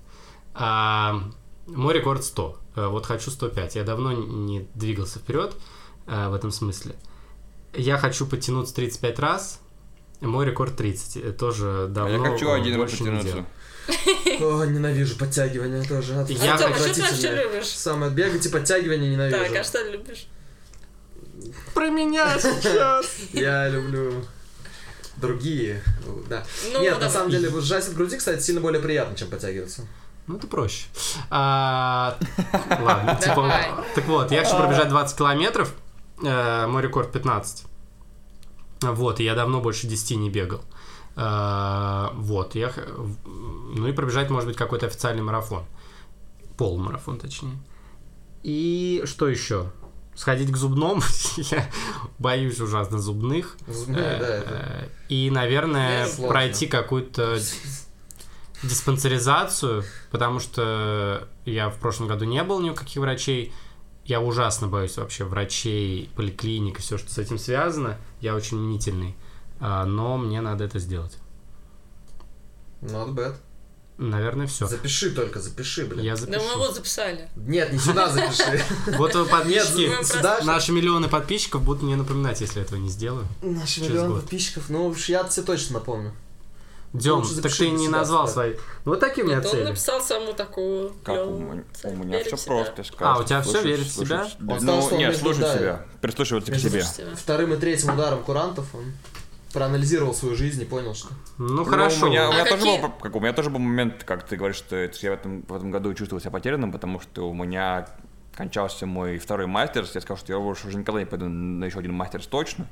А, 0.54 1.22
мой 1.66 1.94
рекорд 1.94 2.24
100. 2.24 2.58
Э, 2.76 2.86
Вот 2.88 3.06
хочу 3.06 3.30
105. 3.30 3.76
Я 3.76 3.84
давно 3.84 4.12
не 4.12 4.68
двигался 4.74 5.18
вперед 5.18 5.54
э, 6.06 6.28
в 6.28 6.34
этом 6.34 6.50
смысле. 6.50 6.94
Я 7.74 7.98
хочу 7.98 8.26
подтянуться 8.26 8.74
35 8.74 9.18
раз. 9.18 9.60
Мой 10.20 10.46
рекорд 10.46 10.76
30. 10.76 11.16
Э, 11.16 11.32
Тоже 11.32 11.84
А 11.84 11.88
давно 11.88 12.24
я 12.26 12.32
хочу 12.32 12.50
один 12.50 12.80
раз 12.80 12.92
делал. 12.92 13.44
О, 14.40 14.64
ненавижу 14.64 15.16
подтягивания 15.16 15.82
тоже. 15.84 16.12
Я 16.28 16.54
а 16.54 16.58
хочу- 16.58 16.74
что 16.84 16.94
ты 16.94 17.02
вообще 17.02 17.34
любишь? 17.44 17.68
Самое 17.68 18.10
бегать 18.10 18.44
и 18.44 18.48
подтягивания 18.48 19.10
ненавижу. 19.10 19.44
Так, 19.44 19.56
а 19.56 19.64
что 19.64 19.82
любишь? 19.82 20.26
Про 21.74 21.90
меня 21.90 22.38
сейчас! 22.38 23.06
Я 23.32 23.68
люблю 23.68 24.24
другие. 25.16 25.82
Да. 26.28 26.44
Ну, 26.72 26.80
Нет, 26.80 26.94
давай. 26.94 27.06
на 27.06 27.10
самом 27.10 27.30
деле, 27.30 27.48
от 27.48 27.94
груди, 27.94 28.16
кстати, 28.16 28.40
сильно 28.42 28.60
более 28.60 28.80
приятно, 28.80 29.16
чем 29.16 29.28
подтягиваться. 29.28 29.86
Ну, 30.26 30.36
это 30.36 30.46
проще. 30.48 30.86
А, 31.30 32.18
Ладно, 32.80 33.18
типа... 33.22 33.84
Так 33.94 34.06
вот, 34.06 34.32
я 34.32 34.44
хочу 34.44 34.56
пробежать 34.56 34.88
20 34.88 35.16
километров. 35.16 35.72
Э, 36.22 36.66
Мой 36.66 36.82
рекорд 36.82 37.12
15. 37.12 37.64
Вот, 38.82 39.20
и 39.20 39.24
я 39.24 39.34
давно 39.34 39.60
больше 39.60 39.86
10 39.86 40.16
не 40.16 40.30
бегал. 40.30 40.62
А, 41.14 42.12
Вот, 42.16 42.54
я... 42.56 42.72
Ну 43.24 43.86
и 43.86 43.92
пробежать, 43.92 44.28
может 44.30 44.48
быть, 44.48 44.56
какой-то 44.56 44.86
официальный 44.86 45.22
марафон. 45.22 45.64
Полумарафон, 46.58 47.18
точнее. 47.18 47.56
И 48.42 49.02
что 49.06 49.28
еще? 49.28 49.70
Сходить 50.16 50.50
к 50.50 50.56
зубному. 50.56 51.02
я 51.36 51.68
боюсь 52.18 52.58
ужасно 52.60 52.98
зубных. 52.98 53.56
Зубные, 53.68 54.02
Э, 54.02 54.18
да, 54.18 54.26
это. 54.36 54.50
э, 54.50 54.88
И, 55.08 55.30
наверное, 55.30 56.08
пройти 56.26 56.66
какую-то 56.66 57.38
диспансеризацию, 58.62 59.84
потому 60.10 60.40
что 60.40 61.28
я 61.44 61.68
в 61.68 61.76
прошлом 61.78 62.08
году 62.08 62.24
не 62.24 62.42
был 62.42 62.60
ни 62.60 62.70
у 62.70 62.74
каких 62.74 62.96
врачей. 63.02 63.52
Я 64.04 64.20
ужасно 64.20 64.68
боюсь 64.68 64.96
вообще 64.96 65.24
врачей, 65.24 66.10
поликлиник 66.16 66.78
и 66.78 66.82
все, 66.82 66.96
что 66.96 67.10
с 67.12 67.18
этим 67.18 67.38
связано. 67.38 67.98
Я 68.20 68.34
очень 68.34 68.56
мнительный. 68.56 69.16
А, 69.60 69.84
Но 69.84 70.16
мне 70.16 70.40
надо 70.40 70.64
это 70.64 70.78
сделать. 70.78 71.18
Not 72.82 73.14
bad. 73.14 73.34
Наверное, 73.98 74.46
все. 74.46 74.66
Запиши 74.66 75.10
только, 75.10 75.40
запиши, 75.40 75.86
блин. 75.86 76.04
Я 76.04 76.16
Да 76.16 76.26
мы 76.26 76.32
запишу. 76.38 76.58
вот 76.58 76.74
записали. 76.74 77.28
Нет, 77.34 77.72
не 77.72 77.78
сюда 77.78 78.10
запиши. 78.10 78.62
Вот 78.98 79.14
вы 79.14 79.24
подписчики, 79.24 80.04
сюда. 80.04 80.40
наши 80.44 80.72
миллионы 80.72 81.08
подписчиков 81.08 81.62
будут 81.62 81.82
мне 81.82 81.96
напоминать, 81.96 82.40
если 82.42 82.58
я 82.58 82.64
этого 82.66 82.78
не 82.78 82.90
сделаю. 82.90 83.26
Наши 83.40 83.76
Через 83.76 83.88
миллион 83.90 84.08
год. 84.12 84.20
подписчиков. 84.20 84.64
Ну, 84.68 84.88
уж 84.88 85.08
я 85.08 85.24
тебе 85.24 85.46
точно 85.46 85.74
напомню. 85.74 86.12
Дем, 86.92 87.22
так 87.42 87.52
ты 87.52 87.70
не 87.70 87.88
назвал 87.88 88.28
свои. 88.28 88.54
Ну, 88.84 88.92
Вот 88.92 89.00
такие 89.00 89.24
у 89.24 89.26
меня 89.26 89.36
Нет, 89.38 89.46
он 89.46 89.52
цели. 89.52 89.64
написал 89.64 90.00
саму 90.00 90.32
такую 90.32 90.94
Как 91.02 91.26
у, 91.26 91.38
меня 91.38 92.24
все 92.24 92.36
просто. 92.46 92.84
А, 93.00 93.18
у 93.18 93.24
тебя 93.24 93.42
слушай, 93.42 93.64
веришь 93.64 93.86
в 93.86 93.92
себя? 93.92 94.28
Ну, 94.38 94.96
нет, 94.96 95.16
слушай 95.16 95.40
себя. 95.40 95.86
Прислушиваться 96.00 96.52
к 96.52 96.58
себе. 96.58 96.84
Вторым 97.16 97.54
и 97.54 97.56
третьим 97.56 97.94
ударом 97.94 98.22
курантов 98.22 98.66
он 98.74 98.92
проанализировал 99.56 100.12
свою 100.12 100.36
жизнь 100.36 100.60
и 100.60 100.66
понял, 100.66 100.94
что... 100.94 101.08
Ну, 101.38 101.46
Ну, 101.48 101.64
хорошо. 101.64 102.06
у 102.06 102.10
меня, 102.10 102.28
у 102.28 102.30
А 102.30 102.34
меня 102.34 102.44
тоже 102.44 102.56
какие? 102.58 102.82
был, 102.82 102.90
как, 103.00 103.16
у 103.16 103.20
меня 103.20 103.32
тоже 103.32 103.48
был 103.48 103.58
момент, 103.58 104.04
как 104.04 104.22
ты 104.24 104.36
говоришь, 104.36 104.56
что 104.56 104.76
это 104.76 104.98
я 105.00 105.12
в 105.12 105.14
этом, 105.14 105.40
в 105.48 105.54
этом 105.54 105.70
году 105.70 105.94
чувствовал 105.94 106.20
себя 106.20 106.30
потерянным, 106.30 106.72
потому 106.72 107.00
что 107.00 107.30
у 107.30 107.32
меня 107.32 107.88
кончался 108.34 108.84
мой 108.84 109.16
второй 109.16 109.46
мастерс. 109.46 109.94
Я 109.94 110.02
сказал, 110.02 110.18
что 110.18 110.30
я 110.34 110.38
больше 110.38 110.68
уже 110.68 110.76
никогда 110.76 111.00
не 111.00 111.06
пойду 111.06 111.26
на 111.26 111.64
еще 111.64 111.78
один 111.78 111.94
мастерс 111.94 112.26
точно. 112.26 112.66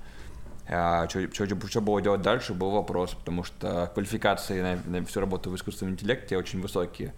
А 0.68 1.08
что, 1.08 1.46
что, 1.68 1.80
было 1.80 2.02
делать 2.02 2.20
дальше, 2.20 2.52
был 2.52 2.70
вопрос, 2.70 3.14
потому 3.14 3.44
что 3.44 3.90
квалификации 3.94 4.60
на, 4.60 4.98
на 4.98 5.06
всю 5.06 5.20
работу 5.20 5.48
в 5.48 5.56
искусственном 5.56 5.94
интеллекте 5.94 6.36
очень 6.36 6.60
высокие. 6.60 7.14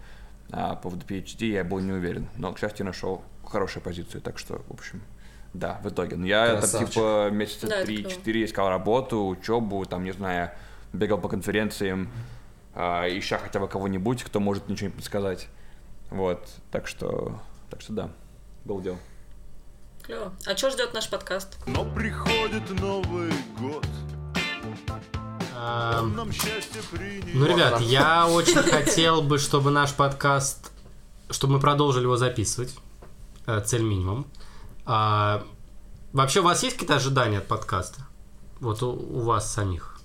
А 0.49 0.75
по 0.75 0.83
поводу 0.83 1.05
PhD 1.05 1.45
я 1.45 1.65
был 1.65 1.79
не 1.79 1.91
уверен. 1.91 2.29
Но, 2.37 2.53
к 2.53 2.59
счастью, 2.59 2.85
нашел 2.85 3.21
хорошую 3.43 3.83
позицию, 3.83 4.21
так 4.21 4.39
что, 4.39 4.61
в 4.69 4.71
общем, 4.71 5.01
да, 5.57 5.79
в 5.83 5.89
итоге. 5.89 6.15
Но 6.15 6.25
я 6.25 6.47
там 6.47 6.59
Красавчик. 6.59 6.89
типа 6.89 7.29
месяца 7.31 7.67
Да, 7.67 7.77
это 7.77 7.91
3-4 7.91 8.45
искал 8.45 8.69
работу, 8.69 9.27
учебу, 9.27 9.85
там, 9.85 10.03
не 10.03 10.11
знаю, 10.11 10.51
бегал 10.93 11.17
по 11.17 11.29
конференциям, 11.29 12.09
а, 12.73 13.05
ища 13.07 13.37
хотя 13.37 13.59
бы 13.59 13.67
кого-нибудь, 13.67 14.23
кто 14.23 14.39
может 14.39 14.69
ничего 14.69 14.89
не 14.89 14.95
подсказать. 14.95 15.47
Вот, 16.09 16.47
так 16.71 16.87
что, 16.87 17.39
так 17.69 17.81
что 17.81 17.93
да, 17.93 18.09
был 18.65 18.81
дел. 18.81 18.97
Клево. 20.03 20.31
А 20.45 20.55
что 20.55 20.69
ждет 20.69 20.93
наш 20.93 21.09
подкаст? 21.09 21.57
Но 21.65 21.83
приходит 21.83 22.69
Новый 22.79 23.31
год, 23.59 23.85
А. 25.53 26.01
Ну, 26.03 27.45
ребят, 27.45 27.81
я 27.81 28.27
очень 28.27 28.61
хотел 28.61 29.21
бы, 29.21 29.39
чтобы 29.39 29.71
наш 29.71 29.93
подкаст, 29.93 30.71
чтобы 31.31 31.53
мы 31.53 31.59
продолжили 31.59 32.03
его 32.03 32.15
записывать. 32.15 32.75
Э, 33.47 33.61
Цель 33.65 33.81
минимум. 33.81 34.27
А, 34.87 35.43
Вообще, 36.13 36.39
у 36.39 36.43
вас 36.43 36.63
есть 36.63 36.75
какие-то 36.75 36.95
ожидания 36.95 37.39
от 37.39 37.47
подкаста? 37.47 38.01
Вот 38.59 38.81
у, 38.81 38.89
у 38.91 39.19
вас 39.19 39.51
самих. 39.53 39.96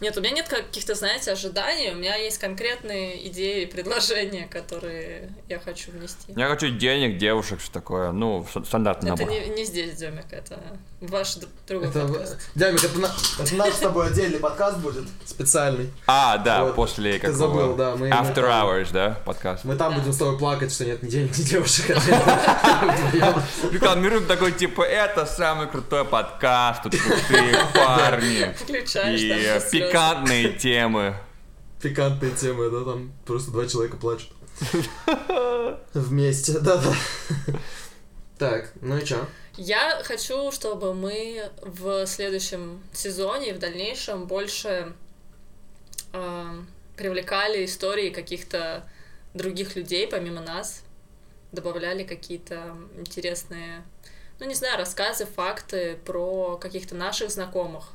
Нет, 0.00 0.16
у 0.16 0.20
меня 0.20 0.32
нет 0.32 0.48
каких-то, 0.48 0.94
знаете, 0.94 1.30
ожиданий, 1.32 1.90
у 1.90 1.94
меня 1.94 2.16
есть 2.16 2.38
конкретные 2.38 3.26
идеи, 3.28 3.66
предложения, 3.66 4.46
которые 4.50 5.30
я 5.48 5.58
хочу 5.58 5.90
внести. 5.92 6.32
Я 6.34 6.48
хочу 6.48 6.70
денег, 6.70 7.18
девушек, 7.18 7.60
что 7.60 7.70
такое. 7.72 8.10
Ну, 8.12 8.46
ст- 8.50 8.66
стандартный 8.66 9.12
Это 9.12 9.22
набор. 9.24 9.38
не, 9.38 9.46
не 9.48 9.64
здесь, 9.64 9.92
Демик, 9.96 10.24
это 10.30 10.58
ваш 11.02 11.36
другой 11.68 11.88
Это, 11.88 12.06
подкаст. 12.06 12.38
Дямик, 12.54 12.82
это, 12.84 12.98
на- 12.98 13.10
это 13.40 13.54
наш 13.56 13.74
с 13.74 13.78
тобой 13.78 14.06
отдельный 14.06 14.38
подкаст 14.38 14.78
будет, 14.78 15.04
специальный. 15.26 15.90
А, 16.06 16.38
да, 16.38 16.64
Вот, 16.64 16.76
после 16.76 17.12
ты 17.14 17.18
какого? 17.20 17.36
забыл, 17.38 17.76
да, 17.76 17.90
мы- 17.96 18.08
мы 18.08 18.08
After 18.08 18.34
там- 18.36 18.44
Hours, 18.44 18.88
да, 18.92 19.20
подкаст. 19.26 19.64
Мы 19.64 19.76
там 19.76 19.92
Да. 19.92 19.98
будем 19.98 20.12
с 20.12 20.16
тобой 20.16 20.38
плакать, 20.38 20.72
что 20.72 20.86
нет 20.86 21.02
ни 21.02 21.08
денег, 21.10 21.36
ни 21.36 21.42
девушек. 21.42 21.86
Рекламируем 23.70 24.26
такой, 24.26 24.52
типа, 24.52 24.82
это 24.82 25.26
самый 25.26 25.66
крутой 25.68 26.04
подкаст, 26.04 26.82
тут 26.84 26.94
крутые 26.96 27.54
парни. 27.74 28.54
Включаешь 28.58 29.20
Пикантные 29.90 30.52
темы. 30.52 31.16
Пикантные 31.82 32.32
темы, 32.32 32.70
да, 32.70 32.84
там 32.84 33.12
просто 33.24 33.50
два 33.50 33.66
человека 33.66 33.96
плачут. 33.96 34.30
Вместе, 35.94 36.58
да-да. 36.58 36.94
Так, 38.38 38.72
ну 38.80 38.96
и 38.96 39.04
чё? 39.04 39.26
Я 39.56 40.00
хочу, 40.04 40.50
чтобы 40.52 40.94
мы 40.94 41.50
в 41.62 42.06
следующем 42.06 42.82
сезоне 42.92 43.50
и 43.50 43.52
в 43.52 43.58
дальнейшем 43.58 44.26
больше 44.26 44.94
э, 46.12 46.62
привлекали 46.96 47.64
истории 47.64 48.10
каких-то 48.10 48.88
других 49.34 49.76
людей 49.76 50.06
помимо 50.06 50.40
нас, 50.40 50.82
добавляли 51.52 52.04
какие-то 52.04 52.76
интересные, 52.96 53.82
ну 54.38 54.46
не 54.46 54.54
знаю, 54.54 54.78
рассказы, 54.78 55.26
факты 55.26 55.98
про 56.04 56.56
каких-то 56.56 56.94
наших 56.94 57.30
знакомых. 57.30 57.92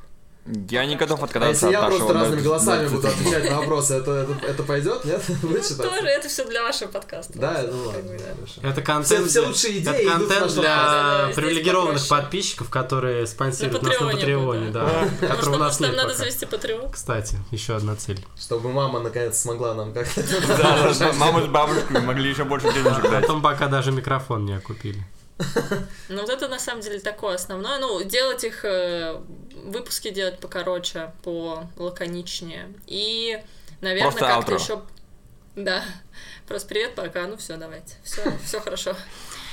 Я 0.68 0.86
не 0.86 0.96
готов 0.96 1.20
А 1.22 1.24
отказаться 1.24 1.66
если 1.66 1.66
от 1.66 1.72
я 1.72 1.80
нашего... 1.82 1.98
просто 1.98 2.14
разными 2.14 2.40
голосами 2.40 2.88
буду 2.88 3.08
отвечать 3.08 3.50
на 3.50 3.60
вопросы, 3.60 3.94
это, 3.94 4.12
это, 4.12 4.46
это 4.46 4.62
пойдет, 4.62 5.04
нет? 5.04 5.22
Будет 5.42 5.64
Ну, 5.70 5.84
тоже 5.84 6.06
это 6.06 6.28
все 6.28 6.44
для 6.44 6.62
вашего 6.62 6.88
подкаста. 6.88 7.32
Да, 7.36 7.64
ну 7.68 7.86
ладно. 7.86 8.16
Это 8.62 8.82
контент, 8.82 9.28
Все- 9.28 9.40
лучшие 9.40 9.80
это 9.80 9.92
идеи 9.92 10.06
в 10.06 10.10
контент 10.12 10.54
для 10.54 11.30
привилегированных 11.34 12.06
подписчиков, 12.06 12.70
которые 12.70 13.26
спонсируют 13.26 13.82
На 13.82 13.88
нас 13.88 14.00
на 14.00 14.10
Патреоне 14.12 14.70
да, 14.70 15.08
которого 15.20 15.56
у 15.56 15.58
нам, 15.58 15.60
нас 15.68 15.80
нам 15.80 15.90
нет 15.90 16.02
надо 16.02 16.14
завести 16.14 16.46
Patreon? 16.46 16.92
Кстати, 16.92 17.36
еще 17.50 17.74
одна 17.74 17.96
цель. 17.96 18.24
Чтобы 18.38 18.70
мама 18.70 19.00
наконец 19.00 19.38
смогла 19.38 19.74
нам 19.74 19.92
как-то... 19.92 20.22
Да, 20.46 20.92
да, 20.98 21.12
мама 21.14 21.42
с 21.42 21.46
бабушкой 21.46 22.00
могли 22.02 22.30
еще 22.30 22.44
больше 22.44 22.72
денежек 22.72 23.02
дать. 23.10 23.22
Потом 23.22 23.42
пока 23.42 23.66
даже 23.66 23.90
микрофон 23.90 24.46
не 24.46 24.54
окупили. 24.54 25.04
Ну, 26.08 26.20
вот 26.20 26.30
это 26.30 26.48
на 26.48 26.58
самом 26.58 26.82
деле 26.82 27.00
такое 27.00 27.34
основное. 27.34 27.78
Ну, 27.78 28.02
делать 28.02 28.44
их, 28.44 28.64
э, 28.64 29.20
выпуски 29.64 30.10
делать 30.10 30.38
покороче, 30.38 31.12
по 31.22 31.64
лаконичнее. 31.76 32.72
И, 32.86 33.42
наверное, 33.80 34.18
как-то 34.18 34.54
еще. 34.54 34.82
Да. 35.56 35.82
Просто 36.46 36.68
привет, 36.68 36.94
пока. 36.94 37.26
Ну 37.26 37.36
все, 37.36 37.56
давайте. 37.56 37.96
Все, 38.04 38.22
все 38.44 38.60
хорошо. 38.60 38.94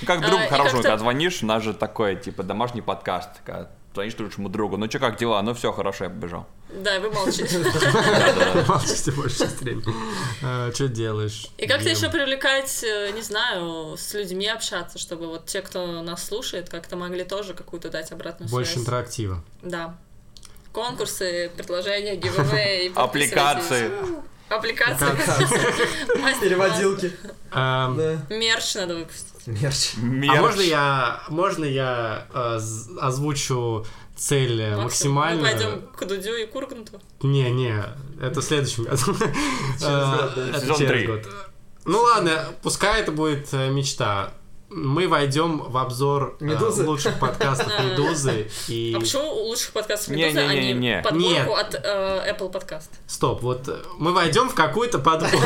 Как 0.05 0.21
другу 0.21 0.43
А, 0.43 0.47
хорошему, 0.47 0.81
когда 0.81 0.97
звонишь, 0.97 1.41
у 1.41 1.45
нас 1.45 1.63
же 1.63 1.73
такой, 1.73 2.17
типа, 2.17 2.43
домашний 2.43 2.81
подкаст, 2.81 3.29
когда 3.45 3.69
звонишь 3.93 4.17
лучшему 4.17 4.49
другу, 4.49 4.77
ну 4.77 4.89
что, 4.89 4.99
как 4.99 5.17
дела? 5.17 5.41
Ну 5.41 5.53
все, 5.53 5.71
хорошо, 5.71 6.05
я 6.05 6.09
побежал. 6.09 6.47
Да, 6.69 6.99
вы 6.99 7.11
молчите. 7.11 7.59
Молчите 8.67 9.11
больше 9.11 9.45
времени. 9.61 10.73
Что 10.73 10.87
делаешь? 10.87 11.47
И 11.57 11.67
как-то 11.67 11.89
еще 11.89 12.09
привлекать, 12.09 12.83
э, 12.83 13.11
не 13.11 13.21
знаю, 13.21 13.95
с 13.97 14.13
людьми 14.13 14.47
общаться, 14.47 14.97
чтобы 14.97 15.27
вот 15.27 15.45
те, 15.45 15.61
кто 15.61 16.01
нас 16.01 16.25
слушает, 16.25 16.69
как-то 16.69 16.95
могли 16.95 17.23
тоже 17.23 17.53
какую-то 17.53 17.89
дать 17.89 18.11
обратную 18.11 18.49
Больше 18.49 18.71
связь. 18.73 18.83
интерактива. 18.83 19.43
Да. 19.61 19.95
Конкурсы, 20.71 21.51
предложения, 21.55 22.15
гивэвэй. 22.15 22.91
Аппликации. 22.95 23.91
Мастер-класс. 24.53 26.39
Переводилки. 26.41 27.13
Да. 27.51 27.89
Мерч 28.29 28.75
надо 28.75 28.95
выпустить. 28.95 29.47
Мерч. 29.47 29.93
А 30.29 30.41
можно 30.41 30.61
я, 30.61 31.23
можно 31.29 31.65
я 31.65 32.27
э, 32.33 32.59
озвучу 33.01 33.85
цель 34.15 34.61
э, 34.61 34.77
Максим, 34.77 35.13
Мы 35.13 35.37
пойдем 35.41 35.81
к 35.95 36.05
Дудю 36.05 36.35
и 36.35 36.45
Курганту. 36.45 37.01
Не, 37.21 37.51
не, 37.51 37.83
это 38.21 38.41
в 38.41 38.43
следующем 38.43 38.85
году. 38.85 39.15
Э, 39.81 40.59
Сезон 40.59 40.77
через 40.77 40.91
три. 40.91 41.07
год. 41.07 41.27
Ну 41.85 41.99
ладно, 41.99 42.45
пускай 42.61 43.01
это 43.01 43.11
будет 43.11 43.51
мечта. 43.51 44.31
Мы 44.75 45.07
войдем 45.07 45.59
в 45.59 45.77
обзор 45.77 46.37
э, 46.39 46.45
Медузы? 46.45 46.83
лучших 46.83 47.19
подкастов. 47.19 47.67
Медузы 47.83 48.49
и 48.67 48.93
А 48.95 48.99
почему 48.99 49.31
лучших 49.31 49.71
подкастов 49.71 50.15
Не, 50.15 50.23
Медуза, 50.23 50.47
не, 50.47 50.47
не, 50.47 50.53
а 50.53 50.63
не 50.63 50.73
не. 50.73 51.01
подборку 51.03 51.29
Нет. 51.29 51.47
от 51.49 51.75
э, 51.75 52.33
Apple 52.33 52.51
Podcast? 52.51 52.89
стоп. 53.07 53.41
Вот 53.41 53.67
э, 53.67 53.77
мы 53.97 54.13
войдем 54.13 54.49
в 54.49 54.55
какую-то 54.55 54.99
подборку. 54.99 55.37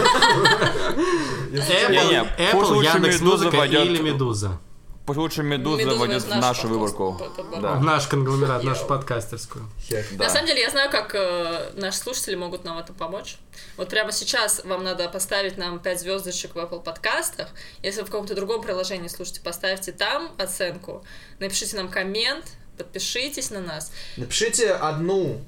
Apple, 1.51 2.27
Apple, 2.37 2.65
лучше 2.73 2.89
Яндекс 2.89 3.21
«Медуза» 3.21 3.45
Музыка 3.45 3.55
войдет 3.57 3.85
или 3.85 4.01
Медуза. 4.01 4.59
Пусть 5.07 5.17
лучше 5.19 5.41
Медуза 5.41 5.83
Медуза 5.83 5.99
войдет 5.99 6.23
в 6.23 6.25
в 6.25 6.35
нашу 6.35 6.67
выборку. 6.67 7.13
подборку. 7.17 7.57
В 7.57 7.61
Да. 7.61 7.79
наш 7.79 8.07
конгломерат, 8.07 8.61
нашу 8.65 8.85
подкастерскую. 8.87 9.65
Да. 9.89 10.25
На 10.25 10.29
самом 10.29 10.47
деле, 10.47 10.59
я 10.59 10.69
знаю, 10.69 10.91
как 10.91 11.15
э, 11.15 11.71
наши 11.75 11.97
слушатели 11.97 12.35
могут 12.35 12.65
нам 12.65 12.75
в 12.75 12.79
этом 12.81 12.93
помочь. 12.93 13.37
Вот 13.77 13.87
прямо 13.87 14.11
сейчас 14.11 14.61
вам 14.65 14.83
надо 14.83 15.07
поставить 15.07 15.57
нам 15.57 15.79
5 15.79 16.01
звездочек 16.01 16.55
в 16.55 16.57
Apple 16.57 16.83
подкастах. 16.83 17.47
Если 17.81 18.01
вы 18.01 18.07
в 18.07 18.11
каком-то 18.11 18.35
другом 18.35 18.61
приложении 18.61 19.07
слушаете, 19.07 19.39
поставьте 19.39 19.93
там 19.93 20.33
оценку, 20.37 21.05
напишите 21.39 21.77
нам 21.77 21.87
коммент, 21.87 22.43
подпишитесь 22.77 23.49
на 23.49 23.61
нас. 23.61 23.93
Напишите 24.17 24.73
одну 24.73 25.39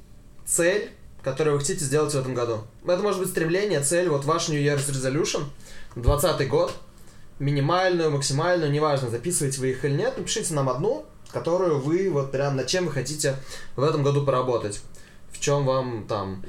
цель, 0.45 0.89
которую 1.21 1.55
вы 1.55 1.59
хотите 1.59 1.83
сделать 1.83 2.13
в 2.13 2.17
этом 2.17 2.33
году. 2.33 2.63
Это 2.87 3.01
может 3.03 3.19
быть 3.19 3.29
стремление, 3.29 3.81
цель, 3.81 4.07
вот 4.07 4.23
ваш 4.23 4.47
New 4.47 4.57
Year's 4.57 4.89
Resolution, 4.89 5.43
20 5.97 6.47
год, 6.47 6.71
минимальную, 7.39 8.11
максимальную, 8.11 8.71
неважно, 8.71 9.09
записываете 9.09 9.59
вы 9.61 9.71
их 9.71 9.85
или 9.85 9.95
нет, 9.95 10.17
напишите 10.17 10.53
нам 10.53 10.69
одну, 10.69 11.05
которую 11.31 11.79
вы, 11.79 12.09
вот 12.09 12.31
прям 12.31 12.55
над 12.55 12.67
чем 12.67 12.85
вы 12.85 12.91
хотите 12.91 13.35
в 13.75 13.83
этом 13.83 14.03
году 14.03 14.25
поработать. 14.25 14.81
В 15.31 15.39
чем 15.39 15.65
вам 15.65 16.05
там 16.07 16.43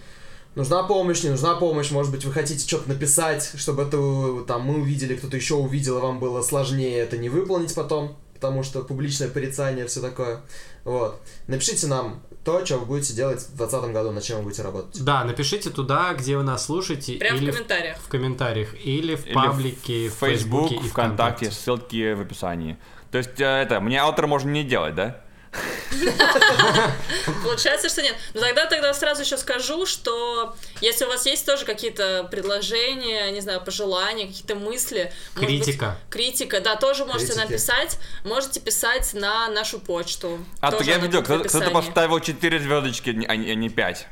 нужна 0.54 0.82
помощь, 0.82 1.22
не 1.22 1.30
нужна 1.30 1.54
помощь, 1.54 1.90
может 1.90 2.10
быть, 2.10 2.24
вы 2.24 2.32
хотите 2.32 2.66
что-то 2.66 2.88
написать, 2.88 3.52
чтобы 3.56 3.82
это 3.82 4.44
там 4.46 4.62
мы 4.62 4.80
увидели, 4.80 5.16
кто-то 5.16 5.36
еще 5.36 5.54
увидел, 5.54 5.98
и 5.98 6.00
вам 6.00 6.18
было 6.18 6.42
сложнее 6.42 6.98
это 6.98 7.18
не 7.18 7.28
выполнить 7.28 7.74
потом, 7.74 8.16
потому 8.40 8.62
что 8.62 8.82
публичное 8.82 9.28
порицание, 9.28 9.86
все 9.86 10.00
такое. 10.00 10.40
Вот. 10.84 11.20
Напишите 11.46 11.86
нам 11.86 12.22
то, 12.42 12.64
что 12.64 12.78
вы 12.78 12.86
будете 12.86 13.12
делать 13.12 13.40
в 13.42 13.56
2020 13.56 13.92
году, 13.92 14.12
над 14.12 14.24
чем 14.24 14.38
вы 14.38 14.44
будете 14.44 14.62
работать. 14.62 15.04
Да, 15.04 15.24
напишите 15.24 15.68
туда, 15.68 16.14
где 16.14 16.38
вы 16.38 16.42
нас 16.42 16.64
слушаете. 16.64 17.14
Прямо 17.18 17.36
в 17.38 17.42
или 17.42 17.50
комментариях. 17.50 17.98
в 17.98 18.08
комментариях. 18.08 18.74
Или 18.82 19.14
в 19.14 19.26
Или 19.26 19.34
паблике, 19.34 20.08
в 20.08 20.14
в 20.14 20.18
Facebook, 20.18 20.68
Фейсбуке 20.68 20.86
и 20.86 20.88
ВКонтакте, 20.88 21.50
ссылки 21.50 22.14
в 22.14 22.22
описании. 22.22 22.78
То 23.10 23.18
есть, 23.18 23.38
э, 23.38 23.44
это, 23.44 23.80
мне 23.80 24.00
аутро 24.00 24.26
можно 24.26 24.48
не 24.48 24.64
делать, 24.64 24.94
да? 24.94 25.20
Получается, 27.44 27.88
что 27.88 28.02
нет. 28.02 28.14
Но 28.34 28.40
тогда 28.42 28.66
тогда 28.66 28.94
сразу 28.94 29.22
еще 29.22 29.36
скажу, 29.36 29.86
что 29.86 30.54
если 30.80 31.04
у 31.04 31.08
вас 31.08 31.26
есть 31.26 31.44
тоже 31.46 31.64
какие-то 31.64 32.28
предложения, 32.30 33.30
не 33.32 33.40
знаю, 33.40 33.60
пожелания, 33.60 34.26
какие-то 34.26 34.54
мысли, 34.54 35.12
может 35.34 35.50
быть, 35.50 35.64
Критика. 35.64 35.98
критика, 36.08 36.60
да, 36.60 36.76
тоже 36.76 37.04
можете 37.04 37.32
Критики. 37.32 37.42
написать. 37.50 37.98
Можете 38.24 38.60
писать 38.60 39.12
на 39.14 39.48
нашу 39.48 39.80
почту. 39.80 40.44
А 40.60 40.70
так 40.70 40.82
я 40.86 40.98
видел, 40.98 41.22
кто-то 41.22 41.70
поставил 41.70 42.20
4 42.20 42.60
звездочки, 42.60 43.10
а 43.28 43.36
не- 43.36 43.50
а 43.50 43.54
не 43.54 43.68
5. 43.68 44.06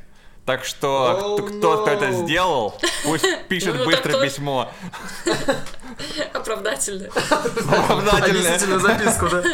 Так 0.49 0.65
что 0.65 1.37
Oh, 1.39 1.47
кто, 1.47 1.59
кто, 1.59 1.83
кто 1.83 1.91
это 1.91 2.07
no. 2.07 2.25
сделал, 2.25 2.75
пусть 3.05 3.27
пишет 3.49 3.75
Ну, 3.75 3.81
так 3.81 3.87
быстро 3.87 4.09
кто- 4.15 4.25
письмо. 4.25 4.73
Оправдательно. 6.33 7.09
Оправдательное. 7.71 8.31
Объяснительную 8.31 8.81
записку, 8.81 9.29
да? 9.29 9.45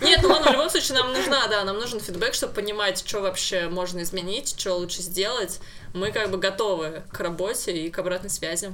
Нет, 0.00 0.20
ну 0.22 0.28
ладно, 0.28 0.50
в 0.50 0.52
любом 0.52 0.70
случае 0.70 0.98
нам 0.98 1.12
нужна, 1.12 1.44
да, 1.48 1.64
нам 1.64 1.76
нужен 1.78 1.98
фидбэк, 1.98 2.34
чтобы 2.34 2.52
понимать, 2.54 3.02
что 3.04 3.20
вообще 3.20 3.68
можно 3.68 4.00
изменить, 4.04 4.54
что 4.56 4.74
лучше 4.74 5.02
сделать. 5.02 5.58
Мы 5.92 6.12
как 6.12 6.30
бы 6.30 6.38
готовы 6.38 7.02
к 7.12 7.18
работе 7.18 7.72
и 7.76 7.90
к 7.90 7.98
обратной 7.98 8.30
связи. 8.30 8.72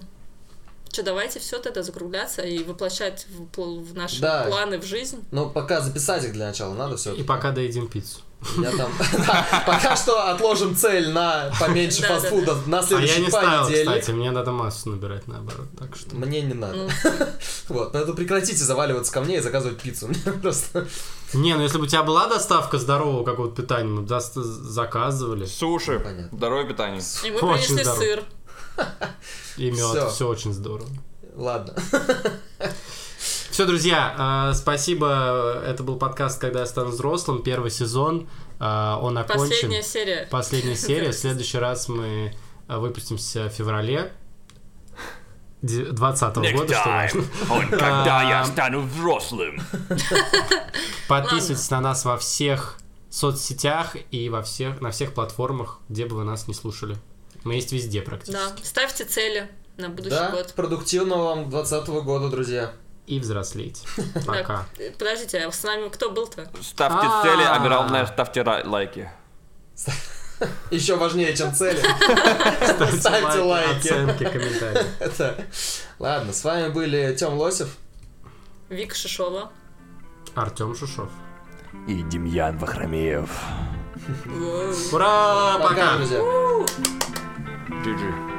Что, 0.93 1.03
давайте 1.03 1.39
все 1.41 1.57
это 1.57 1.83
закругляться 1.83 2.43
и 2.43 2.62
воплощать 2.62 3.26
в, 3.31 3.59
в 3.59 3.95
наши 3.95 4.20
Да. 4.20 4.45
планы 4.45 4.78
в 4.78 4.85
жизнь. 4.85 5.24
Ну, 5.31 5.49
пока 5.49 5.81
записать 5.81 6.24
их 6.24 6.33
для 6.35 6.49
начала 6.49 6.74
надо 6.74 6.99
все. 6.99 7.14
И 7.14 7.22
пока 7.22 7.53
доедим 7.53 7.89
пиццу. 7.89 8.20
Я 8.59 8.70
там... 8.76 8.91
Пока 9.66 9.97
что 9.97 10.30
отложим 10.30 10.74
цель 10.74 11.11
на 11.11 11.53
поменьше 11.61 12.03
Да, 12.03 12.09
да, 12.09 12.14
фастфуда 12.14 12.57
на 12.66 12.78
А 12.80 13.01
я 13.01 13.18
не 13.18 13.28
ставил, 13.28 13.64
понедельник. 13.64 14.01
кстати, 14.01 14.11
мне 14.12 14.30
надо 14.30 14.51
массу 14.51 14.91
набирать 14.91 15.28
наоборот. 15.28 15.66
Так 15.78 15.95
что. 15.95 16.16
Мне 16.16 16.41
не 16.41 16.55
надо. 16.55 16.76
Ну. 16.76 16.88
Вот, 17.68 17.93
поэтому 17.93 18.16
прекратите 18.16 18.64
заваливаться 18.64 19.12
ко 19.12 19.20
мне 19.20 19.36
и 19.36 19.41
заказывать 19.41 19.80
пиццу. 19.80 20.09
Мне 20.24 20.32
просто... 20.32 20.88
Не, 21.34 21.55
ну 21.55 21.62
если 21.62 21.78
бы 21.78 21.84
у 21.84 21.86
тебя 21.86 22.03
была 22.03 22.26
доставка 22.26 22.78
здорового 22.78 23.24
какого-то 23.24 23.62
питания, 23.62 23.88
мы 23.88 24.03
бы 24.03 24.20
заказывали. 24.20 25.45
Суши. 25.45 26.01
Понятно. 26.01 26.36
Здоровое 26.36 26.64
питание. 26.64 27.03
И 27.24 27.30
мы 27.30 27.38
принесли 27.38 27.84
сыр. 27.84 28.24
И 29.57 29.70
мед, 29.70 30.11
все 30.11 30.26
очень 30.26 30.53
здорово. 30.53 30.88
Ладно. 31.36 31.74
Все, 33.51 33.66
друзья, 33.66 34.51
э, 34.51 34.55
спасибо. 34.55 35.62
Это 35.66 35.82
был 35.82 35.96
подкаст 35.96 36.40
«Когда 36.40 36.61
я 36.61 36.66
стану 36.66 36.90
взрослым», 36.90 37.42
первый 37.42 37.70
сезон. 37.70 38.28
А, 38.61 38.98
Он 39.03 39.18
окончен. 39.18 39.48
Последняя 39.51 39.82
серия. 39.82 40.28
Последняя 40.30 40.76
серия. 40.76 41.11
В 41.11 41.14
следующий 41.16 41.59
раз 41.59 41.88
мы 41.88 42.32
а, 42.68 42.78
выпустимся 42.78 43.48
в 43.48 43.53
феврале 43.53 44.12
2020 45.62 46.34
года, 46.36 46.74
что 46.74 46.88
важно. 46.88 47.24
Он 47.51 47.68
когда 47.70 48.22
я 48.22 48.40
А, 48.42 48.44
стану 48.44 48.82
взрослым. 48.82 49.61
Подписывайтесь 51.09 51.70
на 51.70 51.80
нас 51.80 52.05
во 52.05 52.16
всех 52.18 52.78
соцсетях 53.11 53.96
и 54.12 54.28
во 54.28 54.42
всех, 54.42 54.80
на 54.80 54.92
всех 54.92 55.12
платформах, 55.12 55.80
где 55.88 56.07
бы 56.07 56.14
вы 56.16 56.24
нас 56.24 56.46
не 56.46 56.55
слушали. 56.55 56.96
Мы 57.42 57.55
есть 57.55 57.72
везде 57.72 58.01
практически. 58.03 58.32
Да, 58.40 58.53
ставьте 58.62 59.05
цели 59.05 59.51
на 59.76 59.88
будущий 59.88 60.11
Да, 60.11 60.30
год. 60.30 60.53
продуктивного 60.55 61.24
вам 61.24 61.51
2020 61.51 61.88
года, 62.05 62.28
друзья. 62.28 62.72
И 63.11 63.18
взрослейте. 63.18 63.80
Пока. 64.26 64.66
Подождите, 64.96 65.38
а 65.40 65.50
с 65.50 65.62
нами 65.64 65.88
кто 65.88 66.11
был-то? 66.11 66.48
Ставьте 66.62 67.06
А. 67.11 67.22
цели, 67.24 67.42
а 67.42 67.58
главное, 67.58 68.06
ставьте 68.06 68.42
лайки. 68.42 69.11
Еще 70.70 70.94
важнее, 70.94 71.34
чем 71.36 71.52
цели. 71.52 71.80
Ставьте 73.00 73.40
лайки. 73.40 73.88
Оценки, 73.88 74.24
комментарии. 74.24 74.86
Это- 75.00 75.44
Ладно, 75.98 76.32
с 76.32 76.44
вами 76.44 76.68
были 76.68 77.12
Тем 77.18 77.34
Лосев. 77.34 77.76
Вика 78.68 78.94
Шишова. 78.94 79.50
Артем 80.36 80.76
Шушов. 80.76 81.11
И 81.88 82.02
Демьян 82.02 82.58
Вахромеев. 82.58 83.28
Ура! 84.92 85.58
Пока, 85.58 85.68
Пока! 85.68 85.96
друзья. 85.96 86.18
GG. 87.70 88.30